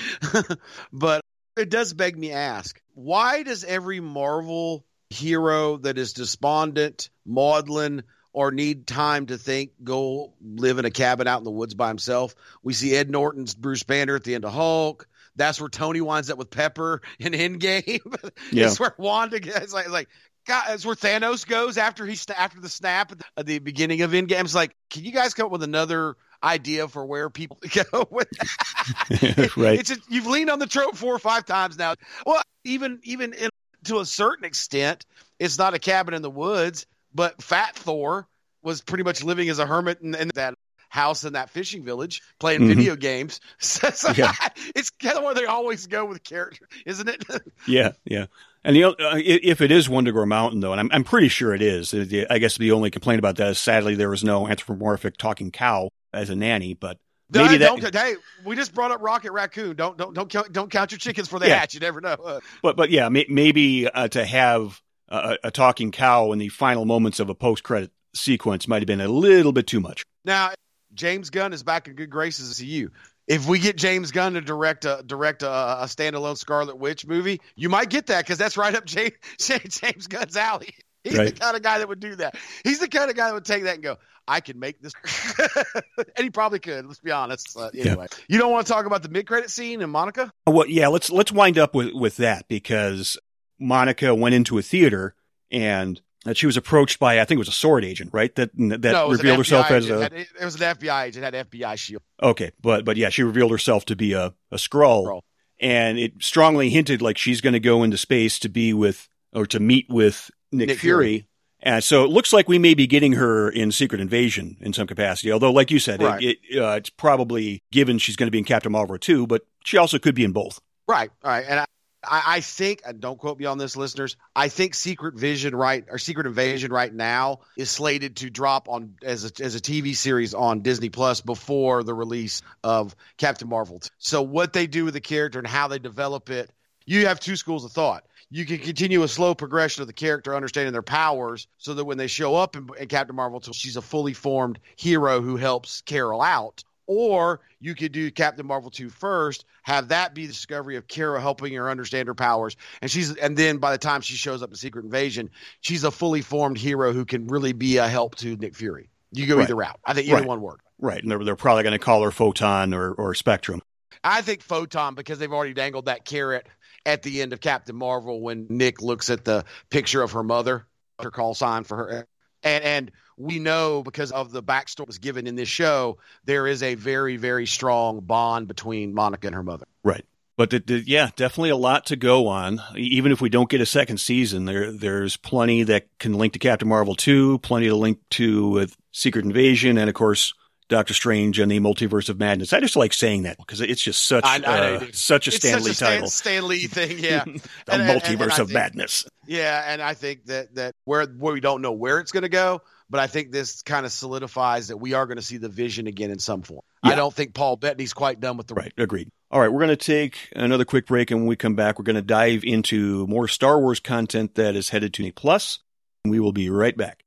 but 0.92 1.22
it 1.56 1.70
does 1.70 1.94
beg 1.94 2.18
me 2.18 2.32
ask 2.34 2.82
why 2.94 3.44
does 3.44 3.64
every 3.64 4.02
Marvel 4.02 4.86
hero 5.10 5.78
that 5.78 5.98
is 5.98 6.12
despondent, 6.14 7.10
maudlin, 7.26 8.04
or 8.34 8.52
need 8.52 8.88
time 8.88 9.26
to 9.28 9.38
think, 9.38 9.72
go 9.84 10.34
live 10.42 10.80
in 10.80 10.86
a 10.86 10.92
cabin 10.92 11.28
out 11.28 11.40
in 11.40 11.44
the 11.44 11.52
woods 11.52 11.74
by 11.74 11.88
himself. 11.90 12.36
We 12.64 12.74
see 12.74 12.96
Ed 12.96 13.10
Norton's 13.10 13.54
Bruce 13.54 13.84
Banner 13.84 14.16
at 14.16 14.24
the 14.24 14.36
end 14.36 14.46
of 14.46 14.54
Hulk. 14.54 15.08
That's 15.36 15.60
where 15.60 15.70
Tony 15.70 16.02
winds 16.02 16.30
up 16.30 16.38
with 16.38 16.50
Pepper 16.50 17.02
in 17.20 17.34
Endgame. 17.34 18.02
Yeah. 18.52 18.68
it's 18.68 18.80
where 18.80 18.94
Wanda 18.98 19.40
gets 19.40 19.74
like, 19.74 19.90
like 19.90 20.10
God, 20.48 20.64
it's 20.70 20.86
where 20.86 20.96
Thanos 20.96 21.48
goes 21.48 21.78
after 21.78 22.06
he 22.06 22.18
after 22.36 22.60
the 22.60 22.70
snap 22.70 23.12
at 23.12 23.20
the, 23.20 23.26
at 23.38 23.46
the 23.46 23.60
beginning 23.60 24.02
of 24.02 24.12
Endgame. 24.12 24.42
It's 24.42 24.56
like, 24.56 24.76
can 24.90 25.04
you 25.04 25.12
guys 25.12 25.34
come 25.34 25.48
up 25.48 25.52
with 25.52 25.64
another 25.64 26.16
idea 26.44 26.88
for 26.88 27.06
where 27.06 27.30
people 27.30 27.58
go 27.92 28.08
with 28.10 28.30
that? 28.30 29.52
right. 29.58 29.80
It's 29.80 29.92
a, 29.92 29.98
you've 30.10 30.28
leaned 30.28 30.50
on 30.50 30.60
the 30.60 30.68
trope 30.68 30.96
four 30.96 31.14
or 31.14 31.20
five 31.20 31.46
times 31.46 31.78
now. 31.78 31.96
Well, 32.26 32.42
even 32.64 33.00
even 33.04 33.34
in, 33.34 33.50
to 33.86 34.00
a 34.00 34.06
certain 34.06 34.46
extent, 34.46 35.06
it's 35.40 35.58
not 35.58 35.74
a 35.74 35.80
cabin 35.80 36.14
in 36.14 36.22
the 36.22 36.30
woods, 36.30 36.86
but 37.14 37.42
Fat 37.42 37.76
Thor 37.76 38.28
was 38.64 38.82
pretty 38.82 39.04
much 39.04 39.24
living 39.24 39.50
as 39.50 39.60
a 39.60 39.66
hermit 39.66 40.02
in, 40.02 40.16
in 40.16 40.32
that 40.36 40.56
house 40.92 41.24
in 41.24 41.34
that 41.34 41.50
fishing 41.50 41.84
village 41.84 42.22
playing 42.38 42.62
Mhm. 42.62 42.68
video 42.76 42.96
games. 42.98 43.40
So, 43.60 43.90
so 43.92 44.12
Yeah. 44.12 44.34
it's 44.76 44.90
kind 44.90 45.18
of 45.18 45.24
where 45.24 45.34
they 45.34 45.46
always 45.46 45.88
go 45.88 46.06
with 46.06 46.22
character, 46.24 46.68
isn't 46.86 47.08
it? 47.10 47.24
Yeah, 47.68 47.94
yeah. 48.06 48.26
And 48.64 48.76
the, 48.76 48.84
uh, 48.84 48.94
if 49.18 49.62
it 49.62 49.72
is 49.72 49.88
Wundagore 49.88 50.28
Mountain, 50.28 50.60
though, 50.60 50.72
and 50.74 50.80
I'm, 50.82 50.90
I'm 50.92 51.04
pretty 51.04 51.30
sure 51.30 51.56
it 51.56 51.62
is, 51.62 51.94
I 52.30 52.38
guess 52.40 52.58
the 52.58 52.74
only 52.74 52.92
complaint 52.92 53.20
about 53.20 53.38
that 53.38 53.52
is 53.52 53.58
sadly 53.58 53.96
there 53.96 54.10
was 54.10 54.24
no 54.24 54.48
anthropomorphic 54.48 55.18
talking 55.18 55.50
cow 55.50 55.90
as 56.14 56.30
a 56.30 56.36
nanny, 56.36 56.74
but 56.74 56.98
maybe 57.32 57.48
Hey, 57.48 57.58
that, 57.58 57.80
don't, 57.82 57.96
hey, 57.96 58.16
we 58.46 58.56
just 58.58 58.74
brought 58.76 58.92
up 58.92 59.02
Rocket 59.02 59.32
Raccoon. 59.32 59.76
Don't 59.78 59.98
don't 59.98 60.14
don't 60.14 60.30
count, 60.30 60.52
don't 60.52 60.70
count 60.70 60.92
your 60.92 61.00
chickens 61.00 61.28
for 61.30 61.40
the 61.40 61.48
Yeah. 61.48 61.58
hatch. 61.60 61.74
You 61.74 61.80
never 61.80 62.02
know. 62.02 62.14
Uh, 62.24 62.40
but, 62.62 62.76
but 62.76 62.90
yeah, 62.92 63.08
may, 63.10 63.26
maybe 63.30 63.88
uh, 63.88 64.10
to 64.10 64.26
have 64.26 64.82
a, 65.08 65.38
a 65.46 65.52
talking 65.52 65.92
cow 65.92 66.32
in 66.34 66.38
the 66.40 66.50
final 66.50 66.84
moments 66.86 67.20
of 67.22 67.30
a 67.30 67.36
post 67.36 67.64
credit 67.64 67.92
sequence 68.14 68.68
might 68.68 68.82
have 68.82 68.88
been 68.88 69.00
a 69.02 69.08
little 69.08 69.54
bit 69.54 69.66
too 69.68 69.80
much. 69.80 70.04
Now, 70.26 70.52
James 70.94 71.30
Gunn 71.30 71.54
is 71.54 71.64
back 71.64 71.88
in 71.88 71.96
good 71.96 72.10
graces 72.10 72.58
to 72.58 72.66
you. 72.66 72.92
If 73.28 73.48
we 73.48 73.60
get 73.60 73.78
James 73.78 74.12
Gunn 74.12 74.34
to 74.34 74.42
direct 74.42 74.86
a 74.86 75.04
direct 75.06 75.44
a, 75.44 75.84
a 75.84 75.86
standalone 75.86 76.38
Scarlet 76.38 76.78
Witch 76.78 77.06
movie, 77.06 77.40
you 77.56 77.70
might 77.70 77.90
get 77.90 78.08
that 78.08 78.26
because 78.26 78.38
that's 78.38 78.58
right 78.58 78.76
up 78.76 78.86
James, 78.86 79.14
James 79.40 80.08
Gunn's 80.08 80.36
alley. 80.36 80.74
He's 81.04 81.18
the 81.18 81.32
kind 81.32 81.56
of 81.56 81.64
guy 81.64 81.80
that 81.80 81.88
would 81.88 82.00
do 82.00 82.16
that. 82.18 82.36
He's 82.64 82.80
the 82.80 82.88
kind 82.88 83.10
of 83.10 83.16
guy 83.16 83.28
that 83.28 83.34
would 83.34 83.46
take 83.46 83.64
that 83.64 83.76
and 83.76 83.84
go, 83.84 83.98
"I 84.28 84.40
can 84.40 84.60
make 84.60 84.82
this," 84.82 84.94
and 85.98 86.24
he 86.24 86.30
probably 86.30 86.60
could. 86.60 86.86
Let's 86.86 87.00
be 87.00 87.12
honest. 87.12 87.58
Uh, 87.58 87.70
anyway, 87.76 88.08
you 88.28 88.38
don't 88.38 88.52
want 88.52 88.68
to 88.68 88.74
talk 88.74 88.86
about 88.86 89.02
the 89.02 89.10
mid 89.10 89.26
credit 89.28 89.50
scene 89.50 89.82
and 89.82 89.92
Monica? 89.92 90.32
Well, 90.46 90.68
yeah, 90.68 90.90
let's 90.90 91.10
let's 91.10 91.32
wind 91.32 91.58
up 91.58 91.74
with 91.74 91.94
with 91.94 92.18
that 92.18 92.48
because 92.48 93.18
Monica 93.60 94.14
went 94.14 94.36
into 94.36 94.58
a 94.58 94.62
theater 94.62 95.16
and 95.50 96.02
that 96.26 96.38
she 96.38 96.46
was 96.46 96.58
approached 96.58 97.00
by 97.00 97.20
I 97.20 97.26
think 97.26 97.38
it 97.38 97.40
was 97.40 97.48
a 97.48 97.52
sword 97.54 97.84
agent, 97.84 98.12
right? 98.14 98.34
That 98.36 98.52
that 98.56 98.82
no, 98.82 99.06
it 99.06 99.10
was 99.10 99.20
an 99.20 99.26
revealed 99.26 99.38
herself 99.40 99.72
as 99.72 99.86
agent. 99.90 100.14
a 100.14 100.20
it 100.20 100.46
was 100.46 100.56
an 100.62 100.76
FBI 100.76 101.04
agent. 101.06 101.24
Had 101.24 101.50
FBI 101.50 101.78
shield. 101.78 102.02
okay, 102.22 102.52
but 102.62 102.86
but 102.86 102.98
yeah, 102.98 103.10
she 103.10 103.24
revealed 103.24 103.52
herself 103.52 103.86
to 103.86 103.96
be 103.96 104.14
a 104.14 104.34
a 104.52 104.56
Skrull, 104.58 105.06
Skrull. 105.06 105.22
and 105.60 105.98
it 105.98 106.14
strongly 106.22 106.70
hinted 106.70 107.02
like 107.02 107.18
she's 107.18 107.42
going 107.42 107.54
to 107.54 107.60
go 107.60 107.84
into 107.84 107.98
space 107.98 108.40
to 108.40 108.50
be 108.50 108.74
with 108.74 109.08
or 109.34 109.46
to 109.48 109.60
meet 109.60 109.88
with 109.90 110.30
Nick, 110.52 110.68
Nick 110.70 110.80
Fury. 110.80 111.28
And 111.64 111.84
so 111.84 112.04
it 112.04 112.10
looks 112.10 112.34
like 112.34 112.50
we 112.50 112.58
may 112.58 112.74
be 112.74 112.88
getting 112.88 113.14
her 113.14 113.48
in 113.48 113.72
Secret 113.72 114.02
Invasion 114.02 114.58
in 114.62 114.74
some 114.74 114.88
capacity. 114.88 115.32
Although, 115.32 115.52
like 115.52 115.70
you 115.70 115.78
said, 115.78 116.02
Right. 116.02 116.20
it, 116.24 116.38
it, 116.50 116.60
uh, 116.60 116.72
it's 116.72 116.90
probably 116.90 117.62
given 117.72 118.00
she's 118.00 118.16
going 118.16 118.26
to 118.26 118.32
be 118.32 118.40
in 118.40 118.46
Captain 118.46 118.72
Marvel 118.72 118.98
too, 118.98 119.28
but 119.28 119.44
she 119.64 119.78
also 119.78 120.00
could 120.00 120.16
be 120.16 120.24
in 120.24 120.32
both. 120.32 120.60
Right, 120.88 121.12
all 121.24 121.30
right, 121.30 121.46
and 121.48 121.60
I, 121.60 121.66
I, 122.04 122.24
I 122.26 122.40
think, 122.42 122.82
and 122.86 123.00
don't 123.00 123.18
quote 123.18 123.40
me 123.40 123.46
on 123.46 123.58
this, 123.58 123.76
listeners. 123.76 124.18
I 124.36 124.48
think 124.48 124.74
Secret 124.74 125.16
Vision, 125.16 125.56
right, 125.56 125.86
or 125.90 125.98
Secret 125.98 126.26
Invasion, 126.26 126.72
right 126.72 126.94
now 126.94 127.40
is 127.58 127.70
slated 127.70 128.18
to 128.18 128.30
drop 128.30 128.70
on 128.70 128.96
as 129.04 129.26
a 129.26 129.44
as 129.44 129.56
a 129.56 129.60
TV 129.60 129.96
series 129.96 130.34
on 130.34 130.62
Disney 130.62 130.90
Plus 130.90 131.22
before 131.22 131.84
the 131.84 131.94
release 131.94 132.42
of 132.64 132.96
Captain 133.18 133.50
Marvel. 133.50 133.82
So 134.00 134.22
what 134.22 134.54
they 134.54 134.68
do 134.68 134.86
with 134.86 134.94
the 134.94 135.02
character 135.02 135.40
and 135.40 135.48
how 135.48 135.68
they 135.68 135.80
develop 135.80 136.30
it, 136.30 136.50
you 136.86 137.08
have 137.08 137.20
two 137.20 137.36
schools 137.36 137.66
of 137.66 137.72
thought. 137.72 138.06
You 138.34 138.46
can 138.46 138.60
continue 138.60 139.04
a 139.04 139.10
slow 139.10 139.36
progression 139.36 139.82
of 139.82 139.88
the 139.88 139.94
character, 139.94 140.34
understanding 140.34 140.72
their 140.72 140.82
powers, 140.82 141.48
so 141.58 141.74
that 141.74 141.84
when 141.84 141.98
they 141.98 142.08
show 142.08 142.36
up 142.36 142.56
in, 142.56 142.70
in 142.80 142.88
Captain 142.88 143.16
Marvel, 143.16 143.42
she's 143.42 143.76
a 143.76 143.82
fully 143.82 144.14
formed 144.14 144.58
hero 144.78 145.22
who 145.22 145.36
helps 145.36 145.82
Carol 145.82 146.22
out. 146.22 146.64
Or 146.94 147.40
you 147.62 147.74
could 147.74 147.94
do 147.94 148.12
Captain 148.12 148.46
Marvel 148.46 148.70
2 148.70 148.90
first, 148.90 149.46
have 149.64 149.88
that 149.90 150.14
be 150.14 150.26
the 150.26 150.34
discovery 150.34 150.76
of 150.76 150.90
Kara 150.90 151.22
helping 151.22 151.54
her 151.54 151.70
understand 151.70 152.10
her 152.10 152.14
powers, 152.14 152.58
and 152.82 152.92
she's 152.92 153.16
and 153.16 153.38
then 153.38 153.60
by 153.60 153.72
the 153.72 153.78
time 153.78 154.02
she 154.02 154.16
shows 154.16 154.44
up 154.44 154.50
in 154.50 154.58
Secret 154.58 154.84
Invasion, 154.84 155.30
she's 155.62 155.86
a 155.86 155.92
fully 155.92 156.22
formed 156.22 156.58
hero 156.58 156.92
who 156.92 157.06
can 157.06 157.28
really 157.28 157.54
be 157.54 157.78
a 157.78 157.88
help 157.88 158.16
to 158.16 158.36
Nick 158.36 158.56
Fury. 158.56 158.90
You 159.14 159.26
go 159.26 159.38
Right. 159.38 159.44
either 159.44 159.56
route. 159.56 159.80
I 159.86 159.94
think 159.94 160.08
either 160.08 160.18
Right. 160.18 160.28
one 160.28 160.42
word. 160.42 160.60
Right. 160.80 161.02
And 161.02 161.10
they're, 161.10 161.24
they're 161.24 161.36
probably 161.38 161.64
going 161.64 161.72
to 161.72 161.80
call 161.80 162.04
her 162.04 162.12
Photon 162.12 162.74
or, 162.74 162.92
or 162.92 163.16
Spectrum. 163.16 163.62
I 164.04 164.22
think 164.22 164.42
Photon 164.42 164.94
because 164.96 165.18
they've 165.18 165.32
already 165.32 165.54
dangled 165.54 165.86
that 165.86 166.04
carrot 166.04 166.46
at 166.86 167.04
the 167.04 167.22
end 167.22 167.32
of 167.32 167.40
Captain 167.40 167.76
Marvel 167.76 168.20
when 168.20 168.48
Nick 168.50 168.82
looks 168.82 169.10
at 169.10 169.24
the 169.24 169.46
picture 169.70 170.02
of 170.02 170.12
her 170.12 170.24
mother, 170.24 170.66
her 171.02 171.12
call 171.12 171.36
sign 171.36 171.64
for 171.64 171.78
her. 171.78 172.08
And 172.44 172.64
and 172.64 172.92
we 173.18 173.40
know 173.40 173.84
because 173.84 174.12
of 174.12 174.32
the 174.32 174.42
backstory 174.42 174.88
was 174.88 174.98
given 174.98 175.28
in 175.28 175.36
this 175.36 175.50
show, 175.50 175.98
there 176.26 176.48
is 176.48 176.64
a 176.64 176.76
very, 176.76 177.18
very 177.18 177.46
strong 177.46 178.00
bond 178.00 178.48
between 178.48 178.94
Monica 178.94 179.28
and 179.28 179.36
her 179.36 179.44
mother. 179.44 179.66
Right. 179.84 180.06
But 180.38 180.50
the, 180.50 180.60
the, 180.60 180.84
yeah, 180.88 181.10
definitely 181.16 181.52
a 181.52 181.56
lot 181.56 181.86
to 181.88 181.96
go 181.96 182.28
on. 182.28 182.62
Even 182.76 183.12
if 183.12 183.22
we 183.22 183.30
don't 183.30 183.50
get 183.50 183.62
a 183.62 183.66
second 183.66 184.00
season, 184.00 184.46
there 184.46 184.72
there's 184.72 185.18
plenty 185.18 185.64
that 185.64 185.88
can 186.00 186.14
link 186.14 186.34
to 186.34 186.40
Captain 186.40 186.68
Marvel 186.68 186.96
2, 186.96 187.40
plenty 187.40 187.68
to 187.68 187.76
link 187.76 188.00
to 188.12 188.62
uh, 188.62 188.68
Secret 188.92 189.26
Invasion, 189.26 189.78
and 189.78 189.88
of 189.88 189.94
course, 189.94 190.34
Doctor 190.72 190.94
Strange 190.96 191.38
and 191.38 191.52
the 191.52 191.60
Multiverse 191.60 192.10
of 192.10 192.18
Madness. 192.18 192.54
I 192.54 192.60
just 192.62 192.76
like 192.76 192.94
saying 192.94 193.24
that 193.24 193.38
because 193.38 193.62
it's 193.62 193.82
just 193.84 194.06
such 194.08 194.24
I- 194.26 194.42
I 194.46 194.60
uh, 194.78 194.86
such 194.94 195.28
a 195.28 195.32
Stan 195.32 195.62
Lee 195.64 195.74
such 195.74 195.88
a 195.88 195.92
title. 195.92 196.08
Stan 196.08 196.48
Lee 196.48 196.66
thing, 196.68 196.98
yeah. 197.00 197.24
the 197.26 197.32
And- 197.32 197.42
and- 197.68 197.82
and 197.82 198.02
Multiverse 198.02 198.40
of 198.40 198.48
think- 198.48 198.52
Madness. 198.54 199.06
Yeah, 199.28 199.64
and 199.68 199.82
I 199.82 199.94
think 199.94 200.26
that 200.26 200.56
that 200.56 200.74
where 200.86 201.06
where 201.06 201.34
we 201.34 201.42
don't 201.42 201.62
know 201.62 201.74
where 201.74 202.00
it's 202.00 202.12
going 202.12 202.24
to 202.24 202.30
go, 202.30 202.62
but 202.90 203.00
I 203.00 203.08
think 203.08 203.32
this 203.32 203.62
kind 203.62 203.86
of 203.86 203.92
solidifies 203.92 204.70
that 204.70 204.78
we 204.78 204.94
are 204.94 205.06
going 205.06 205.18
to 205.18 205.24
see 205.24 205.38
the 205.38 205.48
Vision 205.50 205.86
again 205.88 206.10
in 206.10 206.20
some 206.20 206.42
form. 206.42 206.62
I 206.84 206.96
don't 206.96 207.14
think 207.14 207.36
Paul 207.36 207.58
Bettany's 207.58 207.94
quite 207.94 208.20
done 208.20 208.38
with 208.38 208.48
the 208.48 208.56
Right. 208.56 208.74
Agreed. 208.78 209.10
All 209.30 209.40
right. 209.40 209.50
We're 209.52 209.60
going 209.60 209.70
to 209.70 209.76
take 209.76 210.30
another 210.36 210.66
quick 210.66 210.88
break. 210.88 211.12
And 211.12 211.20
when 211.22 211.28
we 211.28 211.36
come 211.36 211.56
back, 211.56 211.78
we're 211.78 211.84
going 211.86 211.96
to 211.98 212.02
dive 212.02 212.44
into 212.44 213.06
more 213.08 213.28
Star 213.28 213.60
Wars 213.60 213.80
content 213.80 214.34
that 214.36 214.56
is 214.56 214.70
headed 214.70 214.94
to 214.96 215.02
Disney 215.04 215.12
Plus. 215.12 215.60
We 216.06 216.20
will 216.20 216.34
be 216.34 216.50
right 216.50 216.76
back. 216.76 217.04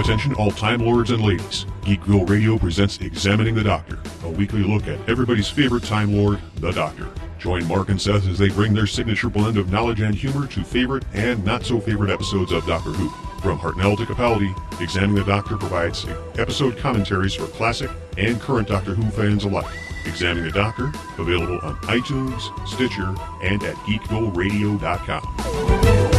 Attention 0.00 0.34
all 0.36 0.50
Time 0.50 0.80
Lords 0.80 1.10
and 1.10 1.22
ladies. 1.22 1.66
Geekville 1.82 2.26
Radio 2.26 2.56
presents 2.56 2.96
Examining 2.98 3.54
the 3.54 3.62
Doctor, 3.62 3.98
a 4.24 4.30
weekly 4.30 4.62
look 4.62 4.88
at 4.88 4.98
everybody's 5.06 5.48
favorite 5.48 5.84
Time 5.84 6.16
Lord, 6.16 6.40
the 6.56 6.72
Doctor. 6.72 7.06
Join 7.38 7.68
Mark 7.68 7.90
and 7.90 8.00
Seth 8.00 8.26
as 8.26 8.38
they 8.38 8.48
bring 8.48 8.72
their 8.72 8.86
signature 8.86 9.28
blend 9.28 9.58
of 9.58 9.70
knowledge 9.70 10.00
and 10.00 10.14
humor 10.14 10.46
to 10.46 10.64
favorite 10.64 11.04
and 11.12 11.44
not 11.44 11.66
so 11.66 11.78
favorite 11.78 12.10
episodes 12.10 12.50
of 12.50 12.66
Doctor 12.66 12.88
Who. 12.90 13.10
From 13.42 13.58
Hartnell 13.58 13.98
to 13.98 14.06
Capaldi, 14.06 14.54
Examining 14.80 15.16
the 15.16 15.24
Doctor 15.30 15.58
provides 15.58 16.06
episode 16.38 16.78
commentaries 16.78 17.34
for 17.34 17.46
classic 17.48 17.90
and 18.16 18.40
current 18.40 18.68
Doctor 18.68 18.94
Who 18.94 19.02
fans 19.10 19.44
alike. 19.44 19.66
Examining 20.06 20.44
the 20.44 20.50
Doctor, 20.50 20.90
available 21.18 21.60
on 21.62 21.76
iTunes, 21.82 22.40
Stitcher, 22.66 23.14
and 23.42 23.62
at 23.62 23.76
geekvilleradio.com. 23.84 26.09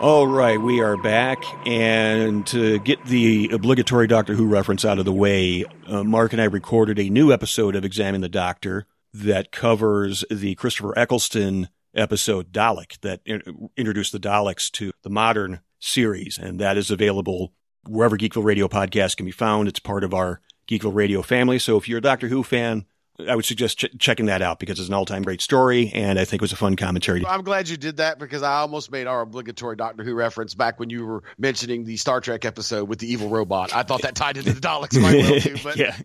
All 0.00 0.26
right, 0.26 0.60
we 0.60 0.82
are 0.82 0.98
back, 0.98 1.42
and 1.66 2.46
to 2.48 2.78
get 2.80 3.02
the 3.06 3.48
obligatory 3.50 4.06
Doctor 4.06 4.34
Who 4.34 4.46
reference 4.46 4.84
out 4.84 4.98
of 4.98 5.06
the 5.06 5.12
way, 5.12 5.64
uh, 5.86 6.04
Mark 6.04 6.34
and 6.34 6.42
I 6.42 6.44
recorded 6.44 6.98
a 6.98 7.08
new 7.08 7.32
episode 7.32 7.74
of 7.74 7.82
Examine 7.82 8.20
the 8.20 8.28
Doctor 8.28 8.86
that 9.14 9.52
covers 9.52 10.22
the 10.30 10.54
Christopher 10.56 10.96
Eccleston 10.98 11.70
episode 11.94 12.52
Dalek 12.52 13.00
that 13.00 13.20
in- 13.24 13.70
introduced 13.74 14.12
the 14.12 14.20
Daleks 14.20 14.70
to 14.72 14.92
the 15.02 15.08
modern 15.10 15.60
series, 15.80 16.36
and 16.36 16.60
that 16.60 16.76
is 16.76 16.90
available 16.90 17.54
wherever 17.88 18.18
Geekville 18.18 18.44
Radio 18.44 18.68
podcast 18.68 19.16
can 19.16 19.24
be 19.24 19.32
found. 19.32 19.66
It's 19.66 19.80
part 19.80 20.04
of 20.04 20.12
our 20.12 20.42
Geekville 20.68 20.94
Radio 20.94 21.22
family, 21.22 21.58
so 21.58 21.78
if 21.78 21.88
you're 21.88 21.98
a 21.98 22.02
Doctor 22.02 22.28
Who 22.28 22.42
fan, 22.42 22.84
I 23.28 23.34
would 23.34 23.44
suggest 23.44 23.78
ch- 23.78 23.98
checking 23.98 24.26
that 24.26 24.42
out 24.42 24.58
because 24.58 24.78
it's 24.78 24.88
an 24.88 24.94
all-time 24.94 25.22
great 25.22 25.40
story, 25.40 25.90
and 25.94 26.18
I 26.18 26.24
think 26.24 26.40
it 26.40 26.44
was 26.44 26.52
a 26.52 26.56
fun 26.56 26.76
commentary. 26.76 27.24
I'm 27.26 27.42
glad 27.42 27.68
you 27.68 27.76
did 27.76 27.98
that 27.98 28.18
because 28.18 28.42
I 28.42 28.58
almost 28.58 28.90
made 28.90 29.06
our 29.06 29.22
obligatory 29.22 29.76
Doctor 29.76 30.04
Who 30.04 30.14
reference 30.14 30.54
back 30.54 30.78
when 30.78 30.90
you 30.90 31.06
were 31.06 31.22
mentioning 31.38 31.84
the 31.84 31.96
Star 31.96 32.20
Trek 32.20 32.44
episode 32.44 32.88
with 32.88 32.98
the 32.98 33.10
evil 33.10 33.28
robot. 33.28 33.74
I 33.74 33.82
thought 33.82 34.02
that 34.02 34.14
tied 34.14 34.36
into 34.36 34.52
the 34.52 34.60
Daleks 34.60 35.00
quite 35.00 35.16
well 35.16 35.40
too. 35.40 35.56
But 35.62 35.76
yeah. 35.76 35.96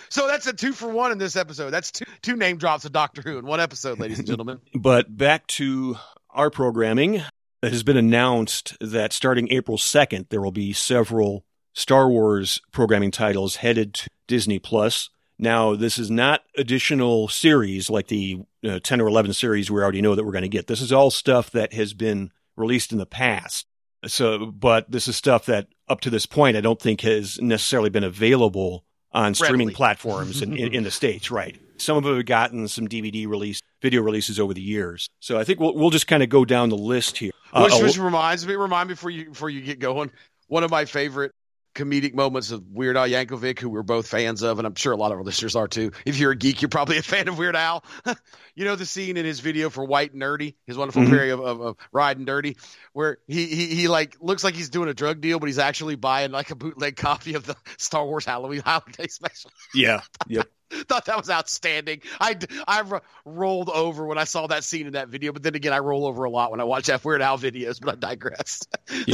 so 0.08 0.26
that's 0.26 0.46
a 0.46 0.52
two 0.52 0.72
for 0.72 0.88
one 0.88 1.12
in 1.12 1.18
this 1.18 1.36
episode. 1.36 1.70
That's 1.70 1.90
two 1.90 2.04
two 2.22 2.36
name 2.36 2.58
drops 2.58 2.84
of 2.84 2.92
Doctor 2.92 3.22
Who 3.22 3.38
in 3.38 3.46
one 3.46 3.60
episode, 3.60 3.98
ladies 3.98 4.18
and 4.18 4.28
gentlemen. 4.28 4.60
But 4.74 5.16
back 5.16 5.46
to 5.48 5.96
our 6.30 6.50
programming. 6.50 7.22
It 7.62 7.72
has 7.72 7.82
been 7.82 7.96
announced 7.98 8.76
that 8.80 9.12
starting 9.12 9.48
April 9.50 9.76
2nd, 9.76 10.30
there 10.30 10.40
will 10.40 10.52
be 10.52 10.72
several 10.72 11.44
Star 11.74 12.08
Wars 12.08 12.60
programming 12.72 13.10
titles 13.10 13.56
headed 13.56 13.92
to 13.94 14.08
Disney 14.26 14.58
Plus. 14.58 15.10
Now, 15.40 15.74
this 15.74 15.98
is 15.98 16.10
not 16.10 16.42
additional 16.58 17.26
series 17.28 17.88
like 17.88 18.08
the 18.08 18.42
uh, 18.62 18.78
10 18.82 19.00
or 19.00 19.08
11 19.08 19.32
series 19.32 19.70
we 19.70 19.80
already 19.80 20.02
know 20.02 20.14
that 20.14 20.22
we're 20.22 20.32
going 20.32 20.42
to 20.42 20.48
get. 20.48 20.66
This 20.66 20.82
is 20.82 20.92
all 20.92 21.10
stuff 21.10 21.50
that 21.52 21.72
has 21.72 21.94
been 21.94 22.30
released 22.56 22.92
in 22.92 22.98
the 22.98 23.06
past. 23.06 23.66
So, 24.06 24.46
but 24.46 24.90
this 24.90 25.08
is 25.08 25.16
stuff 25.16 25.46
that 25.46 25.68
up 25.88 26.02
to 26.02 26.10
this 26.10 26.26
point, 26.26 26.58
I 26.58 26.60
don't 26.60 26.80
think 26.80 27.00
has 27.00 27.40
necessarily 27.40 27.88
been 27.88 28.04
available 28.04 28.84
on 29.12 29.34
streaming 29.34 29.68
Readily. 29.68 29.74
platforms 29.74 30.42
in, 30.42 30.56
in, 30.58 30.74
in 30.74 30.82
the 30.84 30.90
States, 30.90 31.30
right? 31.30 31.58
Some 31.78 31.96
of 31.96 32.04
them 32.04 32.16
have 32.16 32.26
gotten 32.26 32.68
some 32.68 32.86
DVD 32.86 33.26
release, 33.26 33.60
video 33.80 34.02
releases 34.02 34.38
over 34.38 34.52
the 34.52 34.60
years. 34.60 35.08
So 35.20 35.38
I 35.38 35.44
think 35.44 35.58
we'll, 35.58 35.74
we'll 35.74 35.88
just 35.88 36.06
kind 36.06 36.22
of 36.22 36.28
go 36.28 36.44
down 36.44 36.68
the 36.68 36.76
list 36.76 37.16
here. 37.16 37.32
Uh, 37.50 37.62
which, 37.62 37.80
a- 37.80 37.82
which 37.82 37.98
reminds 37.98 38.46
me, 38.46 38.56
remind 38.56 38.88
me 38.90 38.94
before 38.94 39.10
you 39.10 39.30
before 39.30 39.48
you 39.48 39.62
get 39.62 39.78
going. 39.78 40.10
One 40.48 40.64
of 40.64 40.70
my 40.70 40.84
favorite 40.84 41.32
comedic 41.74 42.14
moments 42.14 42.50
of 42.50 42.64
Weird 42.70 42.96
Al 42.96 43.06
Yankovic, 43.08 43.58
who 43.60 43.68
we're 43.68 43.82
both 43.82 44.06
fans 44.08 44.42
of, 44.42 44.58
and 44.58 44.66
I'm 44.66 44.74
sure 44.74 44.92
a 44.92 44.96
lot 44.96 45.12
of 45.12 45.18
our 45.18 45.24
listeners 45.24 45.54
are 45.56 45.68
too. 45.68 45.92
If 46.04 46.18
you're 46.18 46.32
a 46.32 46.36
geek, 46.36 46.62
you're 46.62 46.68
probably 46.68 46.98
a 46.98 47.02
fan 47.02 47.28
of 47.28 47.38
Weird 47.38 47.56
Al. 47.56 47.84
you 48.54 48.64
know 48.64 48.76
the 48.76 48.86
scene 48.86 49.16
in 49.16 49.24
his 49.24 49.40
video 49.40 49.70
for 49.70 49.84
White 49.84 50.12
and 50.12 50.20
Nerdy, 50.22 50.54
his 50.66 50.76
wonderful 50.76 51.02
Mhm. 51.02 51.10
parody 51.10 51.30
of, 51.30 51.40
of, 51.40 51.60
of 51.60 51.76
Riding 51.92 52.24
Dirty, 52.24 52.56
where 52.92 53.18
he, 53.28 53.46
he 53.46 53.66
he 53.74 53.88
like 53.88 54.16
looks 54.20 54.42
like 54.44 54.54
he's 54.54 54.70
doing 54.70 54.88
a 54.88 54.94
drug 54.94 55.20
deal, 55.20 55.38
but 55.38 55.46
he's 55.46 55.58
actually 55.58 55.96
buying 55.96 56.32
like 56.32 56.50
a 56.50 56.56
bootleg 56.56 56.96
copy 56.96 57.34
of 57.34 57.46
the 57.46 57.56
Star 57.78 58.04
Wars 58.04 58.24
Halloween 58.24 58.60
holiday 58.60 59.06
special. 59.08 59.50
yeah. 59.74 60.00
Yep. 60.28 60.48
Thought 60.88 61.06
that 61.06 61.16
was 61.16 61.28
outstanding. 61.28 62.02
I 62.20 62.36
I 62.68 62.84
rolled 63.24 63.70
over 63.70 64.06
when 64.06 64.18
I 64.18 64.24
saw 64.24 64.46
that 64.46 64.62
scene 64.62 64.86
in 64.86 64.92
that 64.92 65.08
video, 65.08 65.32
but 65.32 65.42
then 65.42 65.56
again, 65.56 65.72
I 65.72 65.78
roll 65.80 66.06
over 66.06 66.22
a 66.22 66.30
lot 66.30 66.52
when 66.52 66.60
I 66.60 66.64
watch 66.64 66.86
that 66.86 67.04
Weird 67.04 67.22
Al 67.22 67.38
videos. 67.38 67.80
But 67.80 67.94
I 67.94 67.96
digress. 67.96 68.60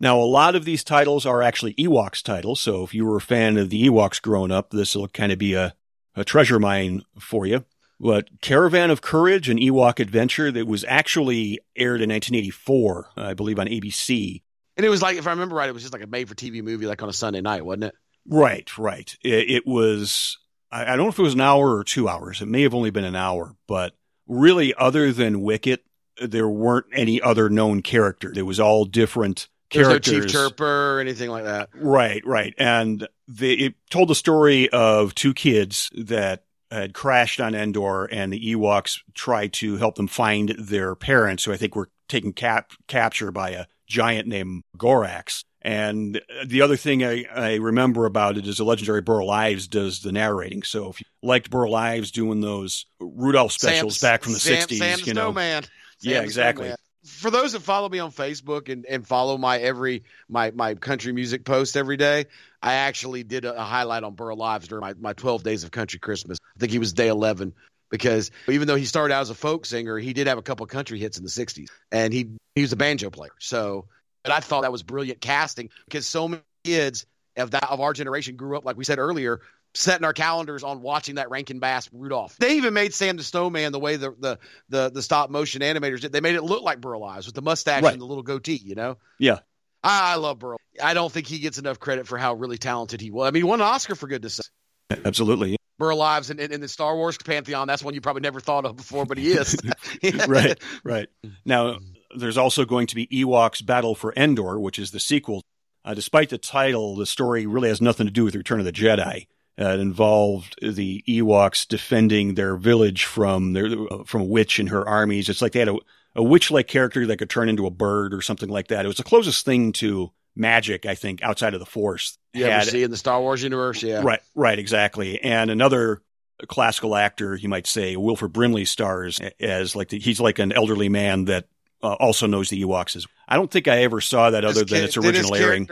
Now, 0.00 0.18
a 0.18 0.24
lot 0.24 0.54
of 0.54 0.64
these 0.64 0.84
titles 0.84 1.24
are 1.24 1.42
actually 1.42 1.74
Ewoks 1.74 2.22
titles. 2.22 2.60
So 2.60 2.82
if 2.82 2.94
you 2.94 3.04
were 3.04 3.16
a 3.16 3.20
fan 3.20 3.56
of 3.56 3.70
the 3.70 3.88
Ewoks 3.88 4.20
growing 4.20 4.50
up, 4.50 4.70
this 4.70 4.94
will 4.94 5.08
kind 5.08 5.32
of 5.32 5.38
be 5.38 5.54
a, 5.54 5.74
a 6.16 6.24
treasure 6.24 6.58
mine 6.58 7.02
for 7.18 7.46
you. 7.46 7.64
But 8.00 8.40
Caravan 8.40 8.90
of 8.90 9.02
Courage 9.02 9.48
and 9.48 9.58
Ewok 9.58 10.00
Adventure 10.00 10.50
that 10.50 10.66
was 10.66 10.84
actually 10.88 11.60
aired 11.76 12.00
in 12.00 12.10
1984, 12.10 13.10
I 13.16 13.34
believe 13.34 13.58
on 13.58 13.66
ABC. 13.66 14.42
And 14.76 14.84
it 14.84 14.88
was 14.88 15.00
like, 15.00 15.16
if 15.16 15.26
I 15.26 15.30
remember 15.30 15.54
right, 15.54 15.68
it 15.68 15.72
was 15.72 15.82
just 15.82 15.92
like 15.92 16.02
a 16.02 16.06
made 16.08 16.28
for 16.28 16.34
TV 16.34 16.62
movie, 16.62 16.86
like 16.86 17.02
on 17.02 17.08
a 17.08 17.12
Sunday 17.12 17.40
night, 17.40 17.64
wasn't 17.64 17.84
it? 17.84 17.94
Right, 18.26 18.76
right. 18.76 19.16
It, 19.22 19.50
it 19.50 19.66
was, 19.66 20.38
I, 20.72 20.82
I 20.82 20.96
don't 20.96 21.06
know 21.06 21.08
if 21.08 21.18
it 21.18 21.22
was 21.22 21.34
an 21.34 21.40
hour 21.40 21.76
or 21.76 21.84
two 21.84 22.08
hours. 22.08 22.42
It 22.42 22.48
may 22.48 22.62
have 22.62 22.74
only 22.74 22.90
been 22.90 23.04
an 23.04 23.16
hour, 23.16 23.54
but 23.68 23.94
really, 24.26 24.74
other 24.74 25.12
than 25.12 25.42
Wicket, 25.42 25.84
there 26.20 26.48
weren't 26.48 26.86
any 26.92 27.20
other 27.20 27.48
known 27.48 27.82
character. 27.82 28.32
It 28.34 28.42
was 28.42 28.58
all 28.58 28.84
different 28.84 29.48
There's 29.74 29.88
no. 29.88 29.98
Chief 29.98 30.24
Chirpa 30.24 30.94
or 30.96 31.00
anything 31.00 31.30
like 31.30 31.44
that. 31.44 31.68
Right, 31.74 32.24
right. 32.24 32.54
And 32.58 33.06
they, 33.28 33.52
it 33.52 33.74
told 33.90 34.08
the 34.08 34.14
story 34.14 34.68
of 34.70 35.14
two 35.14 35.34
kids 35.34 35.90
that 35.96 36.44
had 36.70 36.94
crashed 36.94 37.40
on 37.40 37.54
Endor 37.54 38.04
and 38.06 38.32
the 38.32 38.54
Ewoks 38.54 39.00
tried 39.14 39.52
to 39.54 39.76
help 39.76 39.96
them 39.96 40.08
find 40.08 40.50
their 40.50 40.94
parents, 40.94 41.44
who 41.44 41.52
I 41.52 41.56
think 41.56 41.76
were 41.76 41.90
taken 42.08 42.32
cap- 42.32 42.72
capture 42.88 43.30
by 43.30 43.50
a 43.50 43.66
giant 43.86 44.28
named 44.28 44.62
Gorax. 44.76 45.44
And 45.62 46.20
the 46.44 46.60
other 46.60 46.76
thing 46.76 47.02
I, 47.02 47.24
I 47.34 47.54
remember 47.54 48.04
about 48.04 48.36
it 48.36 48.46
is 48.46 48.58
the 48.58 48.64
legendary 48.64 49.00
Burl 49.00 49.30
Ives 49.30 49.66
does 49.66 50.02
the 50.02 50.12
narrating. 50.12 50.62
So 50.62 50.90
if 50.90 51.00
you 51.00 51.06
liked 51.22 51.50
Burl 51.50 51.74
Ives 51.74 52.10
doing 52.10 52.42
those 52.42 52.84
Rudolph 53.00 53.52
specials 53.52 53.98
Sam- 53.98 54.10
back 54.10 54.22
from 54.22 54.34
the 54.34 54.40
Sam, 54.40 54.56
60s, 54.56 54.78
Sam 54.78 54.98
the 55.00 55.04
you 55.06 55.14
know. 55.14 55.22
Snowman. 55.22 55.64
Yeah, 56.02 56.18
the 56.18 56.24
exactly. 56.24 56.64
Snowman. 56.66 56.76
For 57.14 57.30
those 57.30 57.52
that 57.52 57.60
follow 57.60 57.88
me 57.88 57.98
on 57.98 58.10
Facebook 58.10 58.68
and, 58.68 58.84
and 58.86 59.06
follow 59.06 59.38
my 59.38 59.58
every 59.58 60.04
my 60.28 60.50
my 60.50 60.74
country 60.74 61.12
music 61.12 61.44
post 61.44 61.76
every 61.76 61.96
day, 61.96 62.26
I 62.62 62.74
actually 62.74 63.22
did 63.22 63.44
a, 63.44 63.60
a 63.60 63.62
highlight 63.62 64.02
on 64.02 64.14
Burl 64.14 64.42
Ives 64.42 64.68
during 64.68 64.82
my, 64.82 64.94
my 64.94 65.12
12 65.12 65.42
days 65.42 65.64
of 65.64 65.70
country 65.70 65.98
Christmas. 65.98 66.38
I 66.56 66.58
think 66.58 66.72
he 66.72 66.78
was 66.78 66.92
day 66.92 67.08
11 67.08 67.54
because 67.90 68.30
even 68.48 68.66
though 68.66 68.76
he 68.76 68.84
started 68.84 69.14
out 69.14 69.22
as 69.22 69.30
a 69.30 69.34
folk 69.34 69.66
singer, 69.66 69.98
he 69.98 70.12
did 70.12 70.26
have 70.26 70.38
a 70.38 70.42
couple 70.42 70.66
country 70.66 70.98
hits 70.98 71.16
in 71.16 71.24
the 71.24 71.30
60s 71.30 71.68
and 71.92 72.12
he 72.12 72.30
he 72.54 72.62
was 72.62 72.72
a 72.72 72.76
banjo 72.76 73.10
player. 73.10 73.32
So, 73.38 73.86
but 74.22 74.32
I 74.32 74.40
thought 74.40 74.62
that 74.62 74.72
was 74.72 74.82
brilliant 74.82 75.20
casting 75.20 75.70
because 75.84 76.06
so 76.06 76.28
many 76.28 76.42
kids 76.64 77.06
of 77.36 77.52
that 77.52 77.70
of 77.70 77.80
our 77.80 77.92
generation 77.92 78.36
grew 78.36 78.56
up 78.56 78.64
like 78.64 78.76
we 78.76 78.84
said 78.84 78.98
earlier 78.98 79.40
setting 79.74 80.04
our 80.04 80.12
calendars 80.12 80.62
on 80.62 80.82
watching 80.82 81.16
that 81.16 81.30
Rankin 81.30 81.58
Bass 81.58 81.88
Rudolph. 81.92 82.36
They 82.38 82.56
even 82.56 82.74
made 82.74 82.94
Sam 82.94 83.16
the 83.16 83.22
Snowman 83.24 83.72
the 83.72 83.80
way 83.80 83.96
the 83.96 84.12
the 84.18 84.38
the, 84.68 84.90
the 84.90 85.02
stop 85.02 85.30
motion 85.30 85.62
animators 85.62 86.00
did. 86.00 86.12
They 86.12 86.20
made 86.20 86.34
it 86.36 86.42
look 86.42 86.62
like 86.62 86.80
Burl 86.80 87.02
Ives 87.04 87.26
with 87.26 87.34
the 87.34 87.42
mustache 87.42 87.82
Right. 87.82 87.92
and 87.92 88.00
the 88.00 88.06
little 88.06 88.22
goatee. 88.22 88.60
You 88.64 88.74
know. 88.74 88.98
Yeah. 89.18 89.40
I, 89.82 90.12
I 90.12 90.16
love 90.16 90.38
Burl. 90.38 90.56
I 90.82 90.94
don't 90.94 91.12
think 91.12 91.26
he 91.26 91.38
gets 91.38 91.58
enough 91.58 91.78
credit 91.78 92.06
for 92.06 92.16
how 92.16 92.34
really 92.34 92.56
talented 92.58 93.00
he 93.00 93.10
was. 93.10 93.28
I 93.28 93.30
mean, 93.32 93.42
he 93.42 93.48
won 93.48 93.60
an 93.60 93.66
Oscar 93.66 93.94
for 93.94 94.06
goodness 94.06 94.36
sake. 94.36 95.00
Absolutely. 95.04 95.56
Burl 95.78 96.00
Ives 96.00 96.30
in, 96.30 96.38
in, 96.38 96.52
in 96.52 96.60
the 96.60 96.68
Star 96.68 96.94
Wars 96.96 97.18
pantheon. 97.18 97.66
That's 97.66 97.82
one 97.82 97.94
you 97.94 98.00
probably 98.00 98.22
never 98.22 98.40
thought 98.40 98.64
of 98.64 98.76
before, 98.76 99.04
but 99.04 99.18
he 99.18 99.32
is. 99.32 99.56
right, 100.28 100.58
right. 100.84 101.08
Now, 101.44 101.78
there's 102.16 102.38
also 102.38 102.64
going 102.64 102.86
to 102.88 102.94
be 102.94 103.06
Ewoks 103.08 103.64
Battle 103.64 103.94
for 103.94 104.12
Endor, 104.16 104.58
which 104.60 104.78
is 104.78 104.90
the 104.92 105.00
sequel. 105.00 105.42
Uh, 105.84 105.94
despite 105.94 106.30
the 106.30 106.38
title, 106.38 106.96
the 106.96 107.06
story 107.06 107.44
really 107.46 107.68
has 107.68 107.80
nothing 107.80 108.06
to 108.06 108.12
do 108.12 108.24
with 108.24 108.34
Return 108.34 108.60
of 108.60 108.64
the 108.64 108.72
Jedi. 108.72 109.26
Uh, 109.58 109.68
it 109.68 109.80
involved 109.80 110.56
the 110.60 111.04
Ewoks 111.06 111.66
defending 111.68 112.34
their 112.34 112.56
village 112.56 113.04
from 113.04 113.52
their 113.52 113.66
uh, 113.66 114.04
from 114.04 114.22
a 114.22 114.24
witch 114.24 114.58
and 114.58 114.68
her 114.70 114.86
armies. 114.86 115.28
It's 115.28 115.40
like 115.40 115.52
they 115.52 115.60
had 115.60 115.68
a, 115.68 115.78
a 116.16 116.22
witch-like 116.22 116.66
character 116.66 117.06
that 117.06 117.18
could 117.18 117.30
turn 117.30 117.48
into 117.48 117.66
a 117.66 117.70
bird 117.70 118.12
or 118.14 118.20
something 118.20 118.48
like 118.48 118.68
that. 118.68 118.84
It 118.84 118.88
was 118.88 118.96
the 118.96 119.04
closest 119.04 119.44
thing 119.44 119.72
to 119.74 120.10
magic, 120.34 120.86
I 120.86 120.96
think, 120.96 121.22
outside 121.22 121.54
of 121.54 121.60
the 121.60 121.66
Force. 121.66 122.18
You 122.32 122.46
ever 122.46 122.64
see 122.64 122.82
in 122.82 122.90
the 122.90 122.96
Star 122.96 123.20
Wars 123.20 123.42
universe? 123.42 123.82
Yeah. 123.82 124.02
Right, 124.02 124.20
right, 124.34 124.58
exactly. 124.58 125.22
And 125.22 125.50
another 125.50 126.02
classical 126.48 126.96
actor, 126.96 127.36
you 127.36 127.48
might 127.48 127.68
say, 127.68 127.96
Wilford 127.96 128.32
Brimley 128.32 128.64
stars 128.64 129.20
as 129.38 129.76
like 129.76 129.90
the, 129.90 130.00
he's 130.00 130.20
like 130.20 130.40
an 130.40 130.50
elderly 130.50 130.88
man 130.88 131.26
that 131.26 131.46
uh, 131.82 131.92
also 131.94 132.26
knows 132.26 132.48
the 132.48 132.60
Ewoks. 132.62 132.96
As 132.96 133.06
I 133.28 133.36
don't 133.36 133.50
think 133.50 133.68
I 133.68 133.82
ever 133.82 134.00
saw 134.00 134.30
that 134.30 134.44
other 134.44 134.60
His 134.60 134.70
than 134.70 134.80
cha- 134.80 134.84
its 134.86 134.96
original 134.96 135.34
airing. 135.36 135.68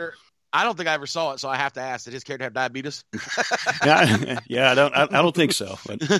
I 0.55 0.63
don't 0.63 0.77
think 0.77 0.87
I 0.87 0.93
ever 0.93 1.07
saw 1.07 1.31
it, 1.31 1.39
so 1.39 1.49
I 1.49 1.57
have 1.57 1.73
to 1.73 1.81
ask: 1.81 2.05
Did 2.05 2.13
his 2.13 2.23
character 2.23 2.43
have 2.45 2.53
diabetes? 2.53 3.03
yeah, 3.85 4.39
yeah, 4.47 4.71
I 4.71 4.75
don't, 4.75 4.95
I, 4.95 5.03
I 5.03 5.21
don't 5.21 5.35
think 5.35 5.51
so. 5.51 5.77
But 5.85 6.01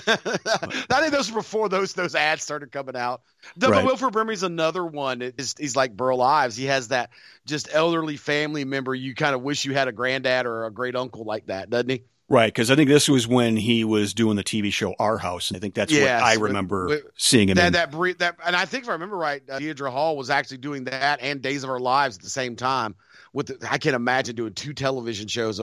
I 0.90 1.00
think 1.00 1.12
those 1.12 1.30
were 1.30 1.40
before 1.40 1.68
those 1.68 1.92
those 1.92 2.14
ads 2.14 2.42
started 2.42 2.72
coming 2.72 2.96
out. 2.96 3.22
The, 3.56 3.68
Right. 3.68 3.76
But 3.78 3.86
Wilford 3.86 4.12
Brimley's 4.12 4.42
another 4.42 4.84
one. 4.84 5.22
Is, 5.22 5.54
he's 5.58 5.76
like 5.76 5.96
Burl 5.96 6.20
Ives. 6.20 6.56
He 6.56 6.64
has 6.66 6.88
that 6.88 7.10
just 7.46 7.68
elderly 7.72 8.16
family 8.16 8.64
member. 8.64 8.94
You 8.94 9.14
kind 9.14 9.34
of 9.34 9.42
wish 9.42 9.64
you 9.64 9.72
had 9.74 9.88
a 9.88 9.92
granddad 9.92 10.46
or 10.46 10.64
a 10.66 10.70
great 10.70 10.96
uncle 10.96 11.24
like 11.24 11.46
that, 11.46 11.70
doesn't 11.70 11.90
he? 11.90 12.02
right, 12.28 12.46
because 12.48 12.70
I 12.70 12.74
think 12.74 12.88
this 12.88 13.06
was 13.08 13.28
when 13.28 13.54
he 13.56 13.84
was 13.84 14.14
doing 14.14 14.34
the 14.36 14.42
TV 14.42 14.72
show 14.72 14.94
Our 14.98 15.18
House, 15.18 15.50
and 15.50 15.56
I 15.58 15.60
think 15.60 15.74
that's 15.74 15.92
Yes, 15.92 16.20
what 16.22 16.28
I 16.28 16.34
remember 16.40 16.86
with- 16.86 17.02
seeing 17.16 17.50
him 17.50 17.56
That 17.56 17.66
in. 17.66 17.72
that 17.74 18.18
that, 18.18 18.36
and 18.44 18.56
I 18.56 18.64
think 18.64 18.84
if 18.84 18.88
I 18.90 18.94
remember 18.94 19.16
right, 19.16 19.42
uh, 19.48 19.58
Deidre 19.58 19.92
Hall 19.92 20.16
was 20.16 20.30
actually 20.30 20.56
doing 20.58 20.84
that 20.84 21.20
and 21.20 21.40
Days 21.42 21.62
of 21.64 21.70
Our 21.70 21.78
Lives 21.78 22.16
at 22.16 22.22
the 22.22 22.30
same 22.30 22.56
time. 22.56 22.94
With 23.34 23.48
the, 23.48 23.68
I 23.70 23.76
can't 23.76 23.96
imagine 23.96 24.36
doing 24.36 24.54
two 24.54 24.72
television 24.72 25.28
shows. 25.28 25.60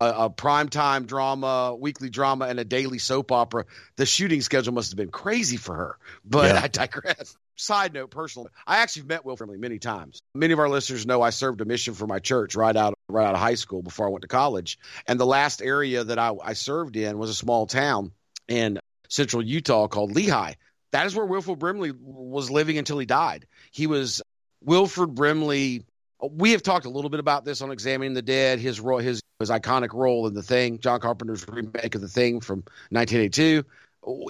A, 0.00 0.06
a 0.06 0.30
primetime 0.30 1.06
drama, 1.06 1.74
weekly 1.78 2.10
drama, 2.10 2.46
and 2.46 2.60
a 2.60 2.64
daily 2.64 2.98
soap 2.98 3.32
opera. 3.32 3.64
The 3.96 4.04
shooting 4.04 4.40
schedule 4.42 4.74
must 4.74 4.90
have 4.90 4.96
been 4.96 5.10
crazy 5.10 5.56
for 5.56 5.74
her. 5.74 5.98
But 6.24 6.54
Yeah. 6.54 6.60
I 6.62 6.68
digress. 6.68 7.36
Side 7.56 7.94
note, 7.94 8.10
personally, 8.10 8.50
I 8.66 8.78
actually 8.78 9.04
met 9.04 9.24
Will 9.24 9.36
Brimley 9.36 9.58
many 9.58 9.78
times. 9.78 10.20
Many 10.34 10.52
of 10.52 10.58
our 10.58 10.68
listeners 10.68 11.06
know 11.06 11.22
I 11.22 11.30
served 11.30 11.60
a 11.60 11.64
mission 11.64 11.94
for 11.94 12.06
my 12.08 12.18
church 12.18 12.56
right 12.56 12.76
out 12.76 12.98
right 13.08 13.24
out 13.24 13.34
of 13.34 13.40
high 13.40 13.54
school 13.54 13.80
before 13.82 14.06
I 14.06 14.10
went 14.10 14.22
to 14.22 14.28
college. 14.28 14.78
And 15.06 15.18
the 15.20 15.26
last 15.26 15.62
area 15.62 16.02
that 16.02 16.18
I, 16.18 16.32
I 16.42 16.54
served 16.54 16.96
in 16.96 17.16
was 17.16 17.30
a 17.30 17.34
small 17.34 17.66
town 17.66 18.10
in 18.48 18.80
central 19.08 19.42
Utah 19.42 19.86
called 19.86 20.12
Lehi. 20.12 20.56
That 20.90 21.06
is 21.06 21.14
where 21.14 21.24
Wilford 21.24 21.60
Brimley 21.60 21.92
was 21.92 22.50
living 22.50 22.76
until 22.78 22.98
he 22.98 23.06
died. 23.06 23.46
He 23.70 23.86
was 23.86 24.20
Wilford 24.60 25.14
Brimley. 25.14 25.84
We 26.32 26.52
have 26.52 26.62
talked 26.62 26.86
a 26.86 26.90
little 26.90 27.10
bit 27.10 27.20
about 27.20 27.44
this 27.44 27.60
on 27.60 27.70
Examining 27.70 28.14
the 28.14 28.22
Dead. 28.22 28.58
His 28.58 28.80
role, 28.80 28.98
his 28.98 29.20
his 29.40 29.50
iconic 29.50 29.92
role 29.92 30.26
in 30.26 30.34
The 30.34 30.42
Thing, 30.42 30.78
John 30.78 31.00
Carpenter's 31.00 31.46
remake 31.48 31.94
of 31.94 32.00
The 32.00 32.08
Thing 32.08 32.40
from 32.40 32.58
1982. 32.90 33.64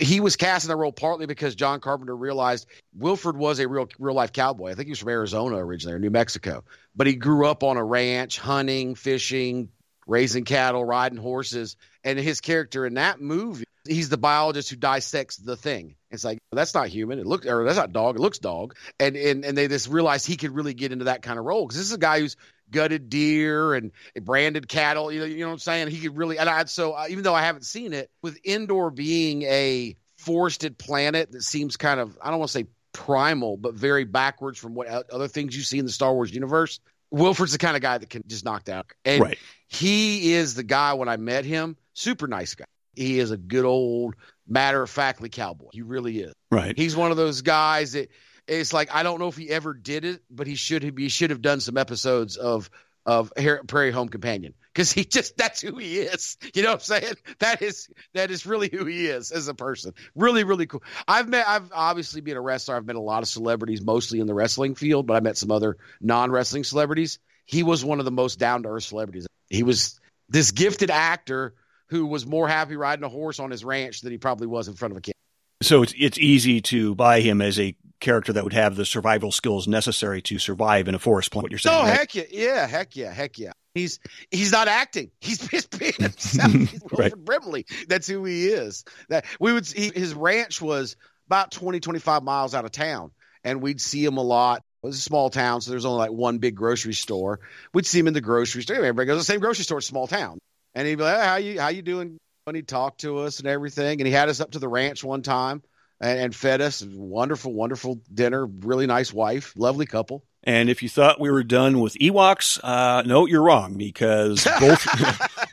He 0.01 0.21
was 0.21 0.37
cast 0.37 0.65
in 0.65 0.69
that 0.69 0.77
role 0.77 0.93
partly 0.93 1.27
because 1.27 1.55
John 1.55 1.81
Carpenter 1.81 2.17
realized 2.17 2.67
Wilford 2.97 3.37
was 3.37 3.59
a 3.59 3.67
real 3.69 3.89
real 3.99 4.15
life 4.15 4.33
cowboy. 4.33 4.71
I 4.71 4.75
think 4.75 4.87
he 4.87 4.93
was 4.93 5.01
from 5.01 5.09
Arizona 5.09 5.57
originally 5.57 5.97
or 5.97 5.99
New 5.99 6.11
Mexico, 6.11 6.65
but 6.95 7.07
he 7.07 7.15
grew 7.15 7.47
up 7.47 7.65
on 7.65 7.77
a 7.77 7.85
ranch, 7.85 8.39
hunting, 8.39 8.95
fishing, 8.95 9.69
raising 10.07 10.45
cattle, 10.45 10.85
riding 10.85 11.19
horses, 11.19 11.77
and 12.05 12.19
his 12.19 12.41
character 12.41 12.87
in 12.87 12.95
that 12.95 13.21
movie, 13.21 13.65
he's 13.87 14.09
the 14.09 14.17
biologist 14.17 14.71
who 14.71 14.77
dissects 14.77 15.37
the 15.37 15.57
thing. 15.57 15.97
It's 16.11 16.25
like 16.25 16.39
that's 16.53 16.75
not 16.75 16.89
human. 16.89 17.19
It 17.19 17.27
looks 17.27 17.47
or 17.47 17.65
that's 17.65 17.77
not 17.77 17.93
dog. 17.93 18.17
It 18.17 18.21
looks 18.21 18.39
dog. 18.39 18.77
And 18.99 19.17
and 19.17 19.45
and 19.45 19.57
they 19.57 19.69
just 19.69 19.89
realized 19.89 20.27
he 20.27 20.37
could 20.37 20.53
really 20.53 20.75
get 20.75 20.93
into 20.93 21.07
that 21.07 21.23
kind 21.23 21.39
of 21.39 21.45
role 21.45 21.67
because 21.67 21.79
this 21.79 21.87
is 21.87 21.93
a 21.93 21.99
guy 21.99 22.21
who's 22.21 22.37
gutted 22.71 23.09
deer 23.11 23.75
and 23.75 23.93
branded 24.23 24.69
cattle. 24.69 25.13
You 25.13 25.21
know, 25.21 25.27
you 25.27 25.41
know 25.41 25.49
what 25.49 25.53
I'm 25.55 25.59
saying? 25.59 25.89
He 25.89 26.01
could 26.01 26.17
really. 26.17 26.39
And 26.39 26.49
I 26.49 26.65
so 26.65 26.93
uh, 26.93 27.07
even 27.11 27.25
though 27.25 27.35
I 27.35 27.43
haven't 27.43 27.65
seen 27.65 27.93
it, 27.93 28.11
with 28.23 28.39
Endor 28.45 28.91
being 28.91 29.43
a 29.43 29.97
forested 30.17 30.79
planet 30.79 31.33
that 31.33 31.43
seems 31.43 31.77
kind 31.77 32.01
of 32.01 32.19
I 32.23 32.31
don't 32.31 32.39
want 32.39 32.51
to 32.51 32.59
say 32.59 32.67
primal, 32.93 33.57
but 33.57 33.75
very 33.75 34.05
backwards 34.05 34.59
from 34.59 34.75
what 34.75 34.87
other 34.87 35.29
things 35.29 35.57
you 35.57 35.63
see 35.63 35.79
in 35.79 35.85
the 35.85 35.93
Star 35.93 36.15
Wars 36.15 36.33
universe. 36.33 36.81
Wilford's 37.11 37.53
the 37.53 37.59
kind 37.59 37.77
of 37.77 37.83
guy 37.83 37.99
that 37.99 38.11
can 38.11 38.25
just 38.27 38.45
knock 38.45 38.65
down. 38.65 38.85
And 39.05 39.23
right. 39.23 39.39
he 39.69 40.33
is 40.33 40.55
the 40.55 40.65
guy 40.65 40.95
when 40.95 41.09
I 41.09 41.17
met 41.17 41.45
him, 41.45 41.77
super 41.93 42.27
nice 42.27 42.55
guy. 42.55 42.65
He 42.97 43.19
is 43.19 43.31
a 43.31 43.37
good 43.37 43.65
old 43.65 44.15
matter 44.47 44.83
of 44.83 44.91
factly 44.91 45.29
cowboy. 45.29 45.69
He 45.73 45.83
really 45.83 46.21
is. 46.21 46.35
Right. 46.51 46.77
He's 46.77 46.97
one 46.97 47.11
of 47.11 47.17
those 47.17 47.43
guys 47.43 47.93
that 47.93 48.11
it's 48.47 48.73
like 48.73 48.95
I 48.95 49.03
don't 49.03 49.19
know 49.19 49.29
if 49.29 49.37
he 49.37 49.51
ever 49.51 49.75
did 49.75 50.05
it, 50.05 50.23
but 50.31 50.47
he 50.47 50.55
should 50.55 50.83
have 50.83 50.97
he 50.97 51.09
should 51.09 51.31
have 51.31 51.43
done 51.43 51.61
some 51.61 51.77
episodes 51.77 52.37
of 52.37 52.71
of 53.07 53.33
Prairie 53.67 53.91
Home 53.91 54.09
Companion 54.09 54.55
because 54.73 54.93
he 54.93 55.05
just 55.05 55.37
that's 55.37 55.61
who 55.61 55.77
he 55.77 55.99
is. 55.99 56.37
You 56.55 56.63
know 56.63 56.71
what 56.71 56.75
I'm 56.75 56.81
saying? 56.81 57.15
That 57.39 57.63
is 57.63 57.89
that 58.13 58.31
is 58.31 58.47
really 58.47 58.69
who 58.69 58.85
he 58.85 59.07
is 59.07 59.31
as 59.31 59.49
a 59.49 59.55
person. 59.55 59.95
Really, 60.15 60.45
really 60.45 60.67
cool. 60.67 60.83
I've 61.07 61.29
met 61.29 61.47
I've 61.47 61.71
obviously 61.73 62.21
been 62.21 62.37
a 62.37 62.41
wrestler. 62.41 62.77
I've 62.77 62.87
met 62.87 62.97
a 62.97 63.01
lot 63.01 63.23
of 63.23 63.29
celebrities, 63.29 63.83
mostly 63.83 64.21
in 64.21 64.27
the 64.27 64.35
wrestling 64.35 64.75
field, 64.75 65.07
but 65.07 65.17
I 65.17 65.21
met 65.21 65.37
some 65.37 65.51
other 65.51 65.77
non 66.01 66.31
wrestling 66.31 66.65
celebrities. 66.65 67.19
He 67.47 67.63
was 67.63 67.85
one 67.85 67.99
of 67.99 68.05
the 68.05 68.11
most 68.11 68.39
down 68.39 68.63
to 68.63 68.71
earth 68.71 68.85
celebrities. 68.85 69.27
He 69.51 69.63
was 69.63 70.01
this 70.29 70.51
gifted 70.53 70.91
actor 70.91 71.55
who 71.89 72.07
was 72.07 72.27
more 72.27 72.49
happy 72.49 72.77
riding 72.77 73.05
a 73.05 73.09
horse 73.09 73.39
on 73.39 73.51
his 73.51 73.65
ranch 73.65 74.01
than 74.01 74.13
he 74.13 74.19
probably 74.19 74.47
was 74.47 74.69
in 74.69 74.75
front 74.75 74.93
of 74.93 74.99
a 74.99 75.01
kid. 75.01 75.15
So 75.63 75.83
it's 75.83 75.95
it's 75.97 76.19
easy 76.19 76.61
to 76.63 76.95
buy 76.95 77.21
him 77.21 77.41
as 77.41 77.59
a 77.59 77.77
character 78.01 78.33
that 78.35 78.45
would 78.45 78.53
have 78.53 78.77
the 78.77 78.85
survival 78.85 79.33
skills 79.33 79.67
necessary 79.67 80.21
to 80.23 80.39
survive 80.39 80.89
in 80.89 80.95
a 80.95 80.99
forest 80.99 81.31
plan. 81.31 81.43
What 81.43 81.53
you're 81.53 81.59
saying? 81.59 81.77
Oh 81.77 81.85
right? 81.85 81.97
heck 81.97 82.15
yeah, 82.15 82.25
yeah, 82.31 82.67
heck 82.67 82.97
yeah, 82.97 83.13
heck 83.13 83.39
yeah. 83.39 83.53
He's 83.75 83.99
he's 84.31 84.53
not 84.53 84.69
acting. 84.69 85.11
He's 85.21 85.39
just 85.49 85.79
being 85.79 85.93
himself. 85.99 86.53
He's 86.53 86.81
Right. 86.93 87.15
Brimley. 87.17 87.67
That's 87.89 88.07
who 88.07 88.25
he 88.25 88.49
is. 88.49 88.85
That 89.09 89.25
we 89.41 89.53
would 89.53 89.67
he, 89.67 89.91
his 89.95 90.15
ranch 90.15 90.61
was 90.61 90.97
about 91.27 91.51
20, 91.53 91.81
25 91.81 92.23
miles 92.23 92.55
out 92.55 92.65
of 92.67 92.71
town, 92.71 93.11
and 93.43 93.63
we'd 93.63 93.81
see 93.81 94.05
him 94.05 94.19
a 94.19 94.23
lot. 94.23 94.59
It 94.83 94.87
was 94.89 94.99
a 94.99 95.01
small 95.01 95.31
town, 95.31 95.63
so 95.63 95.71
there's 95.71 95.87
only 95.87 95.99
like 95.99 96.11
one 96.13 96.39
big 96.39 96.57
grocery 96.57 96.93
store. 96.93 97.41
We'd 97.73 97.87
see 97.87 97.99
him 97.99 98.07
in 98.07 98.13
the 98.13 98.21
grocery 98.21 98.63
store. 98.63 98.77
Everybody 98.77 99.07
goes 99.07 99.15
to 99.15 99.21
the 99.21 99.25
same 99.25 99.41
grocery 99.41 99.65
store, 99.65 99.79
it's 99.79 99.87
a 99.87 99.89
small 99.89 100.07
town, 100.07 100.39
and 100.75 100.87
he'd 100.87 100.97
be 100.97 101.05
like, 101.05 101.17
hey, 101.17 101.27
"How 101.27 101.37
you 101.37 101.61
how 101.61 101.69
you 101.69 101.83
doing?" 101.83 102.19
And 102.47 102.57
he 102.57 102.63
talked 102.63 103.01
to 103.01 103.19
us 103.21 103.39
and 103.39 103.49
everything. 103.49 104.01
And 104.01 104.07
he 104.07 104.13
had 104.13 104.29
us 104.29 104.41
up 104.41 104.51
to 104.51 104.59
the 104.59 104.69
ranch 104.69 105.03
one 105.03 105.23
time 105.23 105.63
and, 106.01 106.19
and 106.19 106.35
fed 106.35 106.61
us. 106.61 106.83
Wonderful, 106.83 107.53
wonderful 107.53 108.01
dinner. 108.13 108.47
Really 108.47 108.87
nice 108.87 109.13
wife, 109.13 109.55
lovely 109.57 109.87
couple. 109.87 110.25
And 110.47 110.69
if 110.69 110.83
you 110.83 110.91
thought 110.91 111.21
we 111.21 111.31
were 111.31 111.43
done 111.43 111.81
with 111.81 111.95
Ewoks, 111.95 112.61
uh, 112.63 113.03
no, 113.07 113.27
you're 113.27 113.43
wrong 113.43 113.79
because 113.79 114.47
both 114.61 114.87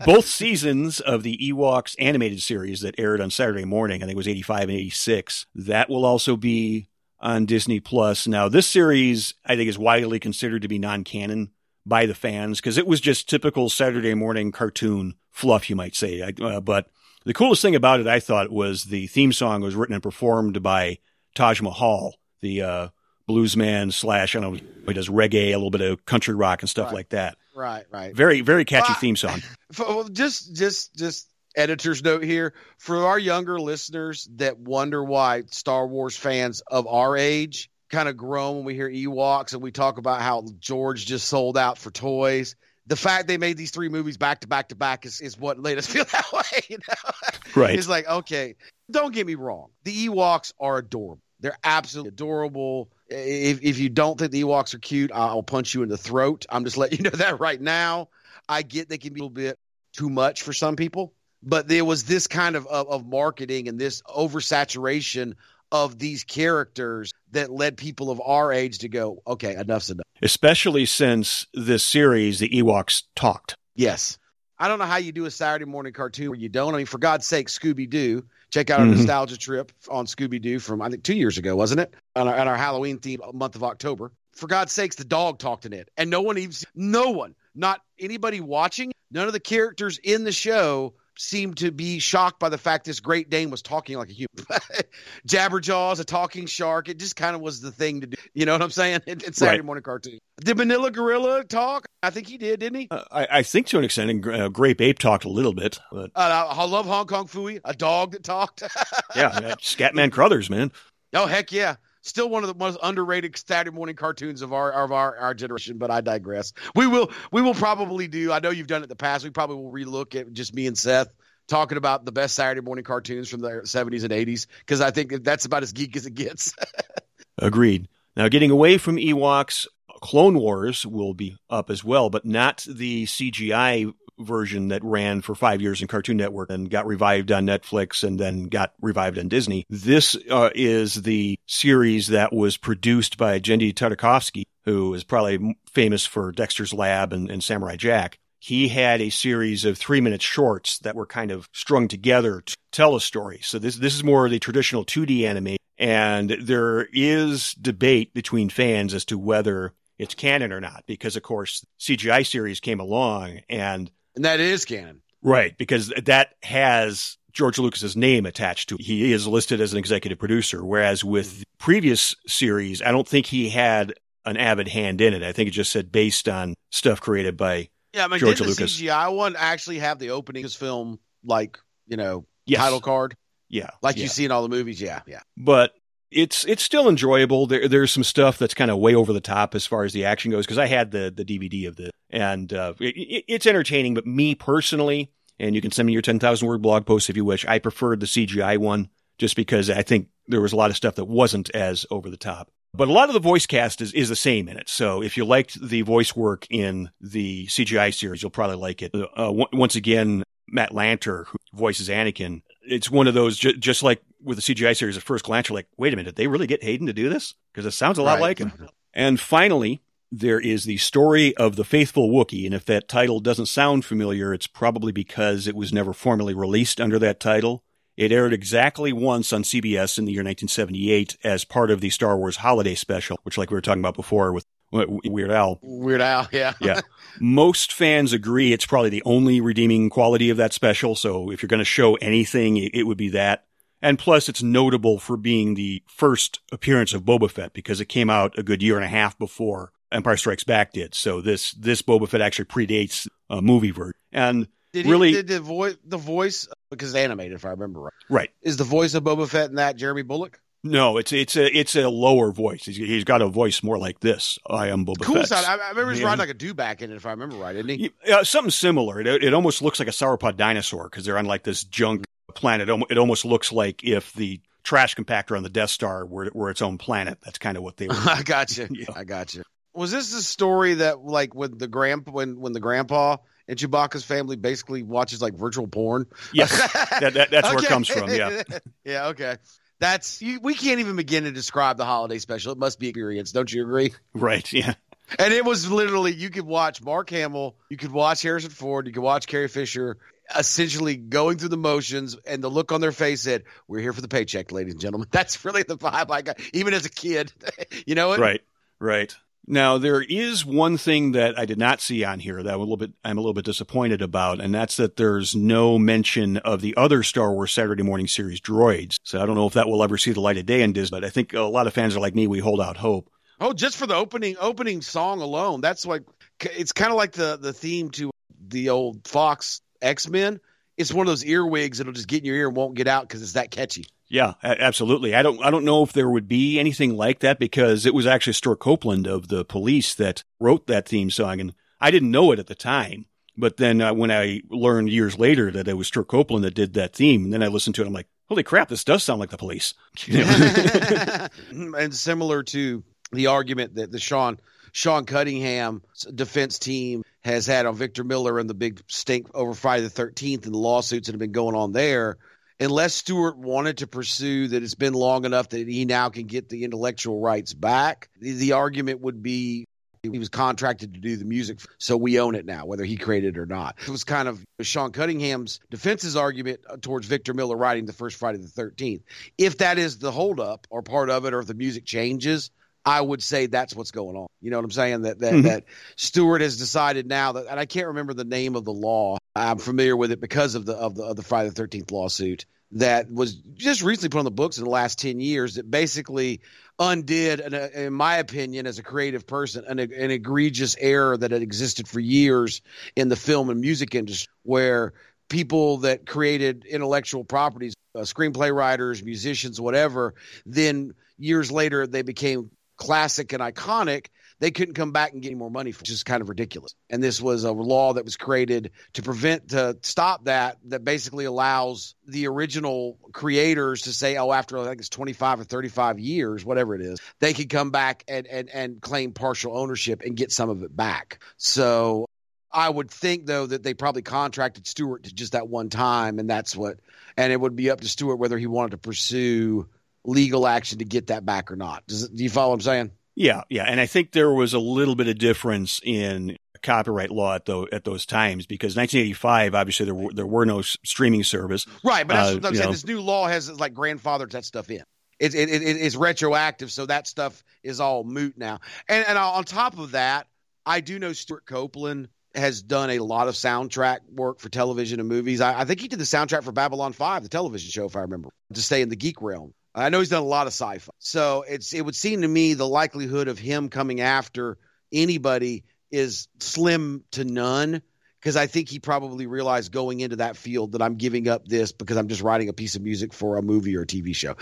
both 0.06 0.26
seasons 0.26 1.00
of 1.00 1.24
the 1.24 1.38
Ewoks 1.38 1.96
animated 1.98 2.42
series 2.42 2.82
that 2.82 2.96
aired 2.98 3.22
on 3.22 3.32
Saturday 3.32 3.64
morning, 3.64 4.04
I 4.04 4.06
think 4.06 4.16
it 4.16 4.18
was 4.18 4.28
85 4.28 4.64
and 4.64 4.72
86, 4.72 5.46
that 5.56 5.90
will 5.90 6.06
also 6.06 6.36
be 6.36 6.90
on 7.22 7.46
Disney 7.46 7.80
Plus. 7.80 8.28
Now, 8.28 8.50
this 8.50 8.68
series 8.68 9.34
I 9.46 9.56
think 9.56 9.70
is 9.70 9.78
widely 9.78 10.20
considered 10.20 10.64
to 10.64 10.68
be 10.68 10.80
non-canon 10.80 11.52
by 11.86 12.06
the 12.06 12.14
fans 12.16 12.60
because 12.60 12.78
it 12.78 12.88
was 12.88 13.02
just 13.02 13.30
typical 13.30 13.70
Saturday 13.70 14.14
morning 14.14 14.52
cartoon 14.52 15.16
fluff, 15.32 15.70
you 15.70 15.76
might 15.76 15.96
say. 15.96 16.22
I, 16.22 16.34
uh, 16.44 16.60
but 16.62 16.88
the 17.26 17.34
coolest 17.34 17.62
thing 17.62 17.76
about 17.76 18.00
it, 18.00 18.08
I 18.08 18.20
thought, 18.20 18.52
was 18.52 18.86
the 18.86 19.08
theme 19.08 19.34
song 19.34 19.62
was 19.62 19.76
written 19.76 19.94
and 19.94 20.04
performed 20.04 20.62
by 20.62 21.00
Taj 21.36 21.62
Mahal, 21.62 22.16
the 22.42 22.62
uh, 22.62 22.88
bluesman 23.30 23.94
slash, 23.94 24.36
I 24.36 24.40
don't 24.42 24.54
know, 24.54 24.60
he 24.88 24.94
does 24.94 25.10
reggae, 25.10 25.50
a 25.50 25.56
little 25.56 25.72
bit 25.72 25.82
of 25.82 26.06
country 26.06 26.36
rock 26.36 26.62
and 26.62 26.70
stuff 26.70 26.88
Right. 26.88 26.96
like 26.96 27.10
that. 27.10 27.38
Right, 27.56 27.86
right. 27.92 28.16
Very, 28.16 28.42
very 28.42 28.66
catchy 28.66 28.88
Ah. 28.94 28.98
theme 29.00 29.16
song. 29.16 29.42
Well, 29.80 30.04
just 30.10 30.54
just 30.54 30.94
just 30.98 31.30
editor's 31.56 32.04
note 32.04 32.24
here 32.24 32.54
for 32.78 33.06
our 33.06 33.18
younger 33.18 33.58
listeners 33.60 34.28
that 34.36 34.58
wonder 34.60 35.02
why 35.02 35.44
Star 35.50 35.88
Wars 35.88 36.18
fans 36.18 36.62
of 36.70 36.88
our 36.88 37.16
age 37.16 37.70
kind 37.92 38.10
of 38.10 38.18
groan 38.18 38.58
when 38.58 38.66
we 38.66 38.74
hear 38.74 38.90
Ewoks 38.90 39.54
and 39.54 39.62
we 39.62 39.72
talk 39.72 39.98
about 39.98 40.22
how 40.22 40.46
George 40.60 41.06
just 41.06 41.28
sold 41.28 41.58
out 41.58 41.78
for 41.78 41.92
toys. 41.92 42.56
The 42.88 42.96
fact 42.96 43.28
they 43.28 43.38
made 43.38 43.58
these 43.58 43.72
three 43.72 43.90
movies 43.90 44.18
back 44.18 44.42
to 44.42 44.48
back 44.48 44.70
to 44.70 44.76
back 44.76 45.06
is, 45.06 45.22
is 45.22 45.38
what 45.38 45.60
made 45.60 45.78
us 45.78 45.86
feel 45.92 46.06
that 46.06 46.34
way. 46.34 46.62
You 46.70 46.78
know? 46.78 47.12
Right. 47.56 47.78
It's 47.78 47.88
like, 47.88 48.08
okay, 48.08 48.56
don't 48.90 49.14
get 49.14 49.28
me 49.28 49.36
wrong. 49.36 49.70
The 49.84 50.08
Ewoks 50.08 50.54
are 50.60 50.78
adorable. 50.78 51.22
They're 51.40 51.58
absolutely 51.64 52.10
adorable. 52.10 52.90
If, 53.10 53.64
if 53.64 53.80
you 53.80 53.90
don't 53.90 54.18
think 54.18 54.32
the 54.32 54.44
Ewoks 54.44 54.74
are 54.74 54.80
cute, 54.80 55.12
I'll 55.14 55.44
punch 55.44 55.74
you 55.74 55.84
in 55.84 55.90
the 55.90 55.98
throat. 55.98 56.46
I'm 56.50 56.64
just 56.64 56.78
letting 56.78 57.00
you 57.00 57.04
know 57.12 57.18
that 57.18 57.40
right 57.40 57.60
now. 57.60 58.10
I 58.48 58.62
get 58.62 58.90
they 58.90 58.98
can 58.98 59.14
be 59.14 59.20
a 59.20 59.24
little 59.24 59.34
bit 59.34 59.60
too 59.94 60.10
much 60.10 60.44
for 60.44 60.54
some 60.54 60.76
people, 60.76 61.14
but 61.44 61.68
there 61.68 61.84
was 61.84 62.04
this 62.04 62.28
kind 62.28 62.56
of, 62.56 62.68
of, 62.68 62.90
of 62.90 63.06
marketing 63.06 63.68
and 63.68 63.80
this 63.80 64.02
oversaturation 64.04 65.36
of 65.72 66.00
these 66.00 66.24
characters 66.24 67.12
that 67.32 67.52
led 67.52 67.78
people 67.78 68.12
of 68.12 68.22
our 68.26 68.52
age 68.52 68.80
to 68.80 68.90
go, 68.90 69.22
okay, 69.26 69.56
enough's 69.56 69.90
enough. 69.90 70.06
Especially 70.22 70.86
since 70.86 71.48
this 71.54 71.84
series, 71.84 72.40
the 72.40 72.50
Ewoks 72.50 73.04
talked. 73.16 73.56
Yes. 73.76 74.18
I 74.60 74.68
don't 74.68 74.78
know 74.78 74.86
how 74.86 74.98
you 74.98 75.12
do 75.12 75.26
a 75.26 75.32
Saturday 75.32 75.66
morning 75.66 75.94
cartoon 75.94 76.30
where 76.30 76.38
you 76.38 76.50
don't. 76.50 76.74
I 76.76 76.78
mean, 76.78 76.86
for 76.86 77.00
God's 77.00 77.26
sake, 77.26 77.48
Scooby 77.48 77.90
Doo. 77.90 78.24
Check 78.52 78.70
out 78.70 78.82
our 78.82 78.86
Mhm. 78.86 78.98
nostalgia 78.98 79.38
trip 79.38 79.72
on 79.90 80.06
Scooby 80.06 80.40
Doo 80.42 80.60
from 80.60 80.82
I 80.82 80.90
think 80.90 81.04
two 81.04 81.16
years 81.16 81.38
ago, 81.38 81.56
wasn't 81.56 81.80
it? 81.80 81.96
On 82.16 82.28
our, 82.28 82.38
on 82.38 82.48
our 82.48 82.58
Halloween 82.58 83.00
theme 83.00 83.22
month 83.34 83.56
of 83.56 83.64
October. 83.64 84.12
For 84.34 84.48
God's 84.48 84.72
sakes, 84.72 84.96
the 84.96 85.04
dog 85.06 85.40
talked 85.40 85.66
in 85.66 85.74
it, 85.74 85.90
and 85.98 86.10
no 86.10 86.22
one 86.22 86.38
even, 86.38 86.56
no 86.76 87.10
one, 87.10 87.34
not 87.56 87.82
anybody 88.00 88.40
watching, 88.40 88.92
none 89.10 89.26
of 89.28 89.34
the 89.34 89.40
characters 89.40 89.98
in 90.04 90.24
the 90.26 90.32
show 90.32 90.94
seemed 91.22 91.58
to 91.58 91.72
be 91.72 92.00
shocked 92.00 92.40
by 92.40 92.50
the 92.50 92.58
fact 92.58 92.86
this 92.86 93.00
Great 93.00 93.30
Dane 93.30 93.50
was 93.52 93.62
talking 93.62 93.98
like 93.98 94.10
a 94.10 94.14
human. 94.14 94.30
Jabberjaws, 95.28 96.00
a 96.00 96.04
talking 96.04 96.46
shark. 96.46 96.90
It 96.90 96.98
just 97.00 97.16
kind 97.16 97.36
of 97.36 97.42
was 97.42 97.62
the 97.62 97.72
thing 97.72 98.02
to 98.02 98.08
do. 98.08 98.18
You 98.34 98.46
know 98.46 98.54
what 98.54 98.62
I'm 98.62 98.72
saying? 98.72 99.02
It- 99.06 99.24
It's 99.24 99.38
Saturday 99.38 99.60
Right. 99.60 99.66
morning 99.66 99.84
cartoon. 99.84 100.20
Did 100.44 100.58
Magilla 100.58 100.92
Gorilla 100.92 101.44
talk? 101.44 101.86
I 102.02 102.10
think 102.10 102.28
he 102.28 102.38
did, 102.38 102.60
didn't 102.60 102.80
he? 102.80 102.88
Uh, 102.90 103.04
I, 103.12 103.28
I 103.32 103.44
think 103.44 103.68
to 103.68 103.78
an 103.78 103.84
extent, 103.84 104.10
and 104.10 104.26
uh, 104.28 104.50
Grape 104.50 104.82
Ape 104.82 104.98
talked 104.98 105.24
a 105.26 105.30
little 105.30 105.54
bit, 105.54 105.80
but 105.92 106.12
Uh, 106.16 106.48
I 106.50 106.64
love 106.66 106.86
Hong 106.88 107.06
Kong 107.06 107.28
Phooey, 107.28 107.60
a 107.64 107.74
dog 107.74 108.14
that 108.14 108.24
talked. 108.24 108.62
yeah, 109.16 109.56
Scatman 109.62 110.12
Crothers, 110.12 110.50
man. 110.50 110.72
oh 111.14 111.28
heck 111.28 111.52
yeah! 111.52 111.76
Still 112.02 112.30
one 112.30 112.44
of 112.44 112.48
the 112.48 112.56
most 112.56 112.80
underrated 112.82 113.38
Saturday 113.38 113.76
morning 113.76 113.96
cartoons 113.96 114.42
of 114.42 114.54
our 114.54 114.72
of 114.72 114.92
our, 114.92 115.16
our 115.18 115.34
generation. 115.34 115.78
But 115.78 115.92
I 115.92 116.02
digress. 116.02 116.54
We 116.76 116.88
will 116.88 117.12
we 117.32 117.42
will 117.42 117.54
probably 117.54 118.08
do. 118.08 118.32
I 118.32 118.40
know 118.40 118.50
you've 118.50 118.68
done 118.68 118.82
it 118.82 118.86
in 118.86 118.90
the 118.90 118.96
past. 118.96 119.24
We 119.24 119.30
probably 119.30 119.58
will 119.58 119.72
relook 119.72 120.20
at 120.20 120.32
just 120.34 120.54
me 120.54 120.68
and 120.68 120.78
Seth 120.78 121.10
talking 121.48 121.78
about 121.78 122.06
the 122.06 122.12
best 122.12 122.36
Saturday 122.36 122.62
morning 122.62 122.84
cartoons 122.84 123.30
from 123.30 123.42
the 123.42 123.62
seventies 123.66 124.04
and 124.04 124.12
eighties 124.12 124.48
because 124.60 124.82
I 124.82 124.92
think 124.92 125.24
that's 125.24 125.46
about 125.46 125.64
as 125.64 125.74
geek 125.74 125.96
as 125.96 126.06
it 126.06 126.16
gets. 126.16 126.56
Agreed. 127.38 127.88
Now, 128.16 128.28
getting 128.28 128.52
away 128.52 128.78
from 128.78 128.98
Ewoks, 128.98 129.68
Clone 130.02 130.38
Wars 130.38 130.86
will 130.86 131.14
be 131.14 131.38
up 131.50 131.70
as 131.70 131.84
well, 131.84 132.10
but 132.10 132.26
not 132.26 132.66
the 132.68 133.06
CGI 133.06 133.94
version 134.22 134.70
that 134.70 134.84
ran 134.84 135.22
for 135.22 135.36
five 135.36 135.62
years 135.62 135.82
in 135.82 135.88
Cartoon 135.88 136.18
Network 136.18 136.50
and 136.50 136.70
got 136.70 136.86
revived 136.86 137.32
on 137.32 137.46
Netflix 137.46 138.04
and 138.04 138.20
then 138.20 138.46
got 138.46 138.74
revived 138.82 139.18
on 139.18 139.28
Disney. 139.28 139.66
This 139.70 140.16
uh, 140.30 140.50
is 140.56 141.02
the 141.04 141.38
series 141.48 142.08
that 142.08 142.34
was 142.34 142.58
produced 142.58 143.18
by 143.18 143.40
Genndy 143.40 143.74
Tartakovsky, 143.74 144.44
who 144.66 144.94
is 144.94 145.04
probably 145.04 145.56
famous 145.72 146.06
for 146.06 146.32
Dexter's 146.32 146.74
Lab 146.74 147.14
and, 147.14 147.30
and 147.30 147.44
Samurai 147.44 147.76
Jack. 147.76 148.18
He 148.40 148.70
had 148.70 149.02
a 149.02 149.12
series 149.12 149.66
of 149.66 149.78
three 149.78 150.02
minute 150.02 150.22
shorts 150.22 150.80
that 150.80 150.96
were 150.96 151.06
kind 151.06 151.32
of 151.32 151.48
strung 151.54 151.88
together 151.88 152.42
to 152.42 152.58
tell 152.72 152.96
a 152.96 153.02
story. 153.02 153.40
So 153.44 153.60
this, 153.60 153.76
this 153.76 153.94
is 153.94 154.04
more 154.04 154.28
the 154.28 154.40
traditional 154.40 154.84
2D 154.84 155.26
anime. 155.26 155.58
And 155.78 156.30
there 156.30 156.88
is 156.92 157.54
debate 157.54 158.14
between 158.14 158.50
fans 158.50 158.94
as 158.94 159.06
to 159.06 159.18
whether 159.18 159.74
it's 160.02 160.16
canon 160.16 160.52
or 160.52 160.60
not, 160.60 160.84
because 160.88 161.16
of 161.16 161.22
course 161.22 161.64
CGI 161.80 162.26
series 162.26 162.60
came 162.60 162.80
along 162.80 163.42
and 163.48 163.92
and 164.16 164.26
that 164.26 164.40
is 164.40 164.66
canon. 164.66 165.02
Right, 165.24 165.58
because 165.58 165.94
that 166.06 166.36
has 166.44 167.18
George 167.32 167.60
Lucas's 167.60 167.96
name 167.96 168.26
attached 168.26 168.70
to 168.70 168.76
it. 168.76 168.82
He 168.82 169.14
is 169.14 169.28
listed 169.28 169.62
as 169.62 169.72
an 169.72 169.80
executive 169.80 170.18
producer, 170.18 170.64
whereas 170.64 171.04
with 171.04 171.40
the 171.40 171.46
previous 171.58 172.16
series, 172.28 172.82
I 172.82 172.92
don't 172.92 173.08
think 173.08 173.28
he 173.28 173.50
had 173.50 173.94
an 174.26 174.38
avid 174.38 174.68
hand 174.68 175.02
in 175.02 175.14
it. 175.14 175.24
I 175.24 175.32
think 175.32 175.48
it 175.48 175.52
just 175.52 175.72
said 175.72 175.92
based 175.92 176.28
on 176.28 176.56
stuff 176.72 177.02
created 177.02 177.38
by 177.38 177.70
Yeah, 177.94 178.06
I 178.06 178.08
mean, 178.08 178.20
George 178.20 178.40
did 178.40 178.48
the. 178.48 178.64
CGI 178.64 179.16
one 179.16 179.36
actually 179.38 179.80
have 179.80 180.00
the 180.00 180.12
opening 180.12 180.44
of 180.44 180.52
this 180.52 180.56
film 180.56 181.00
like 181.24 181.60
you 181.88 181.98
know 181.98 182.26
yes, 182.46 182.60
title 182.60 182.82
card 182.82 183.16
yeah, 183.52 183.72
like 183.82 183.98
yeah. 183.98 184.04
you 184.04 184.08
see 184.08 184.24
in 184.24 184.32
all 184.32 184.44
the 184.44 184.50
movies? 184.50 184.82
Yeah, 184.82 185.02
yeah. 185.06 185.20
but 185.36 185.74
it's 186.12 186.44
it's 186.46 186.64
still 186.64 186.88
enjoyable. 186.90 187.48
There 187.48 187.68
there's 187.68 187.92
some 187.92 188.04
stuff 188.04 188.38
that's 188.38 188.54
kind 188.54 188.70
of 188.72 188.78
way 188.78 188.94
over 188.96 189.14
the 189.14 189.22
top 189.22 189.56
as 189.56 189.66
far 189.66 189.84
as 189.84 189.94
the 189.94 190.06
action 190.06 190.32
goes 190.32 190.46
because 190.46 190.58
I 190.58 190.68
had 190.68 190.92
the 190.92 191.12
the 191.16 191.26
DVD 191.26 191.68
of 191.68 191.76
the 191.76 191.92
and 192.10 192.52
uh, 192.54 192.74
it, 192.80 192.96
it- 192.98 193.26
it's 193.28 193.46
entertaining. 193.46 193.94
But 193.94 194.06
me 194.06 194.36
personally, 194.36 195.12
and 195.40 195.56
you 195.56 195.62
can 195.62 195.72
send 195.72 195.88
me 195.88 195.94
your 195.94 196.02
ten 196.02 196.20
thousand 196.20 196.48
word 196.48 196.62
blog 196.62 196.86
post 196.86 197.10
if 197.10 197.16
you 197.18 197.26
wish. 197.26 197.46
I 197.46 197.60
preferred 197.60 198.00
the 198.00 198.06
CGI 198.06 198.58
one 198.58 198.90
just 199.18 199.36
because 199.36 199.70
I 199.70 199.82
think 199.84 200.08
there 200.28 200.42
was 200.42 200.54
a 200.54 200.56
lot 200.58 200.70
of 200.70 200.76
stuff 200.78 200.96
that 200.96 201.06
wasn't 201.06 201.50
as 201.56 201.86
over 201.92 202.10
the 202.10 202.18
top. 202.18 202.50
But 202.74 202.88
a 202.88 202.92
lot 202.94 203.10
of 203.10 203.14
the 203.14 203.20
voice 203.20 203.46
cast 203.46 203.82
is, 203.82 203.92
is 203.94 204.08
the 204.08 204.16
same 204.16 204.48
in 204.48 204.56
it. 204.58 204.70
So 204.70 205.04
if 205.04 205.18
you 205.18 205.26
liked 205.26 205.60
the 205.62 205.82
voice 205.82 206.16
work 206.16 206.48
in 206.50 206.90
the 207.02 207.46
CGI 207.48 207.94
series, 207.94 208.22
you'll 208.24 208.30
probably 208.32 208.56
like 208.56 208.82
it. 208.82 208.92
Uh, 208.96 209.08
w- 209.26 209.46
once 209.52 209.76
again, 209.76 210.24
Matt 210.48 210.72
Lanter, 210.72 211.26
who 211.28 211.38
voices 211.54 211.90
Anakin, 211.90 212.44
it's 212.64 212.90
one 212.92 213.08
of 213.08 213.14
those, 213.14 213.38
ju- 213.38 213.58
just 213.58 213.84
like 213.84 214.02
with 214.24 214.38
the 214.44 214.54
CGI 214.54 214.76
series, 214.78 214.98
at 214.98 215.04
first 215.04 215.26
glance, 215.26 215.50
you're 215.50 215.56
like, 215.56 215.68
wait 215.78 215.94
a 215.94 215.96
minute, 215.96 216.16
did 216.16 216.16
they 216.18 216.28
really 216.28 216.48
get 216.48 216.64
Hayden 216.64 216.88
to 216.88 216.94
do 216.94 217.10
this? 217.10 217.34
Because 217.52 217.66
it 217.66 217.72
sounds 217.72 217.98
a 217.98 218.04
lot 218.04 218.14
Right. 218.16 218.22
like 218.22 218.38
him. 218.40 218.52
Mm-hmm. 218.52 218.66
And 218.94 219.20
finally, 219.20 219.82
there 220.12 220.40
is 220.40 220.66
the 220.66 220.78
story 220.78 221.36
of 221.38 221.56
the 221.56 221.64
faithful 221.64 222.10
Wookiee. 222.10 222.46
And 222.46 222.54
if 222.54 222.66
that 222.66 222.88
title 222.90 223.20
doesn't 223.20 223.46
sound 223.46 223.86
familiar, 223.86 224.34
it's 224.34 224.48
probably 224.48 224.92
because 224.92 225.48
it 225.48 225.56
was 225.56 225.72
never 225.72 225.94
formally 225.94 226.34
released 226.34 226.82
under 226.82 227.00
that 227.00 227.20
title. 227.20 227.64
It 227.98 228.12
aired 228.12 228.34
exactly 228.34 228.92
once 228.94 229.32
on 229.34 229.44
CBS 229.44 229.98
in 229.98 230.06
the 230.06 230.12
year 230.12 230.24
1978 230.24 231.18
as 231.24 231.46
part 231.46 231.72
of 231.72 231.82
the 231.82 231.90
Star 231.90 232.18
Wars 232.18 232.38
Holiday 232.38 232.76
Special, 232.76 233.20
which, 233.24 233.38
like 233.38 233.50
we 233.52 233.56
were 233.56 233.62
talking 233.62 233.82
about 233.82 233.96
before 233.96 234.32
with 234.34 234.46
Weird 234.72 235.32
Al. 235.32 235.60
Weird 235.62 236.02
Al, 236.02 236.28
yeah. 236.32 236.54
yeah. 236.62 236.82
Most 237.20 237.74
fans 237.74 238.14
agree 238.14 238.54
it's 238.54 238.66
probably 238.66 238.90
the 238.90 239.04
only 239.06 239.42
redeeming 239.42 239.90
quality 239.90 240.30
of 240.30 240.38
that 240.38 240.54
special. 240.54 240.96
So 240.96 241.30
if 241.32 241.42
you're 241.42 241.48
going 241.48 241.60
to 241.60 241.66
show 241.66 241.96
anything, 241.96 242.58
it 242.58 242.84
would 242.84 242.98
be 242.98 243.10
that. 243.10 243.46
And 243.82 243.98
plus, 243.98 244.30
it's 244.30 244.44
notable 244.44 245.00
for 245.00 245.18
being 245.18 245.56
the 245.56 245.84
first 245.88 246.40
appearance 246.52 246.94
of 246.94 247.04
Boba 247.04 247.30
Fett 247.30 247.54
because 247.54 247.82
it 247.82 247.86
came 247.86 248.10
out 248.10 248.38
a 248.38 248.44
good 248.44 248.62
year 248.62 248.76
and 248.76 248.86
a 248.86 248.90
half 248.90 249.18
before 249.18 249.72
Empire 249.92 250.18
Strikes 250.18 250.44
Back 250.44 250.72
did. 250.72 250.94
So 250.94 251.20
this 251.20 251.52
this 251.54 251.82
Boba 251.82 252.08
Fett 252.08 252.22
actually 252.22 252.46
predates 252.46 253.08
a 253.30 253.42
movie 253.42 253.72
version. 253.72 253.96
And 254.12 254.48
did 254.72 254.86
really, 254.86 255.10
he, 255.10 255.16
did 255.16 255.28
the 255.28 255.40
voice 255.40 255.78
the 255.84 255.98
voice 255.98 256.48
because 256.70 256.90
it's 256.90 256.98
animated, 256.98 257.34
if 257.34 257.46
I 257.46 257.50
remember 257.50 257.82
right. 257.82 257.94
Right. 258.10 258.30
Is 258.42 258.58
the 258.58 258.64
voice 258.64 258.94
of 258.94 259.04
Boba 259.04 259.28
Fett 259.28 259.50
in 259.50 259.56
that 259.56 259.76
Jeremy 259.76 260.04
Bulloch? 260.04 260.40
No, 260.64 260.98
it's 260.98 261.12
it's 261.12 261.36
a 261.36 261.58
it's 261.58 261.76
a 261.76 261.90
lower 261.90 262.32
voice. 262.32 262.66
he's, 262.66 262.78
he's 262.78 263.04
got 263.04 263.22
a 263.22 263.28
voice 263.28 263.64
more 263.64 263.80
like 263.80 264.00
this. 264.00 264.38
I 264.48 264.68
am 264.68 264.86
Boba 264.86 265.02
cool 265.02 265.16
Fett. 265.16 265.28
Sound. 265.30 265.46
I, 265.46 265.56
I 265.56 265.70
remember 265.70 265.94
he's 265.94 266.04
riding 266.04 266.20
like 266.20 266.30
a 266.30 266.36
dewback 266.36 266.82
in 266.82 266.92
it, 266.92 266.96
if 266.96 267.06
I 267.06 267.12
remember 267.12 267.38
right, 267.38 267.56
isn't 267.56 267.70
he? 267.70 267.92
Yeah, 268.06 268.22
something 268.22 268.52
similar. 268.52 269.02
It, 269.02 269.08
it 269.08 269.34
almost 269.34 269.64
looks 269.64 269.80
like 269.80 269.88
a 269.88 269.92
sauropod 269.92 270.38
dinosaur 270.38 270.84
because 270.84 271.04
they're 271.04 271.18
on 271.18 271.26
like 271.26 271.44
this 271.44 271.64
junk 271.64 272.06
planet. 272.36 272.70
It 272.90 272.98
almost 272.98 273.26
looks 273.26 273.52
like 273.52 273.84
if 273.84 274.14
the 274.14 274.40
trash 274.64 274.96
compactor 274.96 275.36
on 275.36 275.44
the 275.44 275.50
Death 275.50 275.72
Star 275.72 276.06
were, 276.06 276.30
were 276.34 276.50
its 276.50 276.62
own 276.62 276.78
planet. 276.78 277.20
That's 277.24 277.40
kind 277.40 277.58
of 277.58 277.64
what 277.64 277.78
they 277.78 277.88
were. 277.90 277.96
I 277.96 278.22
got 278.24 278.58
you. 278.58 278.68
Yeah. 278.72 278.86
I 278.96 279.04
got 279.04 279.34
you. 279.34 279.44
Was 279.74 279.92
this 279.92 280.12
the 280.12 280.22
story 280.22 280.76
that 280.76 281.00
like 281.00 281.34
when 281.34 281.58
the 281.58 281.68
grandpa 281.68 282.12
when 282.12 282.40
when 282.40 282.54
the 282.54 282.60
grandpa 282.60 283.18
and 283.48 283.58
Chewbacca's 283.58 284.04
family 284.04 284.36
basically 284.36 284.84
watches 284.84 285.22
like 285.22 285.34
virtual 285.34 285.68
porn? 285.68 286.08
Yes, 286.34 286.52
that, 287.00 287.14
that, 287.14 287.32
that's 287.32 287.48
okay. 287.48 287.56
where 287.56 287.64
it 287.64 287.68
comes 287.68 287.88
from. 287.88 288.10
Yeah. 288.10 288.44
yeah. 288.84 289.08
Okay. 289.08 289.38
That's 289.82 290.22
you, 290.22 290.40
we 290.40 290.54
can't 290.54 290.80
even 290.80 290.96
begin 290.96 291.24
to 291.24 291.32
describe 291.32 291.76
the 291.76 291.86
holiday 291.86 292.20
special. 292.20 292.52
It 292.52 292.60
must 292.60 292.80
be 292.80 292.88
experience. 292.90 293.32
Don't 293.32 293.52
you 293.52 293.64
agree? 293.64 293.94
Right. 294.14 294.52
Yeah. 294.54 294.76
And 295.18 295.34
it 295.34 295.44
was 295.44 295.72
literally 295.72 296.14
you 296.14 296.30
could 296.30 296.46
watch 296.46 296.84
Mark 296.84 297.10
Hamill, 297.10 297.56
you 297.68 297.78
could 297.78 297.92
watch 297.92 298.22
Harrison 298.22 298.52
Ford, 298.52 298.86
you 298.86 298.94
could 298.94 299.02
watch 299.02 299.26
Carrie 299.26 299.48
Fisher, 299.48 299.98
essentially 300.38 300.96
going 300.98 301.40
through 301.40 301.50
the 301.50 301.58
motions, 301.58 302.16
and 302.28 302.44
the 302.44 302.48
look 302.48 302.72
on 302.72 302.80
their 302.80 302.92
face 302.92 303.22
said, 303.22 303.44
"We're 303.68 303.80
here 303.80 303.92
for 303.92 304.02
the 304.02 304.08
paycheck, 304.08 304.52
ladies 304.52 304.74
and 304.74 304.82
gentlemen." 304.82 305.08
That's 305.12 305.44
really 305.44 305.64
the 305.64 305.78
vibe 305.78 306.12
I 306.12 306.22
got, 306.22 306.40
even 306.54 306.76
as 306.76 306.86
a 306.86 306.90
kid. 306.90 307.34
you 307.88 307.96
know 307.96 308.14
it? 308.14 308.20
Right. 308.20 308.42
Right. 308.80 309.16
Now 309.48 309.78
there 309.78 310.02
is 310.02 310.46
one 310.46 310.78
thing 310.78 311.14
that 311.14 311.38
I 311.38 311.46
did 311.46 311.58
not 311.58 311.82
see 311.82 312.04
on 312.04 312.20
here 312.20 312.42
that 312.44 312.54
I'm 312.54 312.60
a 312.60 312.64
little 312.64 312.78
bit 312.78 312.92
I'm 313.04 313.18
a 313.18 313.22
little 313.22 313.34
bit 313.34 313.46
disappointed 313.46 314.02
about, 314.02 314.40
and 314.40 314.54
that's 314.54 314.78
that 314.78 314.98
there's 314.98 315.36
no 315.36 315.80
mention 315.80 316.38
of 316.38 316.62
the 316.62 316.76
other 316.78 317.04
Star 317.04 317.34
Wars 317.34 317.52
Saturday 317.52 317.84
morning 317.84 318.08
series 318.08 318.40
droids. 318.40 318.98
So 319.04 319.22
I 319.22 319.26
don't 319.26 319.36
know 319.36 319.48
if 319.48 319.54
that 319.54 319.68
will 319.68 319.84
ever 319.84 319.98
see 319.98 320.12
the 320.12 320.22
light 320.22 320.38
of 320.38 320.46
day 320.46 320.62
in 320.62 320.74
Disney, 320.74 321.00
but 321.00 321.06
I 321.06 321.10
think 321.10 321.34
a 321.34 321.42
lot 321.42 321.68
of 321.68 321.74
fans 321.74 321.96
are 321.96 322.00
like 322.00 322.16
me, 322.16 322.28
we 322.28 322.40
hold 322.40 322.62
out 322.62 322.78
hope. 322.78 323.12
Oh, 323.40 323.54
just 323.54 323.78
for 323.78 323.88
the 323.88 323.96
opening 323.96 324.36
opening 324.40 324.82
song 324.82 325.22
alone, 325.22 325.62
that's 325.62 325.86
like 325.86 326.04
it's 326.40 326.72
kind 326.72 326.92
of 326.92 326.98
like 326.98 327.14
the 327.14 327.38
the 327.38 327.54
theme 327.54 327.90
to 327.92 328.12
the 328.48 328.70
old 328.70 329.08
Fox 329.08 329.62
X 329.82 330.08
Men. 330.08 330.40
It's 330.82 330.94
one 330.94 331.08
of 331.08 331.12
those 331.12 331.24
earwigs 331.24 331.78
that'll 331.78 331.94
just 331.94 332.08
get 332.08 332.20
in 332.20 332.26
your 332.26 332.36
ear 332.36 332.48
and 332.48 332.58
won't 332.58 332.76
get 332.76 332.88
out 332.88 333.08
because 333.08 333.22
it's 333.22 333.34
that 333.34 333.52
catchy. 333.52 333.86
Yeah, 334.08 334.34
absolutely. 334.44 335.16
I 335.16 335.22
don't 335.22 335.42
I 335.42 335.50
don't 335.50 335.64
know 335.64 335.84
if 335.84 335.94
there 335.94 336.10
would 336.10 336.28
be 336.28 336.60
anything 336.60 336.98
like 336.98 337.20
that 337.20 337.40
because 337.40 337.86
it 337.86 337.94
was 337.94 338.06
actually 338.06 338.34
Stewart 338.34 338.60
Copeland 338.60 339.08
of 339.08 339.30
the 339.30 339.46
Police 339.46 339.96
that 339.96 340.26
wrote 340.38 340.68
that 340.68 340.88
theme 340.88 341.10
song, 341.10 341.40
and 341.40 341.54
I 341.80 341.92
didn't 341.92 342.12
know 342.12 342.34
it 342.34 342.40
at 342.40 342.48
the 342.48 342.56
time. 342.56 343.06
But 343.38 343.56
then 343.56 343.80
uh, 343.80 343.94
when 343.94 344.12
I 344.12 344.42
learned 344.50 344.90
years 344.90 345.18
later 345.18 345.50
that 345.52 345.68
it 345.68 345.78
was 345.78 345.88
Stewart 345.88 346.10
Copeland 346.10 346.44
that 346.44 346.54
did 346.54 346.74
that 346.74 346.94
theme, 346.94 347.24
and 347.24 347.34
then 347.34 347.42
I 347.42 347.48
listened 347.48 347.76
to 347.76 347.82
it, 347.82 347.88
I'm 347.88 347.94
like, 347.94 348.10
holy 348.28 348.44
crap, 348.44 348.68
this 348.68 348.84
does 348.84 349.04
sound 349.04 349.22
like 349.22 349.30
the 349.30 349.38
Police. 349.38 349.74
and 350.10 351.96
similar 351.96 352.44
to 352.44 352.84
the 353.14 353.28
argument 353.28 353.76
that 353.76 353.92
the 353.92 354.00
Sean 354.00 354.40
Sean 354.72 355.06
Cunningham 355.06 355.82
defense 356.14 356.60
team 356.60 357.04
has 357.22 357.46
had 357.46 357.66
on 357.66 357.76
Victor 357.76 358.04
Miller 358.04 358.40
and 358.40 358.50
the 358.50 358.54
big 358.54 358.82
stink 358.88 359.28
over 359.34 359.54
Friday 359.54 359.84
the 359.84 359.90
13th 359.90 360.46
and 360.46 360.54
the 360.54 360.58
lawsuits 360.58 361.08
that 361.08 361.14
have 361.14 361.20
been 361.20 361.32
going 361.32 361.56
on 361.56 361.72
there 361.72 362.18
unless 362.62 362.94
Stewart 362.94 363.38
wanted 363.38 363.80
to 363.80 363.88
pursue 363.88 364.48
that 364.50 364.64
it's 364.64 364.76
been 364.76 364.94
long 364.94 365.26
enough 365.26 365.50
that 365.50 365.68
he 365.68 365.86
now 365.86 366.10
can 366.10 366.28
get 366.28 366.48
the 366.48 366.64
intellectual 366.64 367.20
rights 367.20 367.54
back, 367.54 368.10
the, 368.20 368.34
the 368.34 368.52
argument 368.54 369.02
would 369.02 369.22
be 369.22 369.66
he 370.04 370.18
was 370.18 370.30
contracted 370.30 370.96
to 370.96 371.00
do 371.00 371.16
the 371.16 371.26
music, 371.26 371.60
so 371.78 371.96
we 371.96 372.20
own 372.20 372.34
it 372.34 372.44
now, 372.44 372.66
whether 372.66 372.84
he 372.84 372.98
created 372.98 373.36
it 373.36 373.40
or 373.40 373.46
not. 373.46 373.76
It 373.86 373.90
was 373.90 374.04
kind 374.04 374.28
of 374.28 374.44
Sean 374.62 374.92
Cunningham's 374.92 375.60
defense's 375.70 376.16
argument 376.16 376.62
uh, 376.68 376.78
towards 376.78 377.06
Victor 377.06 377.36
Miller 377.36 377.56
writing 377.56 377.86
the 377.86 377.94
first 377.94 378.18
Friday 378.18 378.40
the 378.40 378.48
13th. 378.48 379.04
If 379.38 379.60
that 379.60 379.78
is 379.78 380.00
the 380.00 380.12
holdup 380.12 380.66
or 380.72 380.82
part 380.82 381.12
of 381.12 381.26
it, 381.26 381.36
or 381.36 381.40
if 381.40 381.46
the 381.46 381.54
music 381.54 381.86
changes, 381.86 382.50
I 382.86 383.00
would 383.00 383.22
say 383.22 383.46
that's 383.46 383.76
what's 383.76 383.92
going 383.92 384.16
on. 384.16 384.28
You 384.42 384.52
know 384.52 384.58
what 384.58 384.66
I'm 384.66 384.72
saying? 384.72 385.02
That 385.04 385.20
that, 385.20 385.34
mm-hmm. 385.34 385.48
that 385.48 385.66
Stewart 385.96 386.42
has 386.42 386.58
decided 386.58 387.08
now 387.08 387.34
that, 387.34 387.48
and 387.48 387.60
I 387.60 387.66
can't 387.66 387.88
remember 387.88 388.14
the 388.14 388.24
name 388.24 388.56
of 388.56 388.66
the 388.66 388.74
law. 388.74 389.18
I'm 389.36 389.60
familiar 389.60 389.96
with 389.96 390.12
it 390.12 390.20
because 390.20 390.56
of 390.56 390.66
the 390.66 390.74
of 390.74 390.96
the 390.96 391.04
of 391.04 391.16
the 391.16 391.24
Friday 391.24 391.50
the 391.50 391.56
Thirteenth 391.56 391.92
lawsuit 391.92 392.46
that 392.74 393.12
was 393.12 393.36
just 393.56 393.82
recently 393.82 394.10
put 394.10 394.20
on 394.20 394.26
the 394.26 394.32
books 394.32 394.58
in 394.58 394.64
the 394.64 394.70
last 394.70 395.00
ten 395.00 395.20
years. 395.20 395.56
That 395.56 395.70
basically 395.70 396.42
undid, 396.80 397.40
an, 397.40 397.54
in 397.54 397.94
my 397.94 398.18
opinion, 398.18 398.66
as 398.66 398.80
a 398.80 398.84
creative 398.84 399.28
person, 399.28 399.64
an, 399.68 399.80
an 399.80 400.12
egregious 400.12 400.76
error 400.80 401.16
that 401.16 401.32
had 401.32 401.42
existed 401.42 401.88
for 401.88 402.00
years 402.00 402.62
in 402.96 403.10
the 403.10 403.16
film 403.16 403.50
and 403.50 403.62
music 403.62 403.94
industry, 403.94 404.34
where 404.44 404.94
people 405.30 405.78
that 405.78 406.06
created 406.06 406.66
intellectual 406.66 407.24
properties, 407.24 407.74
uh, 407.96 408.00
screenplay 408.00 408.54
writers, 408.54 409.04
musicians, 409.04 409.62
whatever, 409.62 410.16
then 410.46 410.94
years 411.18 411.52
later 411.52 411.86
they 411.88 412.02
became 412.02 412.50
classic 412.82 413.32
and 413.32 413.44
iconic, 413.44 414.08
they 414.40 414.50
couldn't 414.50 414.74
come 414.74 414.92
back 414.92 415.14
and 415.14 415.22
get 415.22 415.28
any 415.28 415.36
more 415.36 415.52
money, 415.52 415.70
which 415.70 415.92
is 415.92 416.04
kind 416.04 416.20
of 416.20 416.30
ridiculous. 416.30 416.74
And 416.90 417.04
this 417.04 417.22
was 417.22 417.44
a 417.44 417.52
law 417.52 417.94
that 417.94 418.04
was 418.04 418.18
created 418.18 418.72
to 418.94 419.04
prevent, 419.04 419.50
to 419.50 419.78
stop 419.84 420.26
that, 420.26 420.58
that 420.66 420.84
basically 420.84 421.26
allows 421.26 421.94
the 422.08 422.28
original 422.28 422.98
creators 423.14 423.84
to 423.84 423.94
say, 423.94 424.18
oh, 424.18 424.32
after 424.32 424.58
I 424.58 424.66
think 424.66 424.80
it's 424.80 424.90
25 424.90 425.42
or 425.42 425.44
35 425.44 426.00
years, 426.00 426.44
whatever 426.44 426.74
it 426.74 426.82
is, 426.82 427.00
they 427.20 427.34
could 427.34 427.52
come 427.52 427.70
back 427.70 428.04
and, 428.08 428.26
and, 428.26 428.50
and 428.50 428.82
claim 428.82 429.12
partial 429.12 429.56
ownership 429.56 430.02
and 430.04 430.18
get 430.18 430.32
some 430.32 430.50
of 430.50 430.64
it 430.64 430.76
back. 430.76 431.20
So 431.38 432.08
I 432.52 432.68
would 432.68 432.90
think 432.90 433.28
though 433.28 433.46
that 433.46 433.62
they 433.62 433.76
probably 433.76 434.02
contracted 434.02 434.66
Stewart 434.66 435.04
to 435.04 435.14
just 435.14 435.34
that 435.34 435.48
one 435.48 435.70
time, 435.70 436.18
and 436.18 436.28
that's 436.28 436.56
what, 436.56 436.80
and 437.16 437.32
it 437.32 437.40
would 437.40 437.56
be 437.56 437.70
up 437.70 437.82
to 437.82 437.88
Stewart 437.88 438.18
whether 438.18 438.40
he 438.40 438.48
wanted 438.48 438.72
to 438.72 438.78
pursue 438.78 439.70
legal 440.06 440.48
action 440.48 440.80
to 440.80 440.86
get 440.86 441.08
that 441.08 441.26
back 441.26 441.52
or 441.52 441.56
not. 441.56 441.86
Does, 441.88 442.10
do 442.10 442.24
you 442.24 442.30
follow 442.30 442.50
what 442.50 442.56
I'm 442.56 442.62
saying? 442.62 442.92
Yeah, 443.16 443.42
yeah, 443.50 443.64
and 443.64 443.80
I 443.80 443.86
think 443.86 444.14
there 444.14 444.32
was 444.32 444.54
a 444.54 444.60
little 444.60 444.96
bit 444.96 445.08
of 445.08 445.18
difference 445.18 445.82
in 445.84 446.38
copyright 446.62 447.12
law 447.12 447.36
at, 447.36 447.46
the, 447.46 447.68
at 447.72 447.84
those 447.84 448.06
times 448.06 448.46
because 448.46 448.76
1985 448.76 449.56
obviously 449.56 449.86
there 449.86 449.96
were, 449.96 450.14
there 450.14 450.28
were 450.28 450.46
no 450.46 450.62
streaming 450.62 451.24
service. 451.24 451.66
Right 451.84 452.08
but 452.08 452.14
that's 452.14 452.32
uh, 452.32 452.34
what 452.36 452.46
i'm 452.46 452.56
saying. 452.56 452.66
know. 452.68 452.72
this 452.72 452.86
new 452.86 453.02
law 453.02 453.28
has 453.28 453.52
like 453.60 453.74
grandfathered 453.74 454.32
that 454.32 454.46
stuff 454.46 454.70
in. 454.70 454.84
It, 455.20 455.36
it, 455.36 455.50
it, 455.50 455.62
it's 455.64 455.96
retroactive 455.96 456.72
so 456.72 456.86
that 456.86 457.08
stuff 457.08 457.44
is 457.64 457.80
all 457.80 458.04
moot 458.04 458.38
now. 458.38 458.60
And, 458.88 459.06
and 459.08 459.18
on 459.18 459.44
top 459.44 459.78
of 459.78 459.92
that 459.92 460.28
i 460.66 460.82
do 460.82 461.00
know 461.00 461.14
stewart 461.14 461.46
copeland 461.46 462.10
has 462.36 462.62
done 462.62 462.92
a 462.92 463.00
lot 463.00 463.28
of 463.28 463.34
soundtrack 463.34 464.00
work 464.10 464.40
for 464.40 464.48
television 464.48 465.02
and 465.02 465.10
movies. 465.10 465.42
I, 465.42 465.62
I 465.62 465.66
think 465.66 465.82
he 465.82 465.90
did 465.90 466.00
the 466.00 466.06
soundtrack 466.06 466.44
for 466.44 466.52
babylon 466.52 466.94
5 466.94 467.24
the 467.24 467.30
television 467.30 467.72
show 467.72 467.86
if 467.86 467.96
i 467.96 468.02
remember 468.02 468.30
to 468.54 468.62
stay 468.62 468.82
in 468.82 468.90
the 468.90 468.96
geek 468.96 469.22
realm 469.22 469.54
I 469.74 469.90
know 469.90 470.00
he's 470.00 470.10
done 470.10 470.24
a 470.24 470.26
lot 470.26 470.48
of 470.48 470.54
sci-fi. 470.54 470.92
So 471.00 471.44
it's 471.48 471.74
it 471.74 471.84
would 471.84 471.96
seem 471.96 472.22
to 472.22 472.28
me 472.28 472.54
the 472.54 472.68
likelihood 472.68 473.28
of 473.28 473.40
him 473.40 473.70
coming 473.70 474.02
after 474.02 474.58
anybody 474.92 475.64
is 475.92 476.28
slim 476.40 477.04
to 477.12 477.24
none 477.24 477.82
because 478.20 478.36
I 478.36 478.48
think 478.48 478.70
he 478.70 478.80
probably 478.80 479.26
realized 479.28 479.72
going 479.72 480.00
into 480.00 480.18
that 480.18 480.38
field 480.38 480.74
that 480.74 480.82
I'm 480.82 480.96
giving 480.96 481.28
up 481.28 481.48
this 481.48 481.72
because 481.72 481.98
I'm 481.98 482.08
just 482.08 482.22
writing 482.22 482.50
a 482.50 482.54
piece 482.54 482.76
of 482.76 482.82
music 482.82 483.14
for 483.14 483.38
a 483.38 483.42
movie 483.42 483.76
or 483.78 483.82
a 483.82 483.88
TV 483.88 484.16
show. 484.16 484.36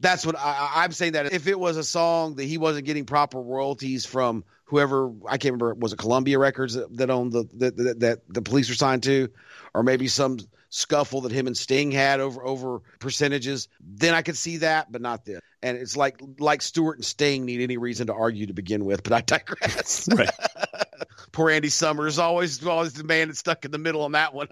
That's 0.00 0.24
what 0.24 0.36
I, 0.38 0.84
am 0.84 0.92
saying. 0.92 1.12
That 1.12 1.32
if 1.32 1.48
it 1.48 1.58
was 1.58 1.76
a 1.76 1.82
song 1.82 2.36
that 2.36 2.44
he 2.44 2.56
wasn't 2.56 2.86
getting 2.86 3.04
proper 3.04 3.40
royalties 3.40 4.06
from 4.06 4.44
whoever 4.64 5.12
I 5.26 5.38
can't 5.38 5.54
remember 5.54 5.74
was 5.74 5.92
it 5.92 5.98
Columbia 5.98 6.38
Records 6.38 6.74
that, 6.74 6.96
that 6.98 7.10
owned 7.10 7.32
the 7.32 7.44
that, 7.54 7.76
that, 7.76 8.00
that 8.00 8.20
the 8.28 8.42
police 8.42 8.68
were 8.68 8.76
signed 8.76 9.02
to, 9.04 9.28
or 9.74 9.82
maybe 9.82 10.06
some 10.06 10.38
scuffle 10.70 11.22
that 11.22 11.32
him 11.32 11.46
and 11.46 11.56
Sting 11.56 11.90
had 11.90 12.20
over 12.20 12.44
over 12.44 12.80
percentages, 12.98 13.68
then 13.80 14.14
I 14.14 14.22
could 14.22 14.36
see 14.36 14.58
that, 14.58 14.90
but 14.92 15.00
not 15.00 15.24
this. 15.24 15.40
And 15.62 15.76
it's 15.76 15.96
like 15.96 16.20
like 16.38 16.62
Stewart 16.62 16.98
and 16.98 17.04
Sting 17.04 17.44
need 17.44 17.60
any 17.60 17.76
reason 17.76 18.06
to 18.08 18.14
argue 18.14 18.46
to 18.46 18.52
begin 18.52 18.84
with, 18.84 19.02
but 19.02 19.12
I 19.12 19.20
digress. 19.22 20.08
Right. 20.16 20.30
Poor 21.32 21.50
Andy 21.50 21.68
Summers 21.68 22.18
always 22.18 22.64
always 22.66 22.94
the 22.94 23.04
man 23.04 23.28
that's 23.28 23.40
stuck 23.40 23.64
in 23.64 23.70
the 23.70 23.78
middle 23.78 24.02
on 24.02 24.12
that 24.12 24.34
one. 24.34 24.48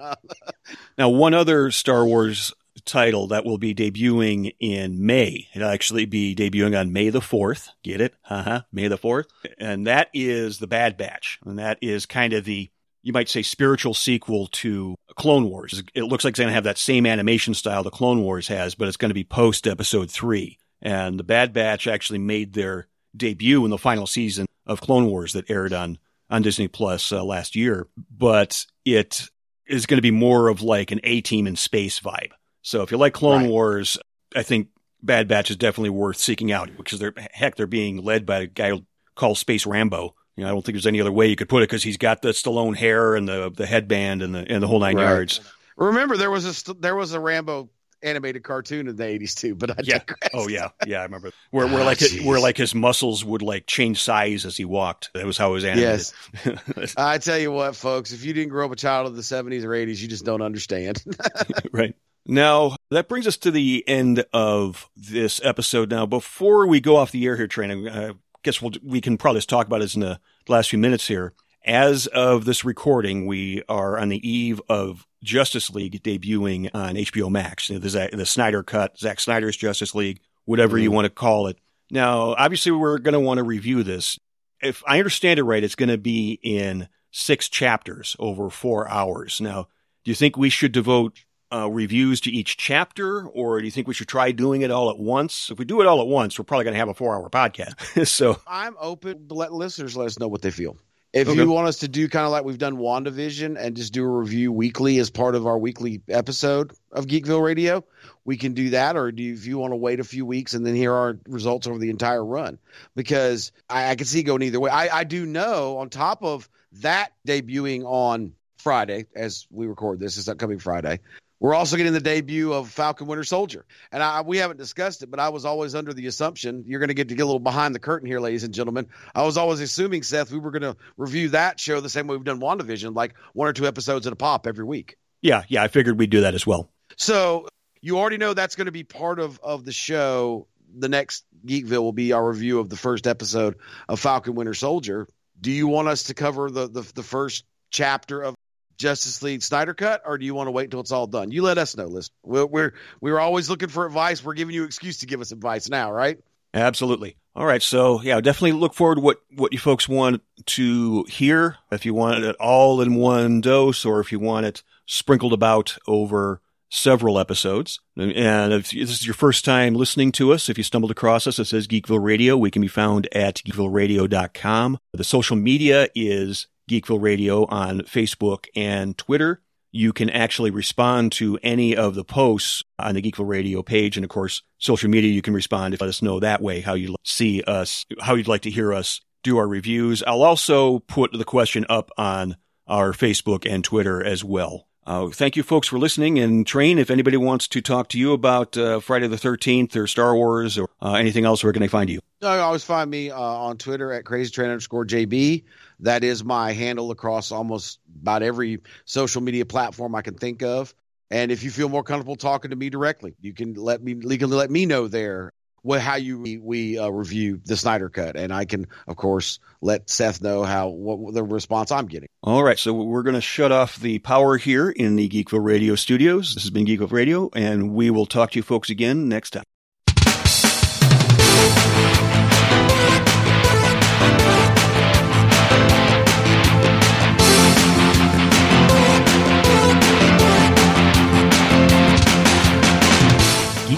now, 0.99 1.09
one 1.09 1.35
other 1.35 1.71
Star 1.71 2.05
Wars 2.05 2.53
title 2.85 3.29
that 3.29 3.45
will 3.45 3.59
be 3.59 3.75
debuting 3.75 4.55
in 4.61 5.05
May. 5.05 5.49
It'll 5.55 5.69
actually 5.69 6.05
be 6.05 6.35
debuting 6.35 6.79
on 6.79 6.93
May 6.93 7.11
the 7.11 7.21
4th. 7.21 7.69
Get 7.83 8.01
it? 8.01 8.15
Uh-huh. 8.29 8.63
May 8.73 8.89
the 8.89 8.99
4th. 8.99 9.27
And 9.59 9.87
that 9.87 10.09
is 10.13 10.59
The 10.59 10.67
Bad 10.67 10.97
Batch. 10.97 11.39
And 11.45 11.59
that 11.59 11.79
is 11.81 12.07
kind 12.07 12.33
of 12.33 12.45
the, 12.45 12.71
you 13.03 13.13
might 13.13 13.29
say, 13.29 13.43
spiritual 13.43 13.95
sequel 13.95 14.49
to 14.49 14.97
Clone 15.17 15.49
Wars. 15.49 15.83
It 15.95 16.05
looks 16.05 16.25
like 16.25 16.33
it's 16.33 16.39
going 16.39 16.49
to 16.49 16.55
have 16.55 16.65
that 16.65 16.79
same 16.79 17.07
animation 17.07 17.55
style 17.55 17.83
the 17.83 17.91
Clone 17.91 18.23
Wars 18.23 18.49
has, 18.49 18.75
but 18.75 18.89
it's 18.89 18.97
going 18.97 19.11
to 19.11 19.15
be 19.15 19.25
post 19.25 19.67
episode 19.67 20.11
three. 20.11 20.59
And 20.83 21.19
The 21.19 21.25
Bad 21.25 21.53
Batch 21.53 21.87
actually 21.87 22.19
made 22.19 22.53
their 22.53 22.87
debut 23.17 23.65
in 23.65 23.71
the 23.71 23.79
final 23.79 24.07
season 24.07 24.47
of 24.67 24.81
Clone 24.81 25.07
Wars 25.07 25.33
that 25.33 25.51
aired 25.51 25.73
on, 25.73 25.99
on 26.29 26.43
Disney 26.43 26.69
Plus 26.69 27.13
uh, 27.13 27.25
last 27.25 27.57
year. 27.57 27.87
But 28.11 28.67
it 28.85 29.29
is 29.67 29.87
going 29.87 29.99
to 29.99 30.03
be 30.03 30.11
more 30.11 30.49
of 30.49 30.63
like 30.63 30.91
an 30.91 31.01
A 31.03 31.23
team 31.23 31.47
in 31.47 31.57
space 31.57 31.99
vibe. 31.99 32.31
So 32.63 32.83
if 32.83 32.91
you 32.91 32.99
like 32.99 33.15
Clone 33.15 33.43
Right. 33.43 33.51
Wars, 33.51 33.99
I 34.35 34.43
think 34.43 34.69
Bad 35.03 35.29
Batch 35.29 35.51
is 35.51 35.57
definitely 35.57 35.91
worth 35.91 36.19
seeking 36.19 36.53
out 36.53 36.69
because 36.77 36.99
they're 36.99 37.15
heck 37.33 37.57
they're 37.57 37.67
being 37.67 38.05
led 38.05 38.27
by 38.27 38.41
a 38.41 38.47
guy 38.47 38.73
called 39.15 39.39
Space 39.39 39.65
Rambo. 39.67 40.15
You 40.37 40.45
know, 40.45 40.51
I 40.51 40.53
don't 40.53 40.65
think 40.65 40.75
there's 40.77 40.87
any 40.87 41.01
other 41.01 41.13
way 41.13 41.29
you 41.29 41.37
could 41.37 41.49
put 41.49 41.63
it 41.63 41.69
because 41.71 41.83
he's 41.83 41.97
got 41.97 42.23
the 42.23 42.29
Stallone 42.31 42.77
hair 42.77 43.15
and 43.17 43.27
the 43.29 43.51
the 43.51 43.67
headband 43.67 44.23
and 44.23 44.35
the 44.35 44.41
and 44.51 44.63
the 44.63 44.67
whole 44.67 44.81
nine 44.81 44.97
Right. 44.97 45.05
yards. 45.05 45.41
Remember, 45.77 46.17
there 46.17 46.31
was 46.31 46.69
a 46.69 46.75
there 46.75 46.95
was 46.97 47.13
a 47.13 47.21
Rambo 47.21 47.71
animated 48.03 48.43
cartoon 48.45 48.87
in 48.89 48.97
the 48.97 49.03
'80s 49.05 49.35
too. 49.35 49.55
But 49.55 49.71
I 49.71 49.75
Yeah. 49.83 50.01
Oh 50.35 50.47
yeah, 50.49 50.69
yeah, 50.87 51.01
I 51.01 51.05
remember 51.05 51.31
where 51.51 51.67
where 51.67 51.81
Ah, 51.83 51.87
like 51.87 52.03
it, 52.03 52.11
jeez. 52.13 52.25
where 52.27 52.39
like 52.39 52.57
his 52.59 52.75
muscles 52.75 53.25
would 53.25 53.41
like 53.43 53.67
change 53.67 54.03
size 54.03 54.45
as 54.45 54.57
he 54.59 54.65
walked. 54.67 55.11
That 55.15 55.25
was 55.25 55.39
how 55.39 55.51
it 55.51 55.55
was 55.55 55.65
animated. 55.65 56.13
Yes. 56.45 56.95
I 56.99 57.17
tell 57.19 57.39
you 57.39 57.51
what, 57.53 57.75
folks, 57.75 58.13
if 58.13 58.25
you 58.25 58.33
didn't 58.35 58.51
grow 58.51 58.67
up 58.67 58.73
a 58.73 58.77
child 58.77 59.07
of 59.07 59.17
the 59.17 59.23
70s 59.23 59.65
or 59.65 59.71
80s, 59.71 60.01
you 60.03 60.09
just 60.09 60.25
don't 60.27 60.43
understand. 60.43 61.03
right. 61.73 61.95
Now, 62.29 62.75
that 62.91 63.09
brings 63.09 63.27
us 63.29 63.37
to 63.39 63.53
the 63.53 63.85
end 63.87 64.25
of 64.33 64.91
this 64.97 65.41
episode. 65.45 65.91
Now, 65.91 66.07
before 66.07 66.67
we 66.67 66.81
go 66.81 66.97
off 66.97 67.13
the 67.13 67.25
air 67.25 67.37
here, 67.37 67.47
training, 67.47 67.89
I 67.89 68.13
guess 68.47 68.63
we'll, 68.63 68.73
we 68.83 69.01
can 69.01 69.19
probably 69.19 69.39
just 69.39 69.51
talk 69.51 69.67
about 69.67 69.81
this 69.81 69.95
in 69.95 70.01
the 70.01 70.19
last 70.49 70.71
few 70.71 70.79
minutes 70.79 71.07
here. 71.07 71.35
As 71.65 72.07
of 72.07 72.45
this 72.45 72.65
recording, 72.65 73.27
we 73.27 73.63
are 73.69 73.99
on 73.99 74.09
the 74.09 74.27
eve 74.27 74.63
of 74.69 75.05
Justice 75.25 75.69
League 75.71 76.01
debuting 76.03 76.71
on 76.73 76.95
HBO 76.95 77.29
Max. 77.29 77.69
You 77.69 77.75
know, 77.75 77.81
The, 77.81 78.09
the 78.13 78.25
Snyder 78.25 78.63
cut, 78.63 78.99
Zack 78.99 79.19
Snyder's 79.19 79.57
Justice 79.57 79.97
League, 79.97 80.21
whatever 80.45 80.79
you 80.79 80.89
mm-hmm. 80.89 80.95
want 80.95 81.05
to 81.07 81.11
call 81.11 81.49
it. 81.49 81.59
Now, 81.91 82.37
obviously, 82.39 82.71
we're 82.71 82.99
going 82.99 83.15
to 83.15 83.21
want 83.21 83.39
to 83.39 83.45
review 83.45 83.83
this. 83.83 84.19
If 84.63 84.83
I 84.87 84.99
understand 84.99 85.41
it 85.41 85.45
right, 85.45 85.65
it's 85.65 85.75
going 85.75 85.89
to 85.89 85.99
be 85.99 86.39
in 86.41 86.89
six 87.11 87.49
chapters 87.49 88.15
over 88.21 88.49
four 88.49 88.89
hours. 88.89 89.41
Now, 89.41 89.67
do 90.05 90.13
you 90.13 90.15
think 90.15 90.37
we 90.37 90.51
should 90.51 90.71
devote 90.71 91.25
uh, 91.53 91.71
reviews 91.71 92.21
to 92.23 92.31
each 92.31 92.57
chapter, 92.57 93.27
or 93.29 93.61
do 93.61 93.65
you 93.65 93.71
think 93.71 93.87
we 93.89 93.95
should 93.95 94.09
try 94.09 94.33
doing 94.33 94.63
it 94.63 94.71
all 94.71 94.91
at 94.91 94.99
once? 94.99 95.51
If 95.51 95.59
we 95.59 95.65
do 95.65 95.81
it 95.81 95.87
all 95.87 96.01
at 96.01 96.07
once, 96.09 96.39
we're 96.39 96.45
probably 96.45 96.65
going 96.65 96.75
to 96.75 96.79
have 96.81 96.89
a 96.89 96.95
four-hour 96.95 97.31
podcast. 97.31 98.07
so, 98.09 98.39
I'm 98.47 98.77
open 98.81 99.29
to 99.29 99.35
let 99.35 99.53
listeners 99.53 99.97
let 99.97 100.07
us 100.07 100.19
know 100.19 100.29
what 100.29 100.43
they 100.43 100.51
feel. 100.51 100.77
If 101.13 101.29
Okay. 101.29 101.41
you 101.41 101.49
want 101.49 101.67
us 101.69 101.79
to 101.79 101.89
do 101.89 102.09
kind 102.09 102.27
of 102.27 102.33
like 102.33 102.45
we've 102.45 102.59
done 102.59 102.77
WandaVision 102.77 103.57
and 103.59 103.75
just 103.75 103.95
do 103.95 104.05
a 104.05 104.09
review 104.09 104.53
weekly 104.53 104.99
as 104.99 105.09
part 105.09 105.35
of 105.35 105.47
our 105.47 105.57
weekly 105.57 106.03
episode 106.11 106.73
of 106.93 107.07
Geekville 107.07 107.43
Radio, 107.43 107.85
we 108.27 108.37
can 108.37 108.53
do 108.53 108.71
that. 108.71 108.97
Or 108.97 109.11
do 109.13 109.23
you, 109.23 109.33
if 109.33 109.47
you 109.47 109.57
want 109.57 109.73
to 109.73 109.77
wait 109.77 109.99
a 109.99 110.05
few 110.05 110.27
weeks 110.27 110.53
and 110.53 110.67
then 110.67 110.75
hear 110.75 110.93
our 110.93 111.17
results 111.27 111.67
over 111.67 111.79
the 111.79 111.89
entire 111.89 112.23
run? 112.23 112.59
Because 112.97 113.53
I, 113.71 113.91
I 113.91 113.95
can 113.95 114.07
see 114.07 114.25
going 114.25 114.43
either 114.43 114.61
way. 114.61 114.71
I, 114.71 114.99
I 114.99 115.05
do 115.05 115.25
know 115.25 115.79
on 115.79 115.89
top 115.89 116.23
of 116.23 116.51
that 116.83 117.13
debuting 117.27 117.85
on 117.85 118.33
Friday, 118.59 119.07
as 119.15 119.47
we 119.51 119.67
record 119.69 120.01
this, 120.01 120.19
is 120.19 120.29
upcoming 120.29 120.59
Friday. 120.59 120.99
We're 121.39 121.55
also 121.55 121.77
getting 121.77 121.93
the 121.93 122.01
debut 122.01 122.53
of 122.53 122.71
Falcon 122.71 123.07
Winter 123.07 123.25
Soldier. 123.25 123.67
And 123.93 124.03
I, 124.03 124.23
we 124.23 124.39
haven't 124.39 124.57
discussed 124.57 125.03
it, 125.03 125.11
but 125.11 125.21
I 125.21 125.29
was 125.29 125.45
always 125.45 125.75
under 125.75 125.93
the 125.93 126.07
assumption 126.07 126.65
you're 126.67 126.81
going 126.81 126.89
to 126.89 126.95
get 126.95 127.09
to 127.09 127.15
get 127.15 127.23
a 127.23 127.27
little 127.27 127.41
behind 127.41 127.75
the 127.75 127.79
curtain 127.79 128.09
here, 128.09 128.21
ladies 128.21 128.45
and 128.45 128.55
gentlemen. 128.55 128.89
I 129.15 129.25
was 129.25 129.37
always 129.37 129.61
assuming, 129.61 130.03
Seth, 130.03 130.33
we 130.33 130.39
were 130.39 130.51
going 130.51 130.63
to 130.63 130.77
review 130.97 131.31
that 131.31 131.61
show 131.61 131.81
the 131.81 131.91
same 131.91 132.07
way 132.07 132.17
we've 132.17 132.25
done 132.25 132.41
WandaVision, 132.41 132.95
like 132.95 133.15
one 133.35 133.49
or 133.49 133.53
two 133.53 133.67
episodes 133.67 134.07
at 134.07 134.13
a 134.13 134.17
pop 134.17 134.47
every 134.47 134.65
week. 134.65 134.97
yeah, 135.21 135.45
yeah, 135.49 135.63
I 135.63 135.69
figured 135.69 135.99
we'd 135.99 136.11
do 136.11 136.23
that 136.23 136.35
as 136.35 136.47
well. 136.47 136.71
So 136.97 137.49
you 137.83 137.99
already 137.99 138.17
know 138.17 138.33
that's 138.33 138.57
going 138.57 138.67
to 138.67 138.73
be 138.73 138.85
part 138.85 139.21
of, 139.21 139.39
of 139.43 139.65
the 139.65 139.73
show. 139.73 140.47
The 140.79 140.89
next 140.89 141.25
Geekville 141.45 141.83
will 141.83 141.93
be 141.93 142.13
our 142.13 142.27
review 142.29 142.61
of 142.61 142.69
the 142.69 142.77
first 142.77 143.07
episode 143.07 143.57
of 143.89 144.01
Falcon 144.01 144.35
Winter 144.35 144.55
Soldier. 144.55 145.07
Do 145.41 145.53
you 145.53 145.69
want 145.69 145.89
us 145.89 146.05
to 146.05 146.15
cover 146.15 146.51
the, 146.51 146.69
the, 146.69 146.81
the 146.95 147.03
first 147.03 147.45
chapter 147.71 148.23
of 148.23 148.35
Justice 148.77 149.23
League 149.23 149.43
Snyder 149.43 149.75
Cut, 149.75 150.03
or 150.05 150.19
do 150.19 150.25
you 150.25 150.35
want 150.35 150.49
to 150.49 150.51
wait 150.51 150.65
until 150.65 150.81
it's 150.81 150.93
all 150.93 151.07
done? 151.07 151.31
You 151.31 151.43
let 151.43 151.59
us 151.59 151.77
know. 151.77 151.87
Listen, 151.87 152.13
we're, 152.23 152.47
we're 152.47 152.75
we're 153.01 153.19
always 153.19 153.49
looking 153.51 153.69
for 153.69 153.87
advice. 153.87 154.23
We're 154.23 154.35
giving 154.35 154.55
you 154.55 154.65
excuse 154.65 154.99
to 154.99 155.07
give 155.07 155.21
us 155.21 155.33
advice 155.33 155.69
now, 155.69 155.93
right? 155.93 156.19
Absolutely. 156.55 157.17
All 157.35 157.45
right. 157.45 157.63
So 157.63 158.01
yeah, 158.01 158.21
definitely 158.21 158.53
look 158.53 158.75
forward 158.75 158.97
to 158.97 159.01
what, 159.03 159.19
what 159.35 159.53
you 159.53 159.59
folks 159.59 159.89
want 159.89 160.23
to 160.47 161.05
hear. 161.05 161.57
If 161.71 161.85
you 161.85 161.93
want 161.93 162.25
it 162.25 162.35
all 162.37 162.81
in 162.81 162.95
one 162.95 163.43
dose 163.43 163.85
or 163.85 164.01
if 164.01 164.11
you 164.11 164.19
want 164.19 164.47
it 164.47 164.63
sprinkled 164.87 165.35
about 165.35 165.77
over 165.87 166.41
several 166.71 167.19
episodes. 167.19 167.81
And 167.97 168.53
if 168.53 168.71
this 168.71 168.91
is 168.91 169.07
your 169.07 169.15
first 169.15 169.45
time 169.45 169.75
listening 169.75 170.13
to 170.13 170.33
us, 170.33 170.49
if 170.49 170.59
you 170.59 170.65
stumbled 170.65 170.91
across 170.91 171.27
us, 171.27 171.39
it 171.39 171.47
says 171.47 171.69
Geekville 171.69 172.03
Radio. 172.03 172.37
We 172.37 172.51
can 172.51 172.63
be 172.63 172.69
found 172.69 173.09
at 173.15 173.37
geekvilleradio.com. 173.37 174.79
The 174.93 175.05
social 175.05 175.37
media 175.37 175.89
is 175.95 176.47
Geekville 176.71 177.01
Radio 177.01 177.45
on 177.47 177.81
Facebook 177.81 178.47
and 178.55 178.97
Twitter. 178.97 179.43
You 179.73 179.93
can 179.93 180.09
actually 180.09 180.51
respond 180.51 181.13
to 181.13 181.39
any 181.43 181.77
of 181.77 181.95
the 181.95 182.05
posts 182.05 182.63
on 182.79 182.95
the 182.95 183.03
Geekville 183.03 183.29
Radio 183.29 183.63
page. 183.63 183.97
And 183.97 184.05
of 184.05 184.11
course, 184.11 184.43
social 184.59 184.89
media, 184.89 185.11
you 185.11 185.23
can 185.23 185.35
respond 185.35 185.75
if 185.75 185.81
let 185.81 185.89
us 185.89 186.03
know 186.03 186.21
that 186.21 186.41
way 186.41 186.61
how 186.61 186.75
you 186.75 186.97
see 187.05 187.43
us, 187.43 187.85
how 188.01 188.15
you'd 188.15 188.29
like 188.29 188.43
to 188.43 188.51
hear 188.51 188.73
us 188.73 189.01
do 189.23 189.37
our 189.39 189.49
reviews. 189.49 190.03
I'll 190.07 190.23
also 190.23 190.79
put 190.79 191.13
the 191.13 191.25
question 191.25 191.67
up 191.69 191.91
on 191.99 192.37
our 192.67 192.93
Facebook 192.93 193.45
and 193.49 193.63
Twitter 193.63 194.03
as 194.03 194.25
well. 194.25 194.67
Uh, 194.87 195.09
thank 195.09 195.35
you, 195.35 195.43
folks, 195.43 195.67
for 195.67 195.79
listening. 195.79 196.19
And 196.19 196.47
Train, 196.47 196.79
if 196.79 196.91
anybody 196.91 197.17
wants 197.17 197.49
to 197.49 197.61
talk 197.61 197.89
to 197.89 197.99
you 197.99 198.13
about 198.13 198.57
uh, 198.57 198.79
Friday 198.79 199.09
the 199.09 199.17
13th 199.17 199.75
or 199.75 199.89
Star 199.89 200.15
Wars 200.15 200.57
or 200.57 200.69
uh, 200.81 200.93
anything 200.93 201.25
else, 201.25 201.43
where 201.43 201.53
can 201.53 201.61
they 201.61 201.69
find 201.69 201.91
you? 201.91 201.99
You 202.23 202.29
always 202.29 202.63
find 202.63 202.89
me 202.89 203.11
uh, 203.11 203.19
on 203.19 203.59
Twitter 203.59 203.93
at 203.93 204.05
crazy 204.05 204.31
train 204.31 204.49
underscore 204.49 204.87
JB. 204.87 205.43
That 205.81 206.05
is 206.05 206.23
my 206.23 206.53
handle 206.53 206.93
across 206.93 207.33
almost 207.33 207.81
about 208.01 208.23
every 208.23 208.61
social 208.85 209.21
media 209.21 209.45
platform 209.45 209.95
I 209.97 210.03
can 210.03 210.15
think 210.15 210.43
of. 210.43 210.73
And 211.11 211.33
if 211.33 211.43
you 211.43 211.51
feel 211.51 211.69
more 211.69 211.83
comfortable 211.83 212.17
talking 212.17 212.51
to 212.51 212.57
me 212.57 212.71
directly, 212.71 213.15
you 213.21 213.33
can 213.33 213.55
let 213.55 213.83
me 213.83 213.95
legally 213.95 214.37
let 214.37 214.51
me 214.51 214.67
know 214.67 214.89
there 214.89 215.33
what 215.67 215.81
how 215.81 215.97
you 215.97 216.41
we, 216.43 216.79
uh, 216.79 216.89
review 216.89 217.41
the 217.45 217.57
Snyder 217.57 217.89
Cut, 217.89 218.17
and 218.17 218.33
I 218.33 218.45
can 218.45 218.69
of 218.87 218.97
course 218.97 219.41
let 219.61 219.91
Seth 219.91 220.23
know 220.23 220.45
how 220.45 220.69
what 220.69 221.13
the 221.13 221.25
response 221.25 221.73
I'm 221.73 221.87
getting. 221.87 222.09
All 222.23 222.45
right, 222.45 222.59
so 222.59 222.73
we're 222.73 223.03
going 223.03 223.15
to 223.15 223.21
shut 223.21 223.51
off 223.51 223.77
the 223.77 223.99
power 223.99 224.37
here 224.37 224.71
in 224.71 224.95
the 224.95 225.09
Geekville 225.09 225.45
Radio 225.45 225.75
studios. 225.75 226.35
This 226.35 226.45
has 226.45 226.51
been 226.51 226.67
Geekville 226.67 226.93
Radio, 226.93 227.31
and 227.35 227.75
we 227.75 227.91
will 227.91 228.07
talk 228.07 228.31
to 228.31 228.39
you 228.39 228.43
folks 228.45 228.71
again 228.71 229.09
next 229.09 229.31
time. 229.31 229.43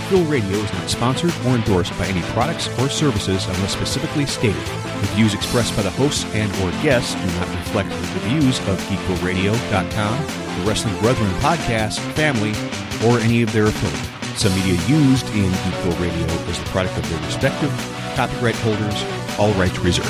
Geekville 0.08 0.30
Radio 0.30 0.56
is 0.56 0.72
not 0.72 0.88
sponsored 0.88 1.34
or 1.44 1.54
endorsed 1.54 1.96
by 1.98 2.06
any 2.06 2.22
products 2.32 2.66
or 2.80 2.88
services 2.88 3.46
unless 3.46 3.74
specifically 3.74 4.24
stated. 4.24 4.56
The 4.56 5.08
views 5.14 5.34
expressed 5.34 5.76
by 5.76 5.82
the 5.82 5.90
hosts 5.90 6.24
and 6.34 6.50
or 6.62 6.70
guests 6.82 7.12
do 7.12 7.26
not 7.38 7.48
reflect 7.48 7.90
the 7.90 8.20
views 8.20 8.58
of 8.60 8.80
GeekvilleRadio.com, 8.88 10.26
the 10.60 10.66
Wrestling 10.66 10.98
Brethren 11.00 11.30
podcast, 11.40 11.98
family, 12.14 12.52
or 13.06 13.20
any 13.20 13.42
of 13.42 13.52
their 13.52 13.66
affiliates. 13.66 14.40
Some 14.40 14.54
media 14.54 14.80
used 14.88 15.26
in 15.34 15.52
Geekville 15.52 16.00
Radio 16.00 16.26
is 16.48 16.58
the 16.58 16.64
product 16.70 16.96
of 16.96 17.10
their 17.10 17.20
respective 17.26 17.70
copyright 18.16 18.56
holders, 18.56 19.04
all 19.38 19.52
rights 19.60 19.78
reserved. 19.80 20.08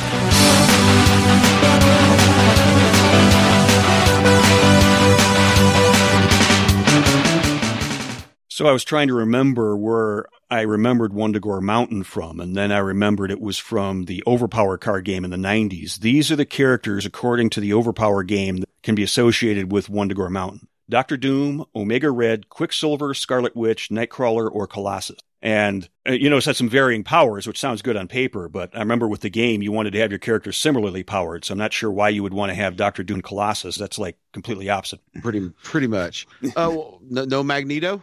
So 8.59 8.67
I 8.67 8.73
was 8.73 8.83
trying 8.83 9.07
to 9.07 9.15
remember 9.15 9.77
where 9.77 10.27
I 10.51 10.63
remembered 10.63 11.13
Wundagore 11.13 11.63
Mountain 11.63 12.03
from, 12.03 12.41
and 12.41 12.57
then 12.57 12.73
I 12.73 12.79
remembered 12.79 13.31
it 13.31 13.41
was 13.41 13.57
from 13.57 14.07
the 14.07 14.21
Overpower 14.27 14.79
card 14.79 15.05
game 15.05 15.25
in 15.25 15.31
the 15.31 15.37
90s. 15.37 16.01
These 16.01 16.33
are 16.33 16.35
the 16.35 16.45
characters, 16.45 17.07
according 17.07 17.51
to 17.51 17.61
the 17.61 17.73
Overpower 17.73 18.25
game, 18.25 18.57
that 18.57 18.69
can 18.83 18.97
be 18.97 19.05
associated 19.05 19.71
with 19.71 19.87
Wundagore 19.87 20.29
Mountain. 20.29 20.67
Doctor 20.91 21.17
Doom, 21.17 21.67
Omega 21.77 22.11
Red, 22.11 22.49
Quicksilver, 22.49 23.15
Scarlet 23.15 23.55
Witch, 23.55 23.91
Nightcrawler, 23.91 24.51
or 24.53 24.67
Colossus. 24.67 25.21
And, 25.41 25.89
uh, 26.05 26.15
you 26.15 26.29
know, 26.29 26.39
it's 26.39 26.47
had 26.47 26.57
some 26.57 26.69
varying 26.69 27.05
powers, 27.05 27.47
which 27.47 27.61
sounds 27.61 27.81
good 27.81 27.97
on 27.97 28.09
paper, 28.09 28.49
but 28.49 28.75
I 28.75 28.81
remember 28.81 29.07
with 29.07 29.21
the 29.21 29.31
game, 29.31 29.63
you 29.63 29.71
wanted 29.71 29.93
to 29.93 30.01
have 30.01 30.11
your 30.11 30.19
characters 30.19 30.57
similarly 30.57 31.05
powered, 31.05 31.45
so 31.45 31.53
I'm 31.53 31.59
not 31.59 31.73
sure 31.73 31.93
why 31.93 32.09
you 32.09 32.25
would 32.25 32.35
want 32.35 32.51
to 32.51 32.57
have 32.57 32.75
Doctor 32.75 33.05
Doom 33.05 33.23
Colossus. 33.23 33.77
That's 33.77 34.01
like 34.01 34.17
completely 34.33 34.69
opposite. 34.69 34.99
Pretty 35.23 35.49
pretty 35.63 35.87
much. 35.87 36.27
Oh, 36.57 36.71
well, 36.71 37.01
no, 37.09 37.25
no 37.25 37.43
Magneto. 37.45 38.03